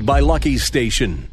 By 0.00 0.20
Lucky 0.20 0.56
Station. 0.56 1.28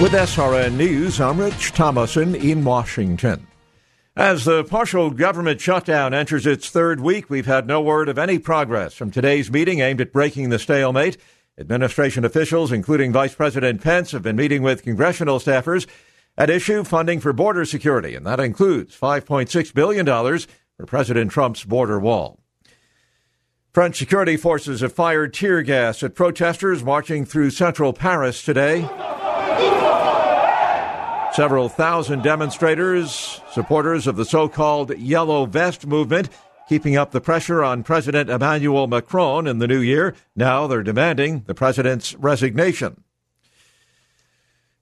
With 0.00 0.12
SRN 0.12 0.74
News, 0.74 1.20
I'm 1.20 1.40
Rich 1.40 1.72
Thomason 1.72 2.36
in 2.36 2.62
Washington. 2.62 3.48
As 4.14 4.44
the 4.44 4.62
partial 4.62 5.10
government 5.10 5.60
shutdown 5.60 6.14
enters 6.14 6.46
its 6.46 6.70
third 6.70 7.00
week, 7.00 7.28
we've 7.28 7.46
had 7.46 7.66
no 7.66 7.80
word 7.80 8.08
of 8.08 8.16
any 8.16 8.38
progress 8.38 8.94
from 8.94 9.10
today's 9.10 9.50
meeting 9.50 9.80
aimed 9.80 10.00
at 10.00 10.12
breaking 10.12 10.50
the 10.50 10.60
stalemate. 10.60 11.16
Administration 11.58 12.24
officials, 12.24 12.70
including 12.70 13.12
Vice 13.12 13.34
President 13.34 13.82
Pence, 13.82 14.12
have 14.12 14.22
been 14.22 14.36
meeting 14.36 14.62
with 14.62 14.84
congressional 14.84 15.40
staffers 15.40 15.88
at 16.36 16.48
issue 16.48 16.84
funding 16.84 17.18
for 17.18 17.32
border 17.32 17.64
security, 17.64 18.14
and 18.14 18.24
that 18.24 18.38
includes 18.38 18.96
$5.6 18.96 19.74
billion 19.74 20.06
for 20.06 20.86
President 20.86 21.32
Trump's 21.32 21.64
border 21.64 21.98
wall. 21.98 22.38
French 23.72 23.96
security 23.96 24.36
forces 24.36 24.80
have 24.80 24.92
fired 24.92 25.34
tear 25.34 25.62
gas 25.62 26.02
at 26.02 26.14
protesters 26.14 26.82
marching 26.82 27.24
through 27.24 27.50
central 27.50 27.92
Paris 27.92 28.42
today. 28.42 28.80
Several 31.32 31.68
thousand 31.68 32.22
demonstrators, 32.22 33.40
supporters 33.52 34.06
of 34.06 34.16
the 34.16 34.24
so 34.24 34.48
called 34.48 34.96
Yellow 34.98 35.46
Vest 35.46 35.86
movement, 35.86 36.30
keeping 36.68 36.96
up 36.96 37.12
the 37.12 37.20
pressure 37.20 37.62
on 37.62 37.82
President 37.82 38.30
Emmanuel 38.30 38.86
Macron 38.86 39.46
in 39.46 39.58
the 39.58 39.68
new 39.68 39.80
year. 39.80 40.14
Now 40.34 40.66
they're 40.66 40.82
demanding 40.82 41.44
the 41.46 41.54
president's 41.54 42.14
resignation. 42.14 43.04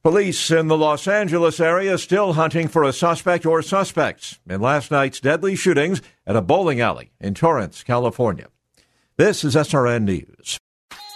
Police 0.02 0.52
in 0.52 0.68
the 0.68 0.78
Los 0.78 1.08
Angeles 1.08 1.58
area 1.58 1.98
still 1.98 2.34
hunting 2.34 2.68
for 2.68 2.84
a 2.84 2.92
suspect 2.92 3.44
or 3.44 3.60
suspects 3.60 4.38
in 4.48 4.60
last 4.60 4.92
night's 4.92 5.18
deadly 5.18 5.56
shootings 5.56 6.00
at 6.24 6.36
a 6.36 6.40
bowling 6.40 6.80
alley 6.80 7.10
in 7.20 7.34
Torrance, 7.34 7.82
California. 7.82 8.46
This 9.18 9.44
is 9.44 9.54
SRN 9.54 10.02
News. 10.02 10.58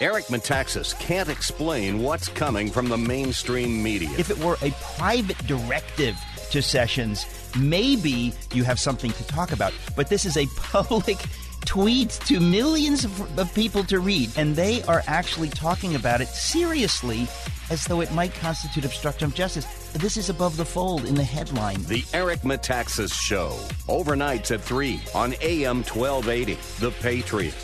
Eric 0.00 0.24
Metaxas 0.28 0.98
can't 0.98 1.28
explain 1.28 2.02
what's 2.02 2.28
coming 2.28 2.70
from 2.70 2.88
the 2.88 2.96
mainstream 2.96 3.82
media. 3.82 4.08
If 4.16 4.30
it 4.30 4.38
were 4.38 4.56
a 4.62 4.70
private 4.96 5.36
directive 5.46 6.16
to 6.50 6.62
Sessions, 6.62 7.26
maybe 7.58 8.32
you 8.54 8.64
have 8.64 8.80
something 8.80 9.10
to 9.10 9.26
talk 9.26 9.52
about. 9.52 9.74
But 9.96 10.08
this 10.08 10.24
is 10.24 10.38
a 10.38 10.46
public 10.56 11.18
tweet 11.66 12.08
to 12.24 12.40
millions 12.40 13.04
of, 13.04 13.38
of, 13.38 13.54
people 13.54 13.84
to 13.84 14.00
read, 14.00 14.30
and 14.34 14.56
they 14.56 14.82
are 14.84 15.02
actually 15.06 15.50
talking 15.50 15.94
about 15.94 16.22
it 16.22 16.28
seriously 16.28 17.28
as 17.68 17.84
though 17.84 18.00
it 18.00 18.10
might 18.14 18.32
constitute 18.32 18.86
obstruction 18.86 19.26
of 19.26 19.34
justice. 19.34 19.66
This 19.92 20.16
is 20.16 20.30
above 20.30 20.56
the 20.56 20.64
fold 20.64 21.04
in 21.04 21.16
the 21.16 21.22
headline. 21.22 21.82
The 21.82 22.02
Eric 22.14 22.40
Metaxas 22.40 23.12
Show, 23.12 23.50
overnights 23.88 24.52
at 24.52 24.62
3 24.62 25.02
on 25.14 25.34
AM 25.42 25.82
1280. 25.84 26.54
The 26.78 26.92
Patriot. 26.92 27.54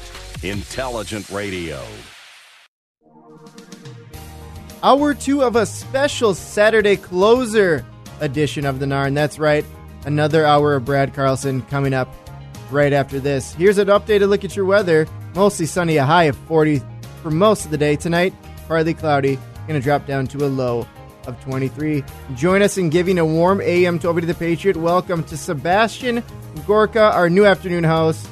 Intelligent 0.43 1.29
Radio. 1.31 1.83
Hour 4.83 5.15
two 5.15 5.43
of 5.43 5.57
a 5.57 5.65
special 5.65 6.35
Saturday 6.35 6.97
closer 6.97 7.85
edition 8.21 8.67
of 8.67 8.79
the 8.79 8.87
Narn. 8.87 9.15
That's 9.15 9.39
right, 9.39 9.65
another 10.05 10.45
hour 10.45 10.77
of 10.77 10.85
Brad 10.85 11.15
Carlson 11.15 11.63
coming 11.63 11.95
up 11.95 12.15
right 12.71 12.93
after 12.93 13.19
this. 13.19 13.55
Here's 13.55 13.79
an 13.79 13.89
updated 13.89 14.29
look 14.29 14.45
at 14.45 14.55
your 14.55 14.67
weather. 14.67 15.07
Mostly 15.35 15.67
sunny, 15.67 15.97
a 15.97 16.05
high 16.05 16.25
of 16.25 16.37
40 16.37 16.83
for 17.23 17.31
most 17.31 17.65
of 17.65 17.71
the 17.71 17.79
day 17.79 17.97
tonight. 17.97 18.35
Partly 18.69 18.95
cloudy, 18.95 19.37
going 19.67 19.81
to 19.81 19.85
drop 19.85 20.07
down 20.07 20.27
to 20.29 20.45
a 20.45 20.49
low 20.49 20.87
of 21.27 21.41
23. 21.45 22.05
Join 22.35 22.63
us 22.63 22.79
in 22.79 22.91
giving 22.91 23.19
a 23.19 23.25
warm 23.25 23.61
AM 23.61 23.99
to 24.01 24.09
over 24.09 24.21
to 24.21 24.27
the 24.27 24.35
Patriot. 24.35 24.77
Welcome 24.77 25.25
to 25.25 25.37
Sebastian 25.37 26.23
Gorka, 26.67 27.13
our 27.13 27.31
new 27.31 27.45
afternoon 27.45 27.85
host. 27.85 28.29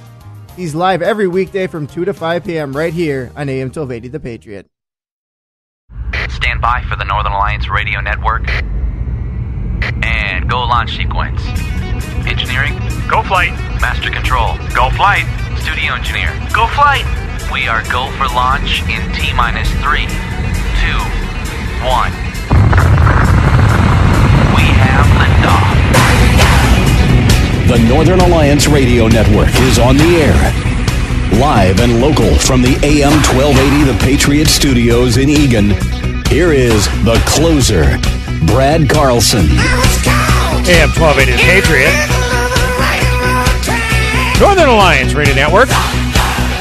He's 0.56 0.72
live 0.72 1.02
every 1.02 1.26
weekday 1.26 1.66
from 1.66 1.88
2 1.88 2.04
to 2.04 2.14
5 2.14 2.44
p.m. 2.44 2.76
right 2.76 2.92
here 2.92 3.32
on 3.34 3.48
AM 3.48 3.68
1280 3.68 4.08
The 4.08 4.20
Patriot. 4.20 4.66
Stand 6.28 6.60
by 6.60 6.84
for 6.88 6.94
the 6.94 7.04
Northern 7.04 7.32
Alliance 7.32 7.68
Radio 7.68 8.00
Network. 8.00 8.48
And 10.04 10.48
go 10.48 10.60
launch 10.60 10.96
sequence. 10.96 11.42
Engineering. 12.24 12.78
Go 13.10 13.24
flight. 13.24 13.50
Master 13.80 14.10
control. 14.10 14.54
Go 14.74 14.90
flight. 14.90 15.26
Studio 15.58 15.94
engineer. 15.94 16.30
Go 16.54 16.68
flight. 16.68 17.04
We 17.50 17.66
are 17.66 17.82
go 17.90 18.10
for 18.16 18.28
launch 18.32 18.82
in 18.82 19.02
T 19.12 19.32
minus 19.34 19.68
three, 19.82 20.06
two, 20.78 21.00
one. 21.82 22.12
We 24.54 24.62
have 24.62 25.06
liftoff. 25.18 25.63
The 27.74 27.88
Northern 27.88 28.20
Alliance 28.20 28.68
Radio 28.68 29.08
Network 29.08 29.50
is 29.66 29.80
on 29.80 29.96
the 29.96 30.22
air. 30.22 31.40
Live 31.40 31.80
and 31.80 32.00
local 32.00 32.38
from 32.38 32.62
the 32.62 32.78
AM 32.86 33.10
1280 33.34 33.90
The 33.90 33.98
Patriot 33.98 34.46
Studios 34.46 35.16
in 35.16 35.28
Eagan. 35.28 35.74
Here 36.30 36.52
is 36.52 36.86
the 37.02 37.20
closer, 37.26 37.98
Brad 38.46 38.88
Carlson. 38.88 39.50
AM 40.70 40.94
1280 40.94 41.34
The 41.34 41.42
Patriot. 41.42 41.90
Northern 44.38 44.70
Alliance 44.70 45.12
Radio 45.12 45.34
Network. 45.34 45.66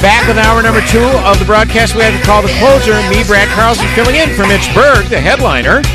Back 0.02 0.26
with 0.26 0.42
hour 0.42 0.64
number 0.64 0.82
two 0.90 1.06
of 1.30 1.38
the 1.38 1.46
broadcast 1.46 1.94
we 1.94 2.02
had 2.02 2.18
to 2.18 2.26
call 2.26 2.42
the 2.42 2.50
closer. 2.58 2.98
Me, 3.14 3.22
Brad 3.22 3.48
Carlson, 3.54 3.86
filling 3.94 4.16
in 4.16 4.34
for 4.34 4.50
Mitch 4.50 4.66
Berg, 4.74 5.06
the 5.14 5.22
headliner. 5.22 5.86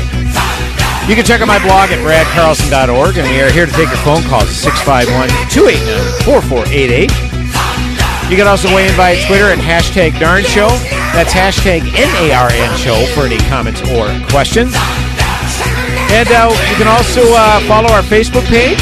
You 1.09 1.15
can 1.15 1.25
check 1.25 1.41
out 1.41 1.47
my 1.47 1.57
blog 1.65 1.89
at 1.89 1.97
bradcarlson.org, 2.05 3.17
and 3.17 3.27
we 3.33 3.41
are 3.41 3.49
here 3.49 3.65
to 3.65 3.71
take 3.71 3.89
your 3.89 3.97
phone 4.05 4.21
calls 4.29 4.45
at 4.45 4.53
651 4.53 5.33
289 5.49 6.21
4488. 6.21 7.09
You 8.29 8.37
can 8.37 8.45
also 8.45 8.69
weigh 8.69 8.85
in 8.85 8.93
via 8.93 9.17
Twitter 9.25 9.49
at 9.49 9.57
hashtag 9.57 10.21
NARN 10.21 10.45
Show. 10.45 10.69
That's 11.17 11.33
hashtag 11.33 11.81
NARN 11.97 12.77
Show 12.77 13.09
for 13.17 13.25
any 13.25 13.41
comments 13.49 13.81
or 13.89 14.05
questions. 14.29 14.77
And 16.13 16.29
uh, 16.29 16.53
you 16.69 16.77
can 16.77 16.85
also 16.85 17.25
uh, 17.33 17.57
follow 17.65 17.89
our 17.89 18.05
Facebook 18.05 18.45
page. 18.45 18.77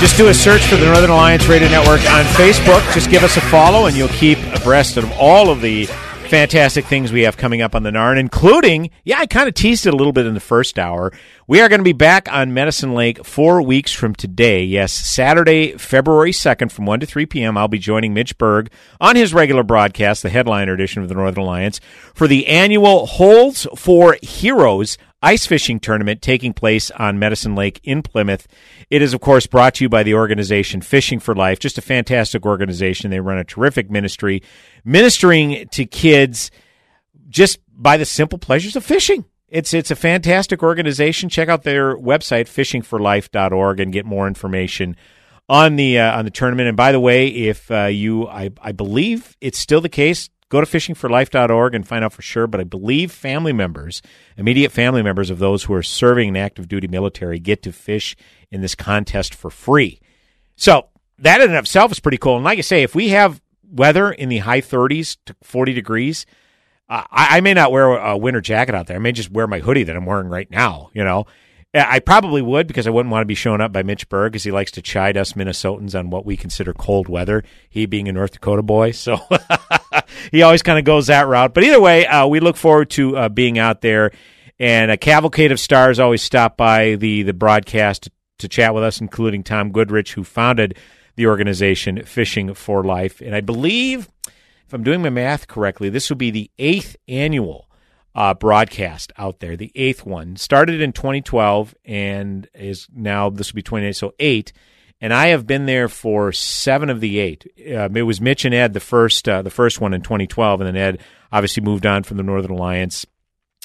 Just 0.00 0.16
do 0.16 0.28
a 0.28 0.34
search 0.34 0.64
for 0.72 0.76
the 0.76 0.86
Northern 0.86 1.10
Alliance 1.10 1.44
Radio 1.52 1.68
Network 1.68 2.00
on 2.16 2.24
Facebook. 2.32 2.80
Just 2.96 3.10
give 3.10 3.22
us 3.22 3.36
a 3.36 3.44
follow, 3.52 3.92
and 3.92 3.94
you'll 3.94 4.08
keep 4.08 4.40
abreast 4.56 4.96
of 4.96 5.04
all 5.20 5.50
of 5.50 5.60
the 5.60 5.84
fantastic 6.26 6.84
things 6.86 7.12
we 7.12 7.22
have 7.22 7.36
coming 7.36 7.62
up 7.62 7.74
on 7.74 7.82
the 7.82 7.90
Narn, 7.90 8.18
including, 8.18 8.90
yeah, 9.04 9.18
I 9.18 9.26
kind 9.26 9.48
of 9.48 9.54
teased 9.54 9.86
it 9.86 9.94
a 9.94 9.96
little 9.96 10.12
bit 10.12 10.26
in 10.26 10.34
the 10.34 10.40
first 10.40 10.78
hour. 10.78 11.12
We 11.46 11.60
are 11.60 11.68
going 11.68 11.78
to 11.78 11.84
be 11.84 11.92
back 11.92 12.30
on 12.32 12.52
Medicine 12.52 12.94
Lake 12.94 13.24
four 13.24 13.62
weeks 13.62 13.92
from 13.92 14.14
today. 14.14 14.64
Yes, 14.64 14.92
Saturday, 14.92 15.76
February 15.76 16.32
2nd 16.32 16.72
from 16.72 16.86
1 16.86 17.00
to 17.00 17.06
3 17.06 17.26
p.m. 17.26 17.56
I'll 17.56 17.68
be 17.68 17.78
joining 17.78 18.12
Mitch 18.12 18.36
Berg 18.38 18.70
on 19.00 19.14
his 19.14 19.32
regular 19.32 19.62
broadcast, 19.62 20.22
the 20.22 20.28
headliner 20.28 20.72
edition 20.72 21.02
of 21.02 21.08
the 21.08 21.14
Northern 21.14 21.44
Alliance, 21.44 21.80
for 22.14 22.26
the 22.26 22.48
annual 22.48 23.06
Holes 23.06 23.66
for 23.76 24.16
Heroes 24.22 24.98
ice 25.22 25.46
fishing 25.46 25.80
tournament 25.80 26.22
taking 26.22 26.52
place 26.52 26.90
on 26.92 27.18
Medicine 27.18 27.54
Lake 27.54 27.80
in 27.82 28.02
Plymouth. 28.02 28.46
It 28.90 29.02
is, 29.02 29.14
of 29.14 29.20
course, 29.20 29.46
brought 29.46 29.74
to 29.76 29.84
you 29.84 29.88
by 29.88 30.02
the 30.02 30.14
organization 30.14 30.80
Fishing 30.80 31.20
for 31.20 31.34
Life, 31.34 31.58
just 31.58 31.78
a 31.78 31.82
fantastic 31.82 32.44
organization. 32.44 33.10
They 33.10 33.20
run 33.20 33.38
a 33.38 33.44
terrific 33.44 33.90
ministry, 33.90 34.42
ministering 34.84 35.68
to 35.72 35.86
kids 35.86 36.50
just 37.28 37.58
by 37.68 37.96
the 37.96 38.04
simple 38.04 38.38
pleasures 38.38 38.76
of 38.76 38.84
fishing. 38.84 39.24
It's 39.48 39.72
it's 39.72 39.90
a 39.90 39.96
fantastic 39.96 40.62
organization. 40.62 41.28
Check 41.28 41.48
out 41.48 41.62
their 41.62 41.96
website 41.96 42.46
fishingforlife.org 42.46 43.80
and 43.80 43.92
get 43.92 44.04
more 44.04 44.26
information 44.26 44.96
on 45.48 45.76
the 45.76 45.98
uh, 46.00 46.18
on 46.18 46.24
the 46.24 46.30
tournament. 46.30 46.68
And 46.68 46.76
by 46.76 46.92
the 46.92 47.00
way, 47.00 47.28
if 47.28 47.70
uh, 47.70 47.84
you 47.84 48.26
I, 48.26 48.50
I 48.60 48.72
believe 48.72 49.36
it's 49.40 49.58
still 49.58 49.80
the 49.80 49.88
case, 49.88 50.30
go 50.48 50.60
to 50.60 50.66
fishingforlife.org 50.66 51.74
and 51.74 51.86
find 51.86 52.04
out 52.04 52.12
for 52.12 52.22
sure. 52.22 52.46
But 52.46 52.60
I 52.60 52.64
believe 52.64 53.12
family 53.12 53.52
members, 53.52 54.02
immediate 54.36 54.70
family 54.70 55.02
members 55.02 55.30
of 55.30 55.38
those 55.38 55.64
who 55.64 55.74
are 55.74 55.82
serving 55.82 56.28
in 56.28 56.36
active 56.36 56.68
duty 56.68 56.88
military, 56.88 57.38
get 57.38 57.62
to 57.64 57.72
fish 57.72 58.16
in 58.50 58.60
this 58.60 58.74
contest 58.74 59.34
for 59.34 59.50
free. 59.50 60.00
So 60.56 60.88
that 61.18 61.40
in 61.40 61.52
itself 61.54 61.92
is 61.92 62.00
pretty 62.00 62.18
cool. 62.18 62.36
And 62.36 62.44
like 62.44 62.58
I 62.58 62.62
say, 62.62 62.82
if 62.82 62.94
we 62.94 63.10
have 63.10 63.40
weather 63.70 64.10
in 64.10 64.28
the 64.28 64.38
high 64.38 64.60
30s 64.60 65.16
to 65.26 65.36
40 65.42 65.72
degrees, 65.72 66.26
uh, 66.88 67.02
I, 67.10 67.38
I, 67.38 67.40
may 67.40 67.52
not 67.52 67.72
wear 67.72 67.96
a 67.96 68.16
winter 68.16 68.40
jacket 68.40 68.74
out 68.74 68.86
there. 68.86 68.96
I 68.96 69.00
may 69.00 69.12
just 69.12 69.30
wear 69.30 69.48
my 69.48 69.58
hoodie 69.58 69.82
that 69.82 69.96
I'm 69.96 70.06
wearing 70.06 70.28
right 70.28 70.48
now, 70.50 70.90
you 70.94 71.02
know. 71.02 71.26
I 71.76 71.98
probably 71.98 72.42
would 72.42 72.66
because 72.66 72.86
I 72.86 72.90
wouldn't 72.90 73.10
want 73.12 73.22
to 73.22 73.26
be 73.26 73.34
shown 73.34 73.60
up 73.60 73.72
by 73.72 73.82
Mitch 73.82 74.08
Berg 74.08 74.32
because 74.32 74.44
he 74.44 74.50
likes 74.50 74.70
to 74.72 74.82
chide 74.82 75.16
us 75.16 75.34
Minnesotans 75.34 75.98
on 75.98 76.10
what 76.10 76.24
we 76.24 76.36
consider 76.36 76.72
cold 76.72 77.08
weather. 77.08 77.44
He 77.68 77.86
being 77.86 78.08
a 78.08 78.12
North 78.12 78.32
Dakota 78.32 78.62
boy, 78.62 78.92
so 78.92 79.18
he 80.30 80.42
always 80.42 80.62
kind 80.62 80.78
of 80.78 80.84
goes 80.84 81.08
that 81.08 81.26
route. 81.26 81.54
But 81.54 81.64
either 81.64 81.80
way, 81.80 82.06
uh, 82.06 82.26
we 82.26 82.40
look 82.40 82.56
forward 82.56 82.90
to 82.90 83.16
uh, 83.16 83.28
being 83.28 83.58
out 83.58 83.80
there. 83.80 84.12
And 84.58 84.90
a 84.90 84.96
cavalcade 84.96 85.52
of 85.52 85.60
stars 85.60 85.98
always 85.98 86.22
stop 86.22 86.56
by 86.56 86.94
the 86.94 87.22
the 87.22 87.34
broadcast 87.34 88.04
to, 88.04 88.10
to 88.38 88.48
chat 88.48 88.74
with 88.74 88.84
us, 88.84 89.00
including 89.00 89.42
Tom 89.42 89.70
Goodrich, 89.70 90.14
who 90.14 90.24
founded 90.24 90.78
the 91.16 91.26
organization 91.26 92.02
Fishing 92.04 92.54
for 92.54 92.82
Life. 92.82 93.20
And 93.20 93.34
I 93.34 93.42
believe, 93.42 94.08
if 94.26 94.72
I'm 94.72 94.82
doing 94.82 95.02
my 95.02 95.10
math 95.10 95.46
correctly, 95.46 95.90
this 95.90 96.08
will 96.08 96.16
be 96.16 96.30
the 96.30 96.50
eighth 96.58 96.96
annual 97.06 97.65
uh, 98.16 98.32
broadcast 98.32 99.12
out 99.18 99.40
there, 99.40 99.58
the 99.58 99.70
eighth 99.74 100.06
one. 100.06 100.36
Started 100.36 100.80
in 100.80 100.92
2012 100.92 101.74
and 101.84 102.48
is 102.54 102.88
now, 102.92 103.28
this 103.28 103.52
will 103.52 103.56
be 103.56 103.62
28, 103.62 103.94
so 103.94 104.14
eight. 104.18 104.54
And 105.02 105.12
I 105.12 105.26
have 105.28 105.46
been 105.46 105.66
there 105.66 105.90
for 105.90 106.32
seven 106.32 106.88
of 106.88 107.00
the 107.00 107.18
eight. 107.18 107.46
Um, 107.76 107.94
it 107.94 108.02
was 108.02 108.18
Mitch 108.18 108.46
and 108.46 108.54
Ed 108.54 108.72
the 108.72 108.80
first, 108.80 109.28
uh, 109.28 109.42
the 109.42 109.50
first 109.50 109.82
one 109.82 109.92
in 109.92 110.00
2012, 110.00 110.62
and 110.62 110.66
then 110.66 110.76
Ed 110.76 111.02
obviously 111.30 111.62
moved 111.62 111.84
on 111.84 112.02
from 112.02 112.16
the 112.16 112.22
Northern 112.22 112.52
Alliance, 112.52 113.04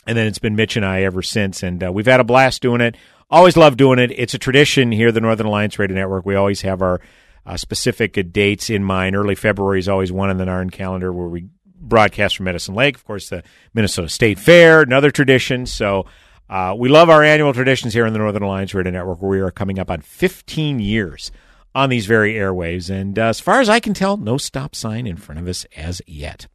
and 0.06 0.18
then 0.18 0.28
it's 0.28 0.40
been 0.40 0.58
Mitch 0.58 0.76
and 0.76 0.86
I 0.86 1.04
ever 1.04 1.22
since. 1.22 1.64
And 1.64 1.82
uh, 1.82 1.94
we've 1.94 2.06
had 2.06 2.20
a 2.20 2.26
blast 2.26 2.62
doing 2.62 2.82
it. 2.82 2.98
Always 3.30 3.56
love 3.56 3.78
doing 3.78 4.00
it. 4.00 4.12
It's 4.12 4.34
a 4.34 4.38
tradition 4.38 4.92
here, 4.92 5.14
the 5.14 5.22
Northern 5.22 5.48
Alliance 5.48 5.80
Radio 5.80 5.96
Network. 5.96 6.26
We 6.26 6.36
always 6.36 6.64
have 6.64 6.82
our 6.82 7.00
uh, 7.46 7.56
specific 7.56 8.34
dates 8.34 8.70
in 8.70 8.84
mind. 8.84 9.16
Early 9.16 9.36
February 9.36 9.80
is 9.80 9.88
always 9.88 10.12
one 10.12 10.30
on 10.30 10.36
the 10.36 10.44
NARN 10.44 10.74
calendar 10.74 11.14
where 11.14 11.28
we 11.28 11.48
broadcast 11.92 12.38
from 12.38 12.46
Medicine 12.46 12.74
Lake. 12.74 12.96
Of 12.96 13.06
course, 13.06 13.30
the 13.30 13.44
Minnesota 13.76 14.10
State 14.10 14.40
Fair, 14.40 14.82
another 14.82 15.12
tradition. 15.12 15.68
So 15.68 16.08
uh, 16.50 16.74
we 16.76 16.90
love 16.90 17.10
our 17.10 17.22
annual 17.22 17.54
traditions 17.54 17.94
here 17.94 18.06
in 18.08 18.14
the 18.14 18.20
Northern 18.20 18.42
Alliance 18.42 18.74
Radio 18.74 18.92
Network, 18.92 19.22
where 19.22 19.30
we 19.30 19.40
are 19.42 19.52
coming 19.52 19.78
up 19.78 19.92
on 19.92 20.02
15 20.02 20.80
years 20.80 21.32
on 21.76 21.90
these 21.90 22.06
very 22.06 22.34
airwaves. 22.34 22.90
And 22.90 23.20
uh, 23.20 23.26
as 23.26 23.40
far 23.40 23.60
as 23.60 23.70
I 23.70 23.80
can 23.80 23.94
tell, 23.94 24.18
no 24.18 24.38
stop 24.38 24.74
sign 24.74 25.06
in 25.06 25.18
front 25.18 25.40
of 25.40 25.48
us 25.48 25.66
as 25.76 26.02
yet. 26.08 26.48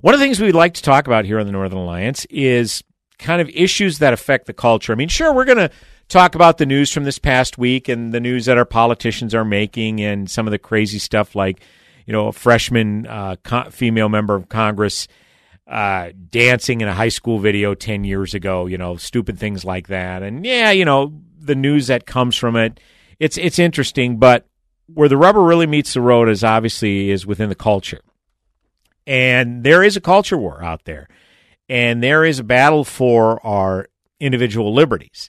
One 0.00 0.14
of 0.14 0.20
the 0.20 0.24
things 0.24 0.40
we'd 0.40 0.52
like 0.52 0.74
to 0.74 0.82
talk 0.82 1.08
about 1.08 1.24
here 1.24 1.40
on 1.40 1.46
the 1.46 1.52
Northern 1.52 1.78
Alliance 1.78 2.24
is 2.30 2.82
kind 3.18 3.42
of 3.42 3.48
issues 3.50 3.98
that 3.98 4.12
affect 4.12 4.46
the 4.46 4.52
culture. 4.52 4.92
I 4.92 4.96
mean, 4.96 5.08
sure, 5.08 5.34
we're 5.34 5.44
going 5.44 5.58
to 5.58 5.70
talk 6.08 6.36
about 6.36 6.58
the 6.58 6.66
news 6.66 6.92
from 6.92 7.02
this 7.02 7.18
past 7.18 7.58
week 7.58 7.88
and 7.88 8.12
the 8.12 8.20
news 8.20 8.46
that 8.46 8.56
our 8.56 8.64
politicians 8.64 9.34
are 9.34 9.44
making 9.44 10.00
and 10.00 10.30
some 10.30 10.46
of 10.46 10.52
the 10.52 10.58
crazy 10.58 11.00
stuff 11.00 11.34
like, 11.34 11.60
you 12.08 12.12
know, 12.12 12.28
a 12.28 12.32
freshman 12.32 13.06
uh, 13.06 13.36
co- 13.42 13.68
female 13.68 14.08
member 14.08 14.34
of 14.34 14.48
Congress 14.48 15.08
uh, 15.66 16.08
dancing 16.30 16.80
in 16.80 16.88
a 16.88 16.94
high 16.94 17.10
school 17.10 17.38
video 17.38 17.74
10 17.74 18.04
years 18.04 18.32
ago, 18.32 18.64
you 18.64 18.78
know, 18.78 18.96
stupid 18.96 19.38
things 19.38 19.62
like 19.62 19.88
that. 19.88 20.22
And 20.22 20.46
yeah, 20.46 20.70
you 20.70 20.86
know, 20.86 21.12
the 21.38 21.54
news 21.54 21.88
that 21.88 22.06
comes 22.06 22.34
from 22.34 22.56
it, 22.56 22.80
it's, 23.20 23.36
it's 23.36 23.58
interesting, 23.58 24.16
but 24.16 24.46
where 24.86 25.10
the 25.10 25.18
rubber 25.18 25.42
really 25.42 25.66
meets 25.66 25.92
the 25.92 26.00
road 26.00 26.30
is 26.30 26.42
obviously 26.42 27.10
is 27.10 27.26
within 27.26 27.50
the 27.50 27.54
culture. 27.54 28.00
And 29.06 29.62
there 29.62 29.84
is 29.84 29.98
a 29.98 30.00
culture 30.00 30.38
war 30.38 30.64
out 30.64 30.86
there. 30.86 31.08
And 31.68 32.02
there 32.02 32.24
is 32.24 32.38
a 32.38 32.44
battle 32.44 32.84
for 32.84 33.44
our 33.46 33.88
individual 34.18 34.72
liberties 34.72 35.28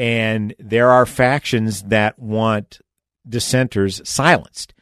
and 0.00 0.54
there 0.58 0.88
are 0.88 1.04
factions 1.04 1.82
that 1.82 2.18
want 2.18 2.80
dissenters 3.28 4.00
silenced. 4.08 4.72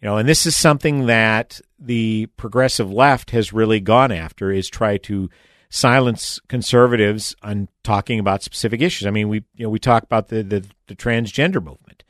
You 0.00 0.08
know, 0.08 0.16
and 0.16 0.28
this 0.28 0.46
is 0.46 0.56
something 0.56 1.06
that 1.06 1.60
the 1.78 2.26
progressive 2.36 2.90
left 2.90 3.32
has 3.32 3.52
really 3.52 3.80
gone 3.80 4.12
after 4.12 4.50
is 4.50 4.68
try 4.68 4.96
to 4.98 5.28
silence 5.68 6.40
conservatives 6.48 7.34
on 7.42 7.68
talking 7.84 8.18
about 8.18 8.42
specific 8.42 8.80
issues. 8.80 9.06
I 9.06 9.10
mean, 9.10 9.28
we 9.28 9.44
you 9.54 9.64
know 9.64 9.70
we 9.70 9.78
talk 9.78 10.02
about 10.02 10.28
the, 10.28 10.42
the, 10.42 10.64
the 10.86 10.96
transgender 10.96 11.62
movement, 11.62 12.02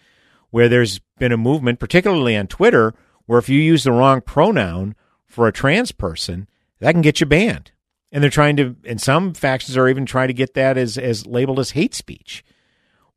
where 0.51 0.69
there's 0.69 1.01
been 1.19 1.33
a 1.33 1.37
movement, 1.37 1.81
particularly 1.81 2.37
on 2.37 2.47
Twitter, 2.47 2.95
where 3.27 3.39
if 3.39 3.49
you 3.49 3.61
use 3.61 3.85
the 3.85 3.93
wrong 3.93 4.21
pronoun 4.21 4.95
for 5.27 5.49
a 5.49 5.53
trans 5.53 5.93
person, 5.93 6.49
that 6.79 6.93
can 6.93 7.03
get 7.03 7.21
you 7.21 7.27
banned 7.27 7.73
and 8.13 8.23
they're 8.23 8.31
trying 8.31 8.57
to 8.57 8.77
and 8.85 9.01
some 9.01 9.35
factions 9.35 9.77
are 9.77 9.89
even 9.89 10.07
trying 10.07 10.29
to 10.29 10.35
get 10.35 10.55
that 10.55 10.77
as 10.77 10.99
as 10.99 11.27
labeled 11.27 11.59
as 11.59 11.73
hate 11.73 11.95
speech 11.95 12.45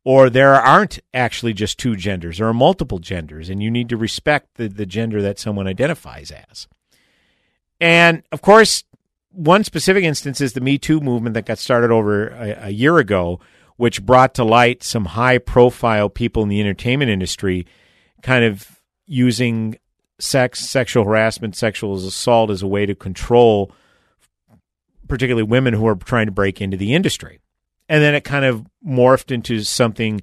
or 0.04 0.28
there 0.28 0.54
aren't 0.54 0.98
actually 1.12 1.52
just 1.52 1.78
two 1.78 1.96
genders 1.96 2.38
there 2.38 2.48
are 2.48 2.54
multiple 2.54 2.98
genders 2.98 3.48
and 3.48 3.62
you 3.62 3.70
need 3.70 3.88
to 3.88 3.96
respect 3.96 4.54
the, 4.54 4.68
the 4.68 4.86
gender 4.86 5.22
that 5.22 5.38
someone 5.38 5.66
identifies 5.66 6.30
as 6.50 6.68
and 7.80 8.22
of 8.32 8.42
course 8.42 8.84
one 9.30 9.64
specific 9.64 10.04
instance 10.04 10.40
is 10.40 10.52
the 10.52 10.60
me 10.60 10.78
too 10.78 11.00
movement 11.00 11.34
that 11.34 11.46
got 11.46 11.58
started 11.58 11.90
over 11.90 12.28
a, 12.28 12.66
a 12.66 12.70
year 12.70 12.98
ago 12.98 13.40
which 13.76 14.04
brought 14.04 14.34
to 14.34 14.44
light 14.44 14.82
some 14.82 15.06
high 15.06 15.38
profile 15.38 16.08
people 16.08 16.42
in 16.42 16.48
the 16.48 16.60
entertainment 16.60 17.10
industry 17.10 17.66
kind 18.22 18.44
of 18.44 18.80
using 19.06 19.76
sex 20.20 20.60
sexual 20.60 21.04
harassment 21.04 21.56
sexual 21.56 21.94
assault 21.96 22.50
as 22.50 22.62
a 22.62 22.66
way 22.66 22.86
to 22.86 22.94
control 22.94 23.72
particularly 25.08 25.42
women 25.42 25.74
who 25.74 25.86
are 25.86 25.94
trying 25.94 26.26
to 26.26 26.32
break 26.32 26.60
into 26.60 26.76
the 26.76 26.94
industry. 26.94 27.40
And 27.88 28.02
then 28.02 28.14
it 28.14 28.24
kind 28.24 28.44
of 28.44 28.66
morphed 28.86 29.30
into 29.30 29.62
something 29.62 30.20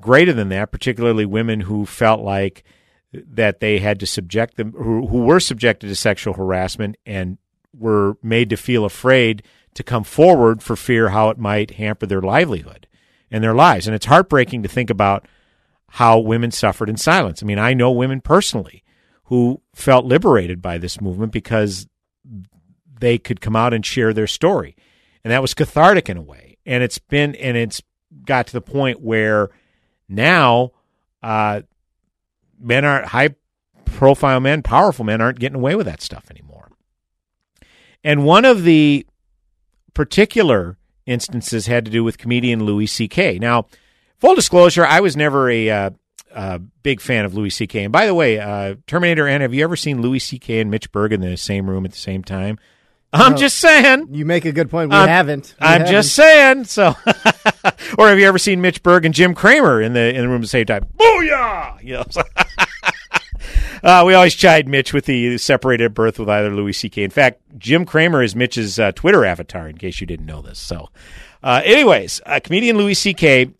greater 0.00 0.32
than 0.32 0.48
that, 0.50 0.70
particularly 0.70 1.24
women 1.24 1.60
who 1.60 1.86
felt 1.86 2.20
like 2.20 2.64
that 3.12 3.60
they 3.60 3.78
had 3.78 3.98
to 4.00 4.06
subject 4.06 4.56
them, 4.56 4.72
who, 4.72 5.06
who 5.06 5.24
were 5.24 5.40
subjected 5.40 5.88
to 5.88 5.94
sexual 5.94 6.34
harassment 6.34 6.96
and 7.06 7.38
were 7.74 8.16
made 8.22 8.50
to 8.50 8.56
feel 8.56 8.84
afraid 8.84 9.42
to 9.74 9.82
come 9.82 10.04
forward 10.04 10.62
for 10.62 10.76
fear 10.76 11.10
how 11.10 11.30
it 11.30 11.38
might 11.38 11.72
hamper 11.72 12.06
their 12.06 12.20
livelihood 12.20 12.86
and 13.30 13.42
their 13.42 13.54
lives. 13.54 13.86
And 13.86 13.94
it's 13.94 14.06
heartbreaking 14.06 14.62
to 14.62 14.68
think 14.68 14.90
about 14.90 15.26
how 15.92 16.18
women 16.18 16.50
suffered 16.50 16.90
in 16.90 16.96
silence. 16.96 17.42
I 17.42 17.46
mean, 17.46 17.58
I 17.58 17.74
know 17.74 17.90
women 17.90 18.20
personally 18.20 18.84
who 19.24 19.62
felt 19.74 20.04
liberated 20.04 20.60
by 20.60 20.78
this 20.78 21.00
movement 21.00 21.32
because 21.32 21.86
they 23.00 23.18
could 23.18 23.40
come 23.40 23.56
out 23.56 23.72
and 23.72 23.84
share 23.84 24.12
their 24.12 24.26
story. 24.26 24.76
And 25.22 25.30
that 25.30 25.42
was 25.42 25.54
cathartic 25.54 26.08
in 26.08 26.16
a 26.16 26.22
way. 26.22 26.47
And 26.68 26.84
it's 26.84 26.98
been, 26.98 27.34
and 27.36 27.56
it's 27.56 27.82
got 28.26 28.48
to 28.48 28.52
the 28.52 28.60
point 28.60 29.00
where 29.00 29.48
now 30.06 30.72
uh, 31.22 31.62
men 32.60 32.84
aren't 32.84 33.06
high 33.06 33.30
profile 33.86 34.38
men, 34.38 34.62
powerful 34.62 35.02
men 35.04 35.22
aren't 35.22 35.40
getting 35.40 35.56
away 35.56 35.74
with 35.74 35.86
that 35.86 36.02
stuff 36.02 36.30
anymore. 36.30 36.70
And 38.04 38.26
one 38.26 38.44
of 38.44 38.64
the 38.64 39.06
particular 39.94 40.76
instances 41.06 41.66
had 41.66 41.86
to 41.86 41.90
do 41.90 42.04
with 42.04 42.18
comedian 42.18 42.64
Louis 42.64 42.86
C.K. 42.86 43.38
Now, 43.38 43.66
full 44.18 44.34
disclosure, 44.34 44.84
I 44.84 45.00
was 45.00 45.16
never 45.16 45.48
a 45.48 45.70
uh, 45.70 45.90
uh, 46.34 46.58
big 46.82 47.00
fan 47.00 47.24
of 47.24 47.34
Louis 47.34 47.48
C.K. 47.48 47.84
And 47.84 47.92
by 47.92 48.04
the 48.04 48.14
way, 48.14 48.38
uh, 48.38 48.74
Terminator 48.86 49.26
N, 49.26 49.40
have 49.40 49.54
you 49.54 49.64
ever 49.64 49.74
seen 49.74 50.02
Louis 50.02 50.18
C.K. 50.18 50.60
and 50.60 50.70
Mitch 50.70 50.92
Berg 50.92 51.14
in 51.14 51.22
the 51.22 51.38
same 51.38 51.68
room 51.68 51.86
at 51.86 51.92
the 51.92 51.98
same 51.98 52.22
time? 52.22 52.58
I'm 53.12 53.36
just 53.36 53.58
saying. 53.58 54.08
You 54.10 54.24
make 54.26 54.44
a 54.44 54.52
good 54.52 54.70
point. 54.70 54.90
We 54.90 54.96
I'm, 54.96 55.08
haven't. 55.08 55.54
We 55.60 55.66
I'm 55.66 55.80
haven't. 55.80 55.92
just 55.92 56.14
saying. 56.14 56.64
So, 56.64 56.94
or 57.98 58.08
have 58.08 58.18
you 58.18 58.26
ever 58.26 58.38
seen 58.38 58.60
Mitch 58.60 58.82
Berg 58.82 59.04
and 59.04 59.14
Jim 59.14 59.34
Cramer 59.34 59.80
in 59.80 59.94
the 59.94 60.14
in 60.14 60.22
the 60.22 60.28
room 60.28 60.36
at 60.36 60.42
the 60.42 60.48
same 60.48 60.66
time? 60.66 60.86
Booyah! 60.98 61.82
You 61.82 61.94
know, 61.94 62.04
so 62.10 62.22
uh, 63.82 64.04
we 64.06 64.12
always 64.14 64.34
chide 64.34 64.68
Mitch 64.68 64.92
with 64.92 65.06
the 65.06 65.38
separated 65.38 65.86
at 65.86 65.94
birth 65.94 66.18
with 66.18 66.28
either 66.28 66.50
Louis 66.50 66.74
C.K. 66.74 67.02
In 67.02 67.10
fact, 67.10 67.40
Jim 67.56 67.86
Cramer 67.86 68.22
is 68.22 68.36
Mitch's 68.36 68.78
uh, 68.78 68.92
Twitter 68.92 69.24
avatar. 69.24 69.68
In 69.68 69.78
case 69.78 70.00
you 70.00 70.06
didn't 70.06 70.26
know 70.26 70.42
this. 70.42 70.58
So, 70.58 70.90
uh, 71.42 71.62
anyways, 71.64 72.20
uh, 72.26 72.40
comedian 72.44 72.76
Louis 72.76 72.94
C.K. 72.94 73.50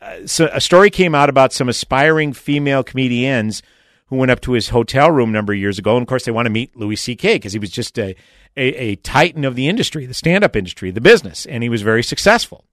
Uh, 0.00 0.26
so 0.26 0.48
a 0.52 0.60
story 0.60 0.90
came 0.90 1.14
out 1.14 1.28
about 1.28 1.52
some 1.52 1.68
aspiring 1.68 2.32
female 2.32 2.84
comedians 2.84 3.62
who 4.06 4.16
went 4.16 4.30
up 4.30 4.40
to 4.42 4.52
his 4.52 4.68
hotel 4.68 5.10
room 5.10 5.30
a 5.30 5.32
number 5.32 5.52
of 5.52 5.58
years 5.58 5.78
ago, 5.78 5.96
and 5.96 6.02
of 6.02 6.08
course 6.08 6.24
they 6.24 6.32
want 6.32 6.46
to 6.46 6.50
meet 6.50 6.76
Louis 6.76 6.96
C.K. 6.96 7.36
because 7.36 7.52
he 7.52 7.58
was 7.58 7.70
just 7.70 7.98
a 7.98 8.14
a, 8.56 8.62
a 8.62 8.96
titan 8.96 9.44
of 9.44 9.54
the 9.54 9.68
industry, 9.68 10.06
the 10.06 10.14
stand 10.14 10.44
up 10.44 10.56
industry, 10.56 10.90
the 10.90 11.00
business, 11.00 11.46
and 11.46 11.62
he 11.62 11.68
was 11.68 11.82
very 11.82 12.02
successful. 12.02 12.64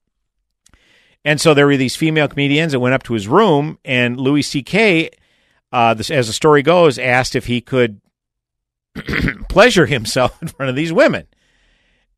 And 1.25 1.39
so 1.39 1.53
there 1.53 1.67
were 1.67 1.77
these 1.77 1.95
female 1.95 2.27
comedians 2.27 2.71
that 2.71 2.79
went 2.79 2.95
up 2.95 3.03
to 3.03 3.13
his 3.13 3.27
room, 3.27 3.77
and 3.83 4.19
Louis 4.19 4.41
C.K., 4.41 5.11
uh, 5.71 5.93
this, 5.93 6.09
as 6.09 6.27
the 6.27 6.33
story 6.33 6.63
goes, 6.63 6.97
asked 6.97 7.35
if 7.35 7.45
he 7.45 7.61
could 7.61 8.01
pleasure 9.49 9.85
himself 9.85 10.37
in 10.41 10.47
front 10.47 10.69
of 10.69 10.75
these 10.75 10.93
women. 10.93 11.27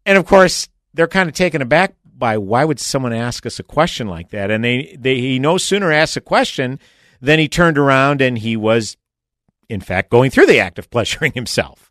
And 0.05 0.17
of 0.17 0.25
course, 0.25 0.69
they're 0.93 1.07
kind 1.07 1.29
of 1.29 1.35
taken 1.35 1.61
aback 1.61 1.95
by 2.05 2.37
why 2.37 2.63
would 2.65 2.79
someone 2.79 3.13
ask 3.13 3.45
us 3.45 3.59
a 3.59 3.63
question 3.63 4.07
like 4.07 4.29
that? 4.29 4.51
And 4.51 4.63
they, 4.63 4.95
they 4.97 5.15
he 5.19 5.39
no 5.39 5.57
sooner 5.57 5.91
asked 5.91 6.17
a 6.17 6.21
question 6.21 6.79
than 7.19 7.39
he 7.39 7.47
turned 7.47 7.77
around 7.77 8.21
and 8.21 8.37
he 8.37 8.55
was, 8.55 8.97
in 9.69 9.81
fact, 9.81 10.09
going 10.09 10.31
through 10.31 10.45
the 10.45 10.59
act 10.59 10.79
of 10.79 10.89
pleasuring 10.89 11.33
himself. 11.33 11.90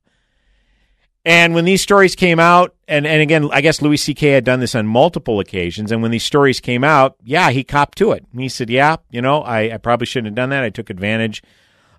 And 1.25 1.55
when 1.55 1.67
these 1.67 1.83
stories 1.83 2.15
came 2.15 2.41
out, 2.41 2.75
and, 2.89 3.07
and 3.07 3.21
again, 3.21 3.50
I 3.53 3.61
guess 3.61 3.83
Louis 3.83 3.99
C.K. 3.99 4.31
had 4.31 4.45
done 4.45 4.61
this 4.61 4.75
on 4.75 4.87
multiple 4.87 5.39
occasions. 5.39 5.93
And 5.93 6.00
when 6.00 6.11
these 6.11 6.25
stories 6.25 6.61
came 6.61 6.83
out, 6.83 7.17
yeah, 7.23 7.50
he 7.50 7.62
copped 7.62 7.99
to 7.99 8.12
it. 8.12 8.25
He 8.35 8.49
said, 8.49 8.71
yeah, 8.71 8.97
you 9.11 9.21
know, 9.21 9.43
I, 9.43 9.75
I 9.75 9.77
probably 9.77 10.07
shouldn't 10.07 10.29
have 10.29 10.35
done 10.35 10.50
that. 10.50 10.65
I 10.65 10.71
took 10.71 10.89
advantage 10.89 11.43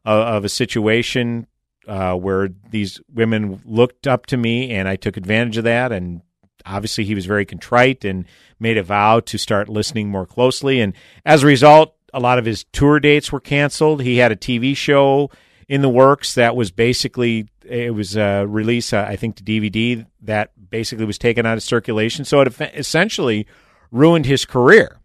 of, 0.06 0.20
of 0.20 0.46
a 0.46 0.50
situation 0.50 1.46
uh, 1.88 2.16
where 2.16 2.50
these 2.70 3.00
women 3.14 3.62
looked 3.64 4.08
up 4.08 4.26
to 4.28 4.38
me, 4.38 4.72
and 4.72 4.88
I 4.88 4.96
took 4.96 5.18
advantage 5.18 5.58
of 5.58 5.66
that. 5.66 5.92
And 5.92 6.22
obviously 6.66 7.04
he 7.04 7.16
was 7.16 7.26
very 7.26 7.46
contrite 7.46 8.04
and 8.04 8.26
made 8.60 8.78
a 8.78 8.84
vow 8.84 9.20
to 9.20 9.38
start 9.38 9.70
listening 9.70 10.10
more 10.10 10.26
closely. 10.26 10.82
And 10.82 10.94
as 11.26 11.44
a 11.44 11.48
result, 11.48 11.96
a 12.14 12.20
lot 12.20 12.40
of 12.40 12.46
his 12.46 12.66
tour 12.72 13.00
dates 13.00 13.32
were 13.32 13.40
canceled. 13.40 14.02
He 14.02 14.18
had 14.18 14.32
a 14.32 14.36
TV 14.36 14.76
show 14.76 15.30
in 15.68 15.82
the 15.82 15.90
works 15.90 16.36
that 16.36 16.56
was 16.56 16.72
basically 16.72 17.48
it 17.72 17.94
was 17.94 18.18
a 18.18 18.46
release, 18.46 18.92
uh, 18.92 19.06
I 19.08 19.16
think, 19.16 19.38
to 19.38 19.44
DVD 19.44 20.06
that 20.22 20.52
basically 20.70 21.06
was 21.06 21.18
taken 21.18 21.46
out 21.46 21.58
of 21.58 21.64
circulation. 21.64 22.26
So 22.26 22.42
it 22.42 22.54
essentially 22.76 23.48
ruined 23.92 24.26
his 24.26 24.46
career. 24.46 25.00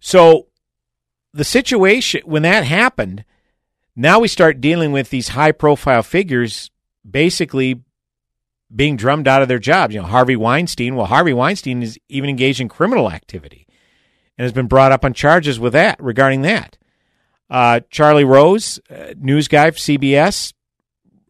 So 0.00 0.46
the 1.32 1.44
situation 1.44 2.22
when 2.24 2.42
that 2.42 2.64
happened, 2.64 3.24
now 3.94 4.20
we 4.20 4.28
start 4.28 4.60
dealing 4.60 4.92
with 4.92 5.10
these 5.10 5.28
high 5.28 5.52
profile 5.52 6.02
figures 6.02 6.70
basically 7.08 7.82
being 8.74 8.96
drummed 8.96 9.28
out 9.28 9.42
of 9.42 9.48
their 9.48 9.58
jobs. 9.58 9.94
You 9.94 10.00
know, 10.00 10.06
Harvey 10.06 10.36
Weinstein. 10.36 10.96
Well, 10.96 11.06
Harvey 11.06 11.32
Weinstein 11.32 11.82
is 11.82 11.98
even 12.08 12.30
engaged 12.30 12.60
in 12.60 12.68
criminal 12.68 13.10
activity 13.10 13.66
and 14.38 14.44
has 14.44 14.52
been 14.52 14.66
brought 14.66 14.92
up 14.92 15.04
on 15.04 15.12
charges 15.12 15.60
with 15.60 15.74
that 15.74 16.02
regarding 16.02 16.42
that. 16.42 16.78
Uh, 17.50 17.80
Charlie 17.90 18.24
Rose, 18.24 18.80
uh, 18.90 19.14
news 19.18 19.48
guy 19.48 19.70
for 19.70 19.78
CBS, 19.78 20.54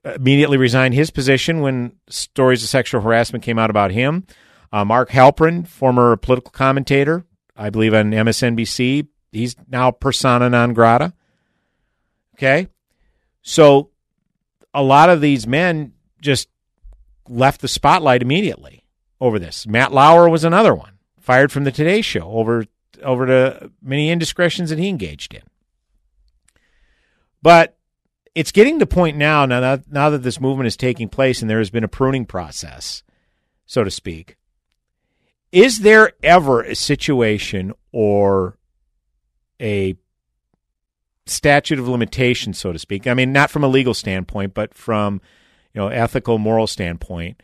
immediately 0.04 0.56
resigned 0.56 0.94
his 0.94 1.10
position 1.10 1.60
when 1.60 1.92
stories 2.08 2.62
of 2.62 2.68
sexual 2.68 3.00
harassment 3.00 3.44
came 3.44 3.58
out 3.58 3.70
about 3.70 3.90
him. 3.90 4.26
Uh, 4.72 4.84
Mark 4.84 5.10
Halperin, 5.10 5.66
former 5.66 6.16
political 6.16 6.50
commentator, 6.50 7.24
I 7.56 7.70
believe 7.70 7.94
on 7.94 8.10
MSNBC, 8.10 9.06
he's 9.32 9.56
now 9.68 9.90
persona 9.90 10.50
non 10.50 10.74
grata. 10.74 11.12
Okay. 12.34 12.68
So 13.42 13.90
a 14.72 14.82
lot 14.82 15.10
of 15.10 15.20
these 15.20 15.46
men 15.46 15.92
just 16.20 16.48
left 17.28 17.60
the 17.60 17.68
spotlight 17.68 18.22
immediately 18.22 18.84
over 19.20 19.38
this. 19.38 19.66
Matt 19.66 19.92
Lauer 19.92 20.28
was 20.28 20.44
another 20.44 20.74
one, 20.74 20.98
fired 21.20 21.52
from 21.52 21.64
the 21.64 21.72
Today 21.72 22.02
Show 22.02 22.28
over 22.30 22.64
over 23.02 23.26
the 23.26 23.70
many 23.82 24.10
indiscretions 24.10 24.70
that 24.70 24.78
he 24.78 24.88
engaged 24.88 25.34
in. 25.34 25.42
But 27.42 27.76
it's 28.34 28.52
getting 28.52 28.78
to 28.80 28.86
point 28.86 29.16
now, 29.16 29.46
now 29.46 29.60
that, 29.60 29.90
now 29.90 30.10
that 30.10 30.22
this 30.22 30.40
movement 30.40 30.66
is 30.66 30.76
taking 30.76 31.08
place 31.08 31.40
and 31.40 31.50
there 31.50 31.58
has 31.58 31.70
been 31.70 31.84
a 31.84 31.88
pruning 31.88 32.26
process, 32.26 33.02
so 33.66 33.84
to 33.84 33.90
speak. 33.90 34.36
Is 35.52 35.80
there 35.80 36.12
ever 36.22 36.62
a 36.62 36.74
situation 36.74 37.72
or 37.92 38.58
a 39.60 39.96
statute 41.26 41.78
of 41.78 41.88
limitation, 41.88 42.52
so 42.54 42.72
to 42.72 42.78
speak? 42.78 43.06
I 43.06 43.14
mean, 43.14 43.32
not 43.32 43.50
from 43.50 43.62
a 43.62 43.68
legal 43.68 43.94
standpoint, 43.94 44.52
but 44.52 44.74
from 44.74 45.20
you 45.72 45.80
know 45.80 45.88
ethical, 45.88 46.38
moral 46.38 46.66
standpoint, 46.66 47.40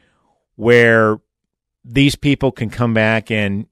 where 0.57 1.21
these 1.85 2.17
people 2.17 2.51
can 2.51 2.69
come 2.69 2.95
back 2.95 3.31
and 3.31 3.67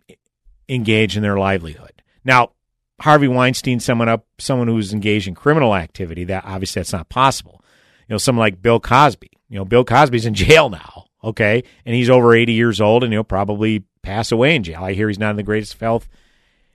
engage 0.69 1.17
in 1.17 1.23
their 1.25 1.39
livelihood. 1.39 2.03
Now, 2.25 2.53
Harvey 3.01 3.29
Weinstein, 3.29 3.81
someone 3.81 4.09
up, 4.09 4.27
someone 4.39 4.69
who's 4.69 4.93
engaged 4.93 5.29
in 5.29 5.35
criminal 5.35 5.75
activity, 5.75 6.25
that 6.25 6.45
obviously 6.45 6.81
that's 6.81 6.93
not 6.93 7.09
possible. 7.09 7.63
You 8.09 8.15
know, 8.15 8.19
someone 8.19 8.45
like 8.45 8.63
Bill 8.63 8.81
Cosby. 8.81 9.31
You 9.49 9.59
know, 9.59 9.65
Bill 9.65 9.85
Cosby's 9.85 10.27
in 10.27 10.35
jail 10.35 10.69
now, 10.69 11.07
okay, 11.23 11.63
and 11.87 11.95
he's 11.95 12.11
over 12.11 12.35
eighty 12.35 12.55
years 12.55 12.81
old, 12.81 13.05
and 13.05 13.13
he'll 13.13 13.25
probably 13.25 13.85
pass 14.03 14.33
away 14.33 14.57
in 14.57 14.65
jail. 14.65 14.83
I 14.83 14.95
hear 14.95 15.09
he's 15.09 15.19
not 15.19 15.31
in 15.31 15.37
the 15.37 15.43
greatest 15.43 15.75
of 15.75 15.81
health. 15.81 16.09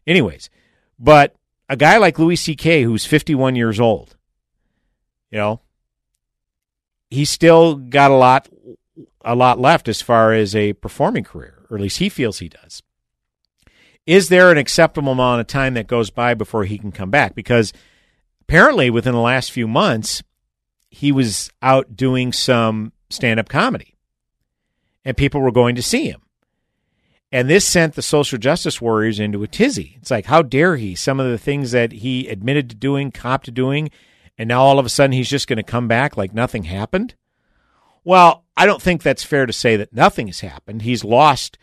Anyways, 0.07 0.49
but 0.97 1.35
a 1.69 1.75
guy 1.75 1.97
like 1.97 2.19
Louis 2.19 2.35
C.K., 2.35 2.83
who's 2.83 3.05
fifty-one 3.05 3.55
years 3.55 3.79
old, 3.79 4.15
you 5.29 5.37
know, 5.37 5.59
he's 7.09 7.29
still 7.29 7.75
got 7.75 8.11
a 8.11 8.15
lot, 8.15 8.47
a 9.25 9.35
lot 9.35 9.59
left 9.59 9.87
as 9.87 10.01
far 10.01 10.33
as 10.33 10.55
a 10.55 10.73
performing 10.73 11.25
career, 11.25 11.65
or 11.69 11.77
at 11.77 11.83
least 11.83 11.99
he 11.99 12.07
feels 12.07 12.39
he 12.39 12.49
does 12.49 12.81
is 14.05 14.29
there 14.29 14.51
an 14.51 14.57
acceptable 14.57 15.13
amount 15.13 15.41
of 15.41 15.47
time 15.47 15.75
that 15.75 15.87
goes 15.87 16.09
by 16.09 16.33
before 16.33 16.65
he 16.65 16.77
can 16.77 16.91
come 16.91 17.09
back? 17.09 17.35
Because 17.35 17.73
apparently, 18.41 18.89
within 18.89 19.13
the 19.13 19.19
last 19.19 19.51
few 19.51 19.67
months, 19.67 20.23
he 20.89 21.11
was 21.11 21.49
out 21.61 21.95
doing 21.95 22.31
some 22.31 22.93
stand 23.09 23.39
up 23.39 23.49
comedy 23.49 23.93
and 25.05 25.17
people 25.17 25.41
were 25.41 25.51
going 25.51 25.75
to 25.75 25.81
see 25.81 26.07
him. 26.07 26.21
And 27.31 27.49
this 27.49 27.65
sent 27.65 27.95
the 27.95 28.03
social 28.03 28.37
justice 28.37 28.79
warriors 28.79 29.19
into 29.19 29.41
a 29.41 29.47
tizzy. 29.47 29.97
It's 29.99 30.11
like, 30.11 30.27
how 30.27 30.43
dare 30.43 30.75
he? 30.75 30.93
Some 30.93 31.19
of 31.19 31.29
the 31.31 31.37
things 31.39 31.71
that 31.71 31.91
he 31.91 32.27
admitted 32.27 32.69
to 32.69 32.75
doing, 32.75 33.11
copped 33.11 33.45
to 33.45 33.51
doing, 33.51 33.89
and 34.37 34.47
now 34.47 34.61
all 34.61 34.77
of 34.77 34.85
a 34.85 34.89
sudden 34.89 35.13
he's 35.13 35.29
just 35.29 35.47
going 35.47 35.57
to 35.57 35.63
come 35.63 35.87
back 35.87 36.15
like 36.15 36.33
nothing 36.33 36.65
happened? 36.65 37.15
Well, 38.03 38.45
I 38.55 38.65
don't 38.65 38.81
think 38.81 39.01
that's 39.01 39.23
fair 39.23 39.45
to 39.45 39.53
say 39.53 39.75
that 39.77 39.93
nothing 39.93 40.27
has 40.27 40.41
happened. 40.41 40.83
He's 40.83 41.03
lost 41.03 41.57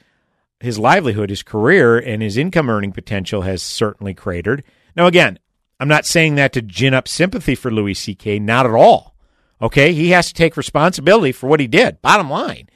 his 0.61 0.79
livelihood, 0.79 1.31
his 1.31 1.43
career, 1.43 1.99
and 1.99 2.23
his 2.23 2.37
income 2.37 2.69
earning 2.69 2.93
potential 2.93 3.43
has 3.43 3.63
certainly 3.63 4.15
cratered. 4.15 4.63
Now, 4.95 5.07
again, 5.07 5.39
I'm 5.79 5.89
not 5.89 6.07
saying 6.07 6.35
that 6.35 6.53
to 6.53 6.63
gin 6.63 6.95
up 6.95 7.09
sympathy 7.09 7.55
for 7.55 7.71
Louis 7.71 7.95
C.K., 7.95 8.39
not 8.39 8.67
at 8.67 8.73
all. 8.73 9.17
Okay, 9.63 9.93
he 9.93 10.11
has 10.11 10.29
to 10.29 10.35
take 10.35 10.57
responsibility 10.57 11.33
for 11.33 11.47
what 11.49 11.61
he 11.61 11.67
did, 11.67 12.01
bottom 12.03 12.31
line. 12.31 12.69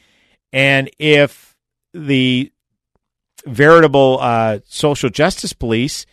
And 0.52 0.90
if 0.98 1.56
the 1.92 2.52
veritable 3.46 4.18
uh, 4.20 4.60
social 4.66 5.10
justice 5.10 5.52
police 5.52 6.06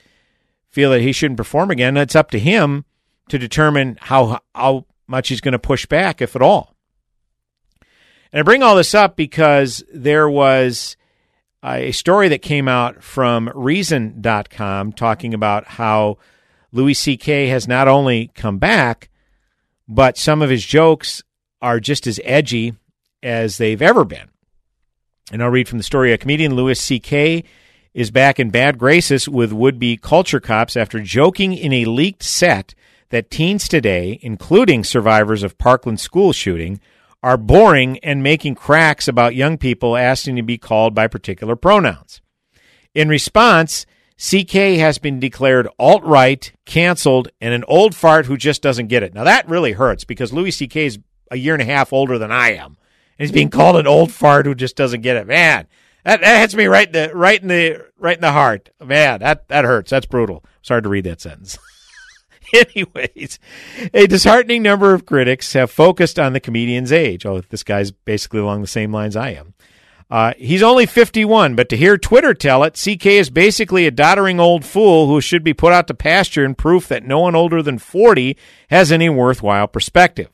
feel 0.69 0.91
that 0.91 1.01
he 1.01 1.11
shouldn't 1.11 1.37
perform 1.37 1.71
again, 1.71 1.97
it's 1.97 2.15
up 2.15 2.31
to 2.31 2.39
him 2.39 2.85
to 3.29 3.37
determine 3.37 3.97
how 4.01 4.39
how 4.55 4.85
much 5.07 5.29
he's 5.29 5.41
going 5.41 5.51
to 5.51 5.59
push 5.59 5.85
back, 5.85 6.21
if 6.21 6.35
at 6.35 6.41
all. 6.41 6.75
And 8.31 8.39
I 8.39 8.43
bring 8.43 8.63
all 8.63 8.75
this 8.75 8.95
up 8.95 9.17
because 9.17 9.83
there 9.93 10.29
was 10.29 10.95
a 11.63 11.91
story 11.91 12.29
that 12.29 12.41
came 12.41 12.67
out 12.67 13.03
from 13.03 13.51
Reason.com 13.53 14.93
talking 14.93 15.33
about 15.33 15.65
how 15.67 16.17
Louis 16.71 16.93
C.K. 16.93 17.47
has 17.47 17.67
not 17.67 17.87
only 17.87 18.31
come 18.33 18.57
back, 18.57 19.09
but 19.87 20.17
some 20.17 20.41
of 20.41 20.49
his 20.49 20.65
jokes 20.65 21.21
are 21.61 21.79
just 21.79 22.07
as 22.07 22.19
edgy 22.23 22.73
as 23.21 23.57
they've 23.57 23.81
ever 23.81 24.03
been. 24.05 24.29
And 25.31 25.43
I'll 25.43 25.49
read 25.49 25.67
from 25.69 25.77
the 25.77 25.83
story. 25.83 26.11
A 26.11 26.17
comedian, 26.17 26.55
Louis 26.55 26.79
C.K., 26.79 27.43
is 27.93 28.09
back 28.09 28.39
in 28.39 28.49
bad 28.49 28.77
graces 28.77 29.27
with 29.27 29.51
would 29.51 29.77
be 29.77 29.97
culture 29.97 30.39
cops 30.39 30.77
after 30.77 31.01
joking 31.01 31.53
in 31.53 31.73
a 31.73 31.85
leaked 31.85 32.23
set 32.23 32.73
that 33.09 33.29
teens 33.29 33.67
today, 33.67 34.17
including 34.21 34.83
survivors 34.83 35.43
of 35.43 35.57
Parkland 35.57 35.99
school 35.99 36.31
shooting, 36.31 36.79
are 37.23 37.37
boring 37.37 37.99
and 37.99 38.23
making 38.23 38.55
cracks 38.55 39.07
about 39.07 39.35
young 39.35 39.57
people 39.57 39.95
asking 39.95 40.35
to 40.35 40.41
be 40.41 40.57
called 40.57 40.95
by 40.95 41.07
particular 41.07 41.55
pronouns. 41.55 42.21
In 42.93 43.09
response, 43.09 43.85
CK 44.17 44.77
has 44.77 44.97
been 44.97 45.19
declared 45.19 45.67
alt 45.79 46.03
right, 46.03 46.51
canceled, 46.65 47.29
and 47.39 47.53
an 47.53 47.63
old 47.67 47.95
fart 47.95 48.25
who 48.25 48.37
just 48.37 48.61
doesn't 48.61 48.87
get 48.87 49.03
it. 49.03 49.13
Now 49.13 49.23
that 49.23 49.49
really 49.49 49.73
hurts 49.73 50.03
because 50.03 50.33
Louis 50.33 50.55
CK 50.55 50.75
is 50.77 50.99
a 51.31 51.37
year 51.37 51.53
and 51.53 51.61
a 51.61 51.65
half 51.65 51.93
older 51.93 52.17
than 52.17 52.31
I 52.31 52.53
am. 52.53 52.77
And 53.17 53.27
he's 53.27 53.31
being 53.31 53.49
called 53.49 53.77
an 53.77 53.87
old 53.87 54.11
fart 54.11 54.45
who 54.45 54.55
just 54.55 54.75
doesn't 54.75 55.01
get 55.01 55.17
it. 55.17 55.27
Man, 55.27 55.67
that, 56.03 56.21
that 56.21 56.41
hits 56.41 56.55
me 56.55 56.65
right 56.65 56.87
in 56.87 56.93
the 56.93 57.15
right 57.15 57.41
in 57.41 57.47
the 57.47 57.85
right 57.97 58.17
in 58.17 58.21
the 58.21 58.31
heart. 58.31 58.69
Man, 58.83 59.19
that 59.19 59.47
that 59.47 59.65
hurts. 59.65 59.91
That's 59.91 60.05
brutal. 60.05 60.43
Sorry 60.61 60.81
to 60.81 60.89
read 60.89 61.05
that 61.05 61.21
sentence. 61.21 61.57
Anyways, 62.75 63.39
a 63.93 64.07
disheartening 64.07 64.63
number 64.63 64.93
of 64.93 65.05
critics 65.05 65.53
have 65.53 65.71
focused 65.71 66.19
on 66.19 66.33
the 66.33 66.39
comedian's 66.39 66.91
age. 66.91 67.25
Oh, 67.25 67.41
this 67.41 67.63
guy's 67.63 67.91
basically 67.91 68.39
along 68.39 68.61
the 68.61 68.67
same 68.67 68.91
lines 68.91 69.15
I 69.15 69.31
am. 69.31 69.53
Uh, 70.09 70.33
he's 70.37 70.61
only 70.61 70.85
51, 70.85 71.55
but 71.55 71.69
to 71.69 71.77
hear 71.77 71.97
Twitter 71.97 72.33
tell 72.33 72.63
it, 72.63 72.73
CK 72.73 73.05
is 73.05 73.29
basically 73.29 73.87
a 73.87 73.91
doddering 73.91 74.41
old 74.41 74.65
fool 74.65 75.07
who 75.07 75.21
should 75.21 75.41
be 75.41 75.53
put 75.53 75.71
out 75.71 75.87
to 75.87 75.93
pasture 75.93 76.43
in 76.43 76.53
proof 76.53 76.89
that 76.89 77.05
no 77.05 77.21
one 77.21 77.33
older 77.33 77.61
than 77.61 77.79
40 77.79 78.35
has 78.69 78.91
any 78.91 79.07
worthwhile 79.07 79.69
perspective. 79.69 80.27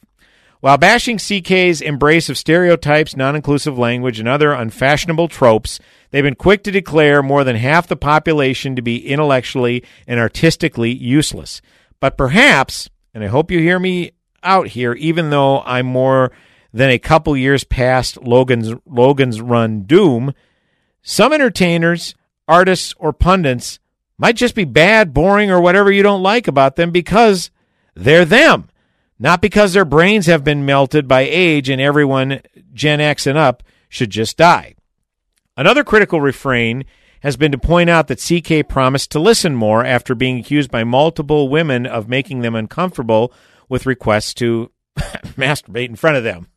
While 0.62 0.80
bashing 0.80 1.18
CK's 1.18 1.82
embrace 1.82 2.28
of 2.28 2.40
stereotypes, 2.40 3.16
non 3.16 3.36
inclusive 3.36 3.78
language, 3.78 4.20
and 4.20 4.28
other 4.28 4.52
unfashionable 4.52 5.28
tropes, 5.28 5.80
they've 6.10 6.24
been 6.24 6.34
quick 6.34 6.64
to 6.64 6.72
declare 6.72 7.22
more 7.22 7.44
than 7.44 7.56
half 7.56 7.86
the 7.86 7.96
population 7.96 8.76
to 8.76 8.82
be 8.82 9.08
intellectually 9.08 9.84
and 10.08 10.20
artistically 10.20 10.92
useless. 10.92 11.62
But 12.00 12.18
perhaps, 12.18 12.90
and 13.14 13.24
I 13.24 13.28
hope 13.28 13.52
you 13.52 13.60
hear 13.60 13.80
me 13.80 14.12
out 14.44 14.68
here, 14.68 14.94
even 14.94 15.30
though 15.30 15.62
I'm 15.62 15.86
more 15.86 16.32
than 16.74 16.90
a 16.90 17.00
couple 17.00 17.36
years 17.36 17.64
past 17.64 18.22
Logan's 18.22 18.74
Logan's 18.86 19.42
run 19.42 19.84
doom, 19.84 20.34
some 21.02 21.34
entertainers, 21.34 22.16
artists, 22.48 22.94
or 22.98 23.14
pundits 23.14 23.80
might 24.18 24.36
just 24.36 24.56
be 24.56 24.66
bad, 24.66 25.14
boring, 25.14 25.52
or 25.52 25.62
whatever 25.62 25.92
you 25.92 26.04
don't 26.04 26.24
like 26.24 26.48
about 26.48 26.76
them 26.76 26.92
because 26.92 27.52
they're 27.96 28.26
them, 28.26 28.70
not 29.20 29.42
because 29.42 29.74
their 29.74 29.86
brains 29.86 30.26
have 30.26 30.44
been 30.44 30.66
melted 30.66 31.08
by 31.08 31.22
age 31.22 31.70
and 31.70 31.82
everyone 31.82 32.42
Gen 32.74 33.00
X 33.00 33.26
and 33.26 33.38
up 33.38 33.64
should 33.90 34.10
just 34.10 34.38
die. 34.38 34.76
Another 35.56 35.84
critical 35.84 36.22
refrain 36.22 36.86
has 37.22 37.38
been 37.38 37.52
to 37.52 37.58
point 37.58 37.90
out 37.90 38.08
that 38.08 38.22
CK 38.22 38.68
promised 38.68 39.12
to 39.12 39.20
listen 39.20 39.56
more 39.56 39.84
after 39.84 40.16
being 40.16 40.40
accused 40.40 40.72
by 40.72 40.84
multiple 40.84 41.50
women 41.50 41.86
of 41.86 42.08
making 42.08 42.42
them 42.42 42.56
uncomfortable 42.56 43.34
with 43.70 43.86
requests 43.86 44.34
to 44.36 44.72
masturbate 45.36 45.90
in 45.90 45.96
front 45.96 46.18
of 46.18 46.24
them. 46.24 46.48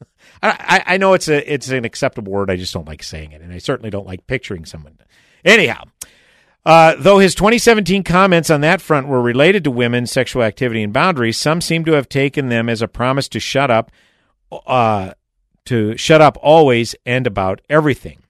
I, 0.43 0.83
I, 0.87 0.97
know 0.97 1.13
it's 1.13 1.29
a 1.29 1.53
it's 1.53 1.69
an 1.69 1.85
acceptable 1.85 2.33
word. 2.33 2.51
I 2.51 2.57
just 2.57 2.73
don't 2.73 2.87
like 2.87 3.03
saying 3.03 3.33
it, 3.33 3.43
and 3.43 3.53
I 3.53 3.59
certainly 3.59 3.91
don't 3.91 4.07
like 4.07 4.27
picturing 4.27 4.65
someone. 4.65 4.97
Anyhow, 5.45 5.85
uh, 6.65 6.95
though 6.99 7.19
his 7.19 7.35
2017 7.35 8.05
comments 8.05 8.51
on 8.51 8.61
that 8.61 8.81
front 8.81 9.09
were 9.09 9.21
related 9.21 9.65
to 9.65 9.71
women's 9.71 10.11
sexual 10.11 10.43
activity 10.43 10.83
and 10.83 10.93
boundaries, 10.93 11.37
some 11.37 11.61
seem 11.61 11.85
to 11.85 11.93
have 11.93 12.09
taken 12.09 12.49
them 12.49 12.69
as 12.69 12.83
a 12.83 12.89
promise 12.89 13.29
to 13.29 13.41
shut 13.41 13.71
up, 13.71 13.91
uh, 14.67 15.13
to 15.67 15.97
shut 15.97 16.21
up 16.21 16.39
always 16.41 16.95
and 17.05 17.27
about 17.27 17.61
everything. 17.69 18.23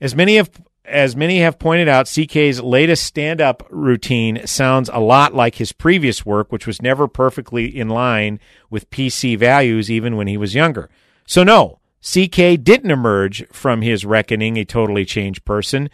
As 0.00 0.14
many 0.14 0.36
have 0.36 0.50
as 0.84 1.16
many 1.16 1.40
have 1.40 1.58
pointed 1.58 1.88
out, 1.88 2.06
CK's 2.06 2.60
latest 2.60 3.04
stand-up 3.04 3.66
routine 3.70 4.46
sounds 4.46 4.90
a 4.92 5.00
lot 5.00 5.34
like 5.34 5.56
his 5.56 5.72
previous 5.72 6.26
work, 6.26 6.52
which 6.52 6.66
was 6.66 6.82
never 6.82 7.08
perfectly 7.08 7.66
in 7.66 7.88
line 7.88 8.38
with 8.70 8.90
PC 8.90 9.38
values, 9.38 9.90
even 9.90 10.16
when 10.16 10.26
he 10.26 10.36
was 10.36 10.54
younger. 10.54 10.90
So 11.26 11.42
no, 11.42 11.78
CK 12.02 12.62
didn't 12.62 12.90
emerge 12.90 13.46
from 13.48 13.82
his 13.82 14.04
reckoning 14.04 14.56
a 14.56 14.64
totally 14.64 15.04
changed 15.04 15.44
person 15.44 15.88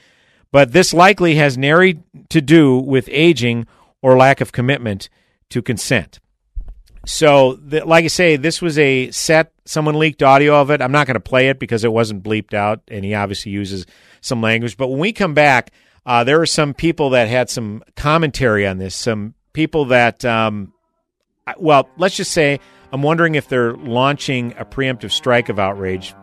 but 0.53 0.73
this 0.73 0.93
likely 0.93 1.37
has 1.37 1.57
nary 1.57 2.01
to 2.29 2.41
do 2.41 2.79
with 2.79 3.09
aging 3.13 3.67
or 4.03 4.17
lack 4.17 4.41
of 4.41 4.53
commitment 4.53 5.09
to 5.51 5.63
consent. 5.63 6.21
So, 7.07 7.55
the, 7.55 7.85
like 7.85 8.05
I 8.05 8.09
say, 8.09 8.37
this 8.37 8.61
was 8.61 8.79
a 8.79 9.11
set. 9.11 9.53
Someone 9.65 9.99
leaked 9.99 10.23
audio 10.23 10.61
of 10.61 10.71
it. 10.71 10.83
I'm 10.83 10.93
not 10.93 11.07
going 11.07 11.15
to 11.15 11.21
play 11.21 11.49
it 11.49 11.59
because 11.59 11.83
it 11.85 11.93
wasn't 11.93 12.23
bleeped 12.23 12.53
out, 12.55 12.83
and 12.89 13.05
he 13.05 13.15
obviously 13.15 13.53
uses 13.53 13.87
some 14.21 14.43
language. 14.43 14.77
But 14.77 14.89
when 14.89 14.99
we 14.99 15.13
come 15.13 15.33
back, 15.33 15.73
uh, 16.05 16.25
there 16.25 16.41
are 16.41 16.47
some 16.47 16.75
people 16.75 17.11
that 17.11 17.29
had 17.29 17.49
some 17.49 17.83
commentary 17.97 18.67
on 18.67 18.79
this. 18.79 18.95
Some 18.95 19.35
people 19.53 19.87
that, 19.87 20.25
um, 20.25 20.73
well, 21.59 21.89
let's 21.97 22.17
just 22.17 22.33
say, 22.33 22.61
I'm 22.93 23.03
wondering 23.03 23.35
if 23.35 23.49
they're 23.49 23.75
launching 23.75 24.55
a 24.59 24.65
preemptive 24.65 25.11
strike 25.11 25.49
of 25.49 25.59
outrage 25.59 26.15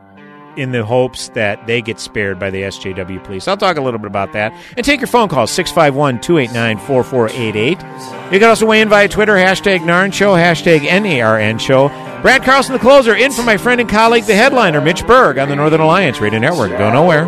in 0.57 0.71
the 0.71 0.83
hopes 0.83 1.29
that 1.29 1.67
they 1.67 1.81
get 1.81 1.99
spared 1.99 2.39
by 2.39 2.49
the 2.49 2.63
SJW 2.63 3.23
police. 3.23 3.47
I'll 3.47 3.57
talk 3.57 3.77
a 3.77 3.81
little 3.81 3.99
bit 3.99 4.07
about 4.07 4.33
that. 4.33 4.53
And 4.75 4.85
take 4.85 4.99
your 4.99 5.07
phone 5.07 5.29
call, 5.29 5.47
651 5.47 6.21
289 6.21 6.77
4488. 6.85 8.33
You 8.33 8.39
can 8.39 8.49
also 8.49 8.65
weigh 8.65 8.81
in 8.81 8.89
via 8.89 9.07
Twitter, 9.07 9.35
hashtag 9.35 9.79
NARN 9.79 10.11
Show, 10.13 10.33
hashtag 10.33 10.81
NARN 10.81 11.59
Show. 11.59 11.89
Brad 12.21 12.43
Carlson, 12.43 12.73
the 12.73 12.79
closer, 12.79 13.15
in 13.15 13.31
for 13.31 13.43
my 13.43 13.57
friend 13.57 13.79
and 13.79 13.89
colleague, 13.89 14.25
the 14.25 14.35
headliner, 14.35 14.81
Mitch 14.81 15.05
Berg, 15.05 15.37
on 15.37 15.49
the 15.49 15.55
Northern 15.55 15.81
Alliance 15.81 16.19
Radio 16.19 16.39
Network. 16.39 16.71
Go 16.71 16.91
nowhere. 16.91 17.27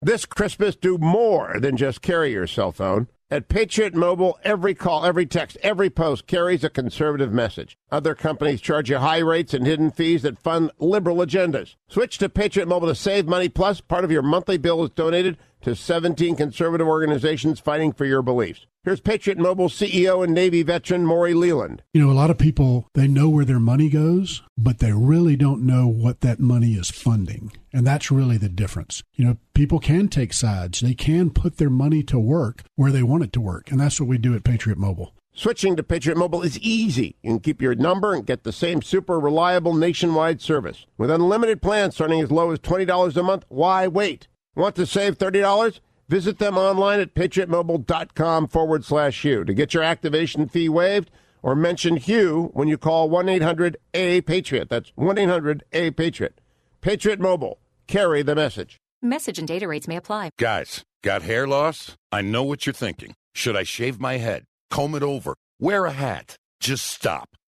This 0.00 0.26
Christmas, 0.26 0.76
do 0.76 0.96
more 0.96 1.58
than 1.58 1.76
just 1.76 2.02
carry 2.02 2.30
your 2.30 2.46
cell 2.46 2.70
phone. 2.70 3.08
At 3.32 3.48
Patriot 3.48 3.96
Mobile, 3.96 4.38
every 4.44 4.72
call, 4.72 5.04
every 5.04 5.26
text, 5.26 5.58
every 5.60 5.90
post 5.90 6.28
carries 6.28 6.62
a 6.62 6.70
conservative 6.70 7.32
message. 7.32 7.76
Other 7.90 8.14
companies 8.14 8.60
charge 8.60 8.88
you 8.88 8.98
high 8.98 9.18
rates 9.18 9.52
and 9.52 9.66
hidden 9.66 9.90
fees 9.90 10.22
that 10.22 10.38
fund 10.38 10.70
liberal 10.78 11.16
agendas. 11.16 11.74
Switch 11.88 12.16
to 12.18 12.28
Patriot 12.28 12.68
Mobile 12.68 12.86
to 12.86 12.94
save 12.94 13.26
money, 13.26 13.48
plus 13.48 13.80
part 13.80 14.04
of 14.04 14.12
your 14.12 14.22
monthly 14.22 14.56
bill 14.56 14.84
is 14.84 14.90
donated 14.90 15.36
to 15.62 15.74
17 15.74 16.36
conservative 16.36 16.86
organizations 16.86 17.58
fighting 17.58 17.92
for 17.92 18.04
your 18.04 18.22
beliefs. 18.22 18.66
Here's 18.88 19.00
Patriot 19.00 19.36
Mobile 19.36 19.68
CEO 19.68 20.24
and 20.24 20.32
Navy 20.32 20.62
veteran 20.62 21.04
Maury 21.04 21.34
Leland. 21.34 21.82
You 21.92 22.00
know, 22.00 22.10
a 22.10 22.16
lot 22.16 22.30
of 22.30 22.38
people, 22.38 22.88
they 22.94 23.06
know 23.06 23.28
where 23.28 23.44
their 23.44 23.60
money 23.60 23.90
goes, 23.90 24.40
but 24.56 24.78
they 24.78 24.92
really 24.94 25.36
don't 25.36 25.66
know 25.66 25.86
what 25.86 26.22
that 26.22 26.40
money 26.40 26.72
is 26.72 26.90
funding. 26.90 27.52
And 27.70 27.86
that's 27.86 28.10
really 28.10 28.38
the 28.38 28.48
difference. 28.48 29.02
You 29.12 29.26
know, 29.26 29.36
people 29.52 29.78
can 29.78 30.08
take 30.08 30.32
sides. 30.32 30.80
They 30.80 30.94
can 30.94 31.28
put 31.28 31.58
their 31.58 31.68
money 31.68 32.02
to 32.04 32.18
work 32.18 32.62
where 32.76 32.90
they 32.90 33.02
want 33.02 33.24
it 33.24 33.32
to 33.34 33.42
work. 33.42 33.70
And 33.70 33.78
that's 33.78 34.00
what 34.00 34.08
we 34.08 34.16
do 34.16 34.34
at 34.34 34.42
Patriot 34.42 34.78
Mobile. 34.78 35.12
Switching 35.34 35.76
to 35.76 35.82
Patriot 35.82 36.16
Mobile 36.16 36.40
is 36.40 36.58
easy. 36.60 37.14
You 37.22 37.32
can 37.32 37.40
keep 37.40 37.60
your 37.60 37.74
number 37.74 38.14
and 38.14 38.24
get 38.24 38.44
the 38.44 38.52
same 38.52 38.80
super 38.80 39.20
reliable 39.20 39.74
nationwide 39.74 40.40
service. 40.40 40.86
With 40.96 41.10
unlimited 41.10 41.60
plans 41.60 41.96
starting 41.96 42.22
as 42.22 42.30
low 42.30 42.52
as 42.52 42.58
$20 42.60 43.16
a 43.18 43.22
month, 43.22 43.44
why 43.48 43.86
wait? 43.86 44.28
Want 44.54 44.76
to 44.76 44.86
save 44.86 45.18
$30? 45.18 45.80
Visit 46.08 46.38
them 46.38 46.56
online 46.56 47.00
at 47.00 47.14
patriotmobile.com 47.14 48.48
forward 48.48 48.84
slash 48.84 49.22
Hugh 49.22 49.44
to 49.44 49.52
get 49.52 49.74
your 49.74 49.82
activation 49.82 50.48
fee 50.48 50.68
waived 50.68 51.10
or 51.42 51.54
mention 51.54 51.96
Hugh 51.96 52.50
when 52.54 52.66
you 52.68 52.78
call 52.78 53.10
1 53.10 53.28
800 53.28 53.76
A 53.94 54.22
Patriot. 54.22 54.68
That's 54.68 54.90
1 54.96 55.18
800 55.18 55.64
A 55.72 55.90
Patriot. 55.90 56.40
Patriot 56.80 57.20
Mobile. 57.20 57.58
Carry 57.86 58.22
the 58.22 58.34
message. 58.34 58.78
Message 59.02 59.38
and 59.38 59.46
data 59.46 59.68
rates 59.68 59.86
may 59.86 59.96
apply. 59.96 60.30
Guys, 60.38 60.84
got 61.04 61.22
hair 61.22 61.46
loss? 61.46 61.94
I 62.10 62.22
know 62.22 62.42
what 62.42 62.66
you're 62.66 62.72
thinking. 62.72 63.14
Should 63.34 63.56
I 63.56 63.62
shave 63.62 64.00
my 64.00 64.16
head, 64.16 64.44
comb 64.70 64.94
it 64.94 65.02
over, 65.02 65.34
wear 65.60 65.84
a 65.86 65.92
hat? 65.92 66.36
Just 66.58 66.86
stop. 66.86 67.28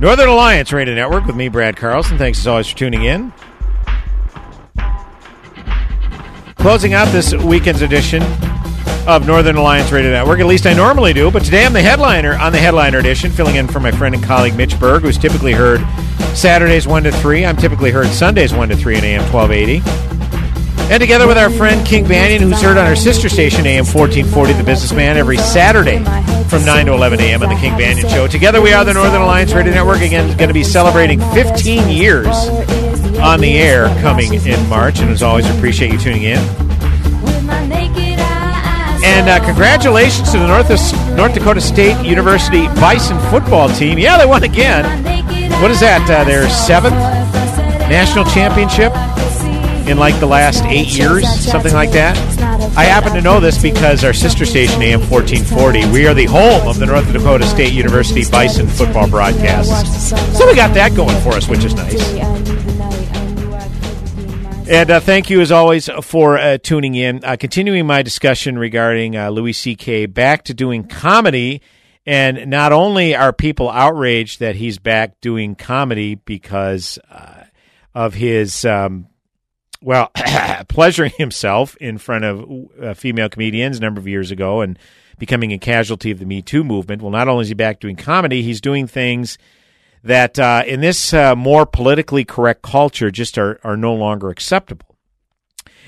Northern 0.00 0.30
Alliance 0.30 0.72
Radio 0.72 0.94
Network 0.94 1.26
with 1.26 1.36
me, 1.36 1.48
Brad 1.48 1.76
Carlson. 1.76 2.16
Thanks 2.16 2.38
as 2.38 2.46
always 2.46 2.66
for 2.66 2.78
tuning 2.78 3.04
in. 3.04 3.34
Closing 6.54 6.94
out 6.94 7.08
this 7.08 7.34
weekend's 7.34 7.82
edition 7.82 8.22
of 9.06 9.26
Northern 9.26 9.56
Alliance 9.56 9.92
Radio 9.92 10.10
Network. 10.10 10.40
At 10.40 10.46
least 10.46 10.64
I 10.64 10.72
normally 10.72 11.12
do, 11.12 11.30
but 11.30 11.44
today 11.44 11.66
I'm 11.66 11.74
the 11.74 11.82
headliner 11.82 12.32
on 12.32 12.50
the 12.52 12.58
headliner 12.58 12.96
edition, 12.96 13.30
filling 13.30 13.56
in 13.56 13.68
for 13.68 13.78
my 13.78 13.90
friend 13.90 14.14
and 14.14 14.24
colleague 14.24 14.56
Mitch 14.56 14.80
Berg, 14.80 15.02
who's 15.02 15.18
typically 15.18 15.52
heard 15.52 15.82
Saturdays 16.34 16.88
1 16.88 17.02
to 17.02 17.12
3. 17.12 17.44
I'm 17.44 17.58
typically 17.58 17.90
heard 17.90 18.06
Sundays 18.06 18.54
1 18.54 18.70
to 18.70 18.76
3 18.76 18.96
in 18.96 19.04
AM 19.04 19.30
1280. 19.30 19.82
And 20.90 20.98
together 20.98 21.26
with 21.26 21.36
our 21.36 21.50
friend 21.50 21.86
King 21.86 22.08
Banyan, 22.08 22.40
who's 22.40 22.62
heard 22.62 22.78
on 22.78 22.86
our 22.86 22.96
sister 22.96 23.28
station, 23.28 23.66
AM 23.66 23.84
1440, 23.84 24.54
The 24.54 24.64
Businessman, 24.64 25.18
every 25.18 25.36
Saturday 25.36 26.02
from 26.50 26.64
9 26.64 26.86
to 26.86 26.92
11 26.92 27.20
a.m. 27.20 27.44
on 27.44 27.48
The 27.48 27.54
King 27.54 27.78
Banyan 27.78 28.08
Show. 28.08 28.26
Together 28.26 28.60
we 28.60 28.72
are 28.72 28.84
the 28.84 28.92
Northern 28.92 29.22
Alliance 29.22 29.52
Radio 29.52 29.72
Network. 29.72 30.00
Again, 30.00 30.36
going 30.36 30.48
to 30.48 30.54
be 30.54 30.64
celebrating 30.64 31.20
15 31.20 31.88
years 31.88 32.26
on 33.20 33.40
the 33.40 33.56
air 33.56 33.86
coming 34.00 34.34
in 34.34 34.68
March. 34.68 34.98
And 34.98 35.10
as 35.10 35.22
always, 35.22 35.48
appreciate 35.48 35.92
you 35.92 35.98
tuning 35.98 36.24
in. 36.24 36.38
And 39.02 39.28
uh, 39.28 39.44
congratulations 39.44 40.32
to 40.32 40.38
the 40.38 40.48
North, 40.48 40.68
North 41.16 41.34
Dakota 41.34 41.60
State 41.60 42.04
University 42.04 42.66
Bison 42.66 43.18
football 43.30 43.68
team. 43.68 43.96
Yeah, 43.96 44.18
they 44.18 44.26
won 44.26 44.42
again. 44.42 44.84
What 45.62 45.70
is 45.70 45.78
that? 45.78 46.02
Uh, 46.10 46.24
their 46.24 46.50
seventh 46.50 46.94
national 47.88 48.24
championship 48.24 48.92
in 49.88 49.98
like 49.98 50.18
the 50.18 50.26
last 50.26 50.64
eight 50.64 50.88
years, 50.88 51.28
something 51.28 51.72
like 51.72 51.92
that. 51.92 52.16
I 52.76 52.84
happen 52.84 53.12
to 53.14 53.20
know 53.20 53.40
this 53.40 53.60
because 53.60 54.04
our 54.04 54.12
sister 54.12 54.46
station, 54.46 54.80
AM 54.80 55.00
1440, 55.00 55.92
we 55.92 56.06
are 56.06 56.14
the 56.14 56.26
home 56.26 56.68
of 56.68 56.78
the 56.78 56.86
North 56.86 57.12
Dakota 57.12 57.44
State 57.44 57.72
University 57.72 58.22
Bison 58.30 58.68
football 58.68 59.08
broadcasts. 59.08 60.10
So 60.38 60.46
we 60.46 60.54
got 60.54 60.72
that 60.74 60.94
going 60.94 61.20
for 61.22 61.30
us, 61.30 61.48
which 61.48 61.64
is 61.64 61.74
nice. 61.74 62.00
And 64.70 64.88
uh, 64.88 65.00
thank 65.00 65.30
you, 65.30 65.40
as 65.40 65.50
always, 65.50 65.90
for 66.02 66.38
uh, 66.38 66.58
tuning 66.58 66.94
in. 66.94 67.24
Uh, 67.24 67.36
continuing 67.36 67.88
my 67.88 68.02
discussion 68.02 68.56
regarding 68.56 69.16
uh, 69.16 69.30
Louis 69.30 69.52
C.K. 69.52 70.06
back 70.06 70.44
to 70.44 70.54
doing 70.54 70.84
comedy. 70.86 71.62
And 72.06 72.48
not 72.48 72.70
only 72.70 73.16
are 73.16 73.32
people 73.32 73.68
outraged 73.68 74.38
that 74.38 74.54
he's 74.54 74.78
back 74.78 75.20
doing 75.20 75.56
comedy 75.56 76.14
because 76.14 77.00
uh, 77.10 77.44
of 77.96 78.14
his, 78.14 78.64
um, 78.64 79.08
well, 79.82 80.10
pleasuring 80.68 81.12
himself 81.16 81.76
in 81.76 81.98
front 81.98 82.24
of 82.24 82.68
uh, 82.82 82.94
female 82.94 83.28
comedians 83.28 83.78
a 83.78 83.80
number 83.80 84.00
of 84.00 84.08
years 84.08 84.30
ago 84.30 84.60
and 84.60 84.78
becoming 85.18 85.52
a 85.52 85.58
casualty 85.58 86.10
of 86.10 86.18
the 86.18 86.26
Me 86.26 86.42
Too 86.42 86.64
movement. 86.64 87.02
Well, 87.02 87.10
not 87.10 87.28
only 87.28 87.42
is 87.42 87.48
he 87.48 87.54
back 87.54 87.80
doing 87.80 87.96
comedy, 87.96 88.42
he's 88.42 88.60
doing 88.60 88.86
things– 88.86 89.38
that 90.02 90.38
uh, 90.38 90.62
in 90.66 90.80
this 90.80 91.12
uh, 91.12 91.34
more 91.36 91.66
politically 91.66 92.24
correct 92.24 92.62
culture 92.62 93.10
just 93.10 93.38
are, 93.38 93.60
are 93.62 93.76
no 93.76 93.94
longer 93.94 94.30
acceptable. 94.30 94.96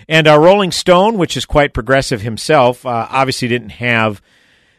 And 0.08 0.26
uh, 0.26 0.38
Rolling 0.38 0.72
Stone, 0.72 1.16
which 1.16 1.36
is 1.36 1.46
quite 1.46 1.72
progressive 1.72 2.20
himself, 2.20 2.84
uh, 2.84 3.06
obviously 3.08 3.48
didn't 3.48 3.70
have 3.70 4.20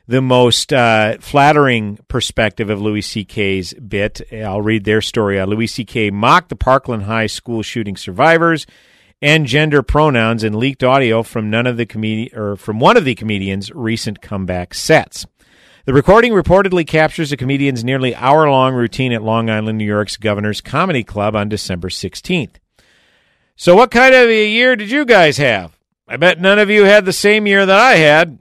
the 0.05 0.21
most 0.21 0.73
uh, 0.73 1.17
flattering 1.21 1.97
perspective 2.09 2.69
of 2.69 2.81
Louis 2.81 3.01
C.K.'s 3.01 3.73
bit. 3.73 4.21
I'll 4.33 4.61
read 4.61 4.83
their 4.83 5.01
story. 5.01 5.39
Uh, 5.39 5.45
Louis 5.45 5.67
C.K. 5.67 6.11
mocked 6.11 6.49
the 6.49 6.57
Parkland 6.57 7.03
High 7.03 7.27
School 7.27 7.61
shooting 7.63 7.95
survivors 7.95 8.67
and 9.23 9.45
gender 9.45 9.81
pronouns 9.81 10.43
in 10.43 10.59
leaked 10.59 10.83
audio 10.83 11.23
from 11.23 11.49
none 11.49 11.65
of 11.65 11.77
the 11.77 11.85
comedi- 11.85 12.35
or 12.35 12.57
from 12.57 12.81
one 12.81 12.97
of 12.97 13.05
the 13.05 13.15
comedian's 13.15 13.71
recent 13.71 14.21
comeback 14.21 14.73
sets. 14.73 15.25
The 15.85 15.93
recording 15.93 16.33
reportedly 16.33 16.85
captures 16.85 17.31
a 17.31 17.37
comedian's 17.37 17.85
nearly 17.85 18.13
hour 18.15 18.49
long 18.49 18.73
routine 18.73 19.13
at 19.13 19.23
Long 19.23 19.49
Island, 19.49 19.77
New 19.77 19.85
York's 19.85 20.17
Governor's 20.17 20.59
Comedy 20.59 21.05
Club 21.05 21.37
on 21.37 21.47
December 21.47 21.87
16th. 21.87 22.55
So, 23.55 23.77
what 23.77 23.91
kind 23.91 24.13
of 24.13 24.27
a 24.27 24.49
year 24.49 24.75
did 24.75 24.91
you 24.91 25.05
guys 25.05 25.37
have? 25.37 25.79
I 26.05 26.17
bet 26.17 26.41
none 26.41 26.59
of 26.59 26.69
you 26.69 26.83
had 26.83 27.05
the 27.05 27.13
same 27.13 27.47
year 27.47 27.65
that 27.65 27.79
I 27.79 27.95
had. 27.95 28.39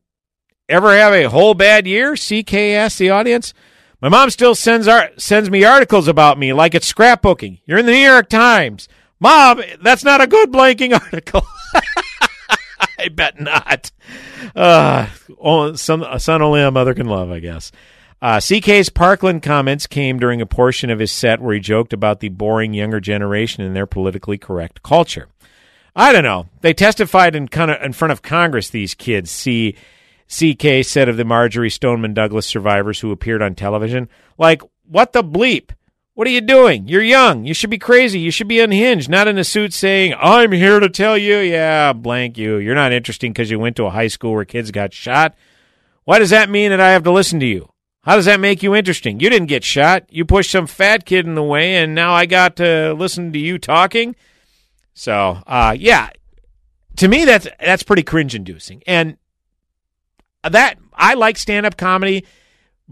Ever 0.68 0.96
have 0.96 1.12
a 1.12 1.28
whole 1.28 1.54
bad 1.54 1.86
year? 1.86 2.16
CK 2.16 2.54
asked 2.54 2.98
the 2.98 3.10
audience. 3.10 3.54
My 4.00 4.08
mom 4.08 4.30
still 4.30 4.56
sends 4.56 4.88
art, 4.88 5.20
sends 5.20 5.48
me 5.48 5.62
articles 5.62 6.08
about 6.08 6.40
me 6.40 6.52
like 6.52 6.74
it's 6.74 6.92
scrapbooking. 6.92 7.60
You're 7.66 7.78
in 7.78 7.86
the 7.86 7.92
New 7.92 7.98
York 7.98 8.28
Times. 8.28 8.88
Mom, 9.22 9.62
that's 9.80 10.02
not 10.02 10.20
a 10.20 10.26
good 10.26 10.50
blanking 10.50 10.92
article. 11.00 11.46
I 12.98 13.06
bet 13.08 13.40
not. 13.40 13.92
Uh, 14.54 15.06
son, 15.76 16.02
a 16.02 16.18
son 16.18 16.42
only 16.42 16.60
a 16.60 16.72
mother 16.72 16.92
can 16.92 17.06
love, 17.06 17.30
I 17.30 17.38
guess. 17.38 17.70
Uh, 18.20 18.38
CK's 18.38 18.88
Parkland 18.88 19.44
comments 19.44 19.86
came 19.86 20.18
during 20.18 20.40
a 20.40 20.46
portion 20.46 20.90
of 20.90 20.98
his 20.98 21.12
set 21.12 21.40
where 21.40 21.54
he 21.54 21.60
joked 21.60 21.92
about 21.92 22.18
the 22.18 22.30
boring 22.30 22.74
younger 22.74 22.98
generation 22.98 23.62
and 23.62 23.76
their 23.76 23.86
politically 23.86 24.38
correct 24.38 24.82
culture. 24.82 25.28
I 25.94 26.12
don't 26.12 26.24
know. 26.24 26.48
They 26.60 26.74
testified 26.74 27.36
in 27.36 27.48
of 27.52 27.80
in 27.80 27.92
front 27.92 28.10
of 28.10 28.22
Congress. 28.22 28.70
These 28.70 28.94
kids. 28.94 29.30
See, 29.30 29.76
CK 30.26 30.84
said 30.84 31.08
of 31.08 31.16
the 31.16 31.24
Marjory 31.24 31.70
Stoneman 31.70 32.12
Douglas 32.12 32.46
survivors 32.46 32.98
who 32.98 33.12
appeared 33.12 33.42
on 33.42 33.54
television, 33.54 34.08
like, 34.36 34.62
"What 34.88 35.12
the 35.12 35.22
bleep? 35.22 35.70
What 36.14 36.26
are 36.26 36.30
you 36.30 36.42
doing? 36.42 36.88
You're 36.88 37.02
young. 37.02 37.46
You 37.46 37.54
should 37.54 37.70
be 37.70 37.78
crazy. 37.78 38.20
You 38.20 38.30
should 38.30 38.48
be 38.48 38.60
unhinged, 38.60 39.08
not 39.08 39.28
in 39.28 39.38
a 39.38 39.44
suit 39.44 39.72
saying, 39.72 40.14
I'm 40.18 40.52
here 40.52 40.78
to 40.78 40.90
tell 40.90 41.16
you, 41.16 41.38
yeah, 41.38 41.94
blank 41.94 42.36
you. 42.36 42.58
You're 42.58 42.74
not 42.74 42.92
interesting 42.92 43.32
because 43.32 43.50
you 43.50 43.58
went 43.58 43.76
to 43.76 43.86
a 43.86 43.90
high 43.90 44.08
school 44.08 44.32
where 44.32 44.44
kids 44.44 44.70
got 44.70 44.92
shot. 44.92 45.34
Why 46.04 46.18
does 46.18 46.30
that 46.30 46.50
mean 46.50 46.70
that 46.70 46.80
I 46.80 46.90
have 46.90 47.04
to 47.04 47.10
listen 47.10 47.40
to 47.40 47.46
you? 47.46 47.70
How 48.02 48.16
does 48.16 48.26
that 48.26 48.40
make 48.40 48.62
you 48.62 48.74
interesting? 48.74 49.20
You 49.20 49.30
didn't 49.30 49.48
get 49.48 49.64
shot. 49.64 50.04
You 50.10 50.24
pushed 50.26 50.50
some 50.50 50.66
fat 50.66 51.06
kid 51.06 51.24
in 51.24 51.34
the 51.34 51.42
way, 51.42 51.76
and 51.76 51.94
now 51.94 52.12
I 52.12 52.26
got 52.26 52.56
to 52.56 52.92
listen 52.92 53.32
to 53.32 53.38
you 53.38 53.58
talking. 53.58 54.14
So, 54.92 55.38
uh, 55.46 55.74
yeah, 55.78 56.10
to 56.96 57.08
me, 57.08 57.24
that's 57.24 57.46
that's 57.58 57.84
pretty 57.84 58.02
cringe 58.02 58.34
inducing. 58.34 58.82
And 58.86 59.16
that 60.42 60.78
I 60.92 61.14
like 61.14 61.38
stand 61.38 61.64
up 61.64 61.76
comedy 61.76 62.26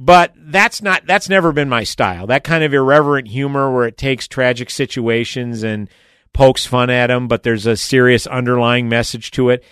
but 0.02 0.32
that's 0.34 0.80
not 0.80 1.04
that's 1.04 1.28
never 1.28 1.52
been 1.52 1.68
my 1.68 1.84
style. 1.84 2.26
That 2.26 2.42
kind 2.42 2.64
of 2.64 2.72
irreverent 2.72 3.28
humor 3.28 3.70
where 3.70 3.86
it 3.86 3.98
takes 3.98 4.26
tragic 4.26 4.70
situations 4.70 5.62
and 5.62 5.90
pokes 6.32 6.64
fun 6.64 6.88
at 6.88 7.08
them, 7.08 7.28
but 7.28 7.42
there's 7.42 7.66
a 7.66 7.76
serious 7.76 8.26
underlying 8.26 8.88
message 8.88 9.30
to 9.32 9.50
it. 9.50 9.62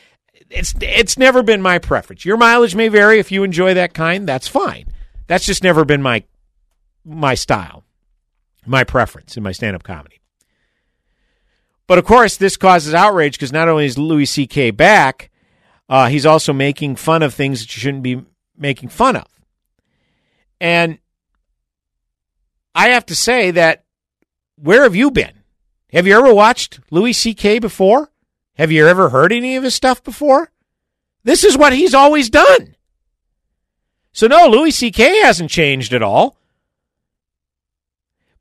It's 0.50 0.74
it's 0.82 1.16
never 1.16 1.42
been 1.42 1.62
my 1.62 1.78
preference. 1.78 2.26
Your 2.26 2.36
mileage 2.36 2.74
may 2.74 2.88
vary 2.88 3.18
if 3.18 3.32
you 3.32 3.42
enjoy 3.42 3.72
that 3.72 3.94
kind, 3.94 4.28
that's 4.28 4.46
fine. 4.46 4.92
That's 5.28 5.46
just 5.46 5.62
never 5.62 5.86
been 5.86 6.02
my 6.02 6.24
my 7.06 7.34
style, 7.34 7.84
my 8.66 8.84
preference 8.84 9.38
in 9.38 9.42
my 9.42 9.52
stand-up 9.52 9.82
comedy. 9.82 10.20
But 11.86 11.96
of 11.96 12.04
course, 12.04 12.36
this 12.36 12.58
causes 12.58 12.92
outrage 12.92 13.38
because 13.38 13.52
not 13.52 13.70
only 13.70 13.86
is 13.86 13.96
Louis 13.96 14.26
C.K. 14.26 14.72
back, 14.72 15.30
uh, 15.88 16.08
he's 16.08 16.26
also 16.26 16.52
making 16.52 16.96
fun 16.96 17.22
of 17.22 17.32
things 17.32 17.60
that 17.60 17.74
you 17.74 17.80
shouldn't 17.80 18.02
be 18.02 18.20
making 18.58 18.90
fun 18.90 19.16
of. 19.16 19.37
And 20.60 20.98
I 22.74 22.90
have 22.90 23.06
to 23.06 23.14
say 23.14 23.52
that 23.52 23.84
where 24.56 24.82
have 24.82 24.96
you 24.96 25.10
been? 25.10 25.32
Have 25.92 26.06
you 26.06 26.16
ever 26.16 26.34
watched 26.34 26.80
Louis 26.90 27.12
C.K. 27.12 27.58
before? 27.60 28.10
Have 28.54 28.72
you 28.72 28.86
ever 28.86 29.08
heard 29.08 29.32
any 29.32 29.56
of 29.56 29.62
his 29.62 29.74
stuff 29.74 30.02
before? 30.02 30.50
This 31.24 31.44
is 31.44 31.56
what 31.56 31.72
he's 31.72 31.94
always 31.94 32.28
done. 32.28 32.74
So, 34.12 34.26
no, 34.26 34.48
Louis 34.48 34.72
C.K. 34.72 35.20
hasn't 35.20 35.50
changed 35.50 35.92
at 35.92 36.02
all. 36.02 36.36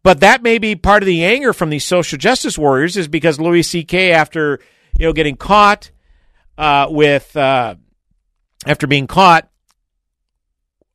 But 0.04 0.22
that 0.22 0.42
may 0.42 0.58
be 0.58 0.76
part 0.76 1.04
of 1.04 1.08
the 1.08 1.24
anger 1.24 1.54
from 1.54 1.70
these 1.70 1.84
social 1.84 2.18
justice 2.18 2.58
warriors, 2.58 2.98
is 2.98 3.08
because 3.08 3.40
Louis 3.40 3.64
C.K., 3.64 4.12
after 4.12 4.60
you 4.98 5.06
know 5.06 5.14
getting 5.14 5.36
caught 5.36 5.92
uh, 6.58 6.88
with, 6.90 7.36
uh, 7.36 7.76
after 8.66 8.88
being 8.88 9.08
caught 9.08 9.50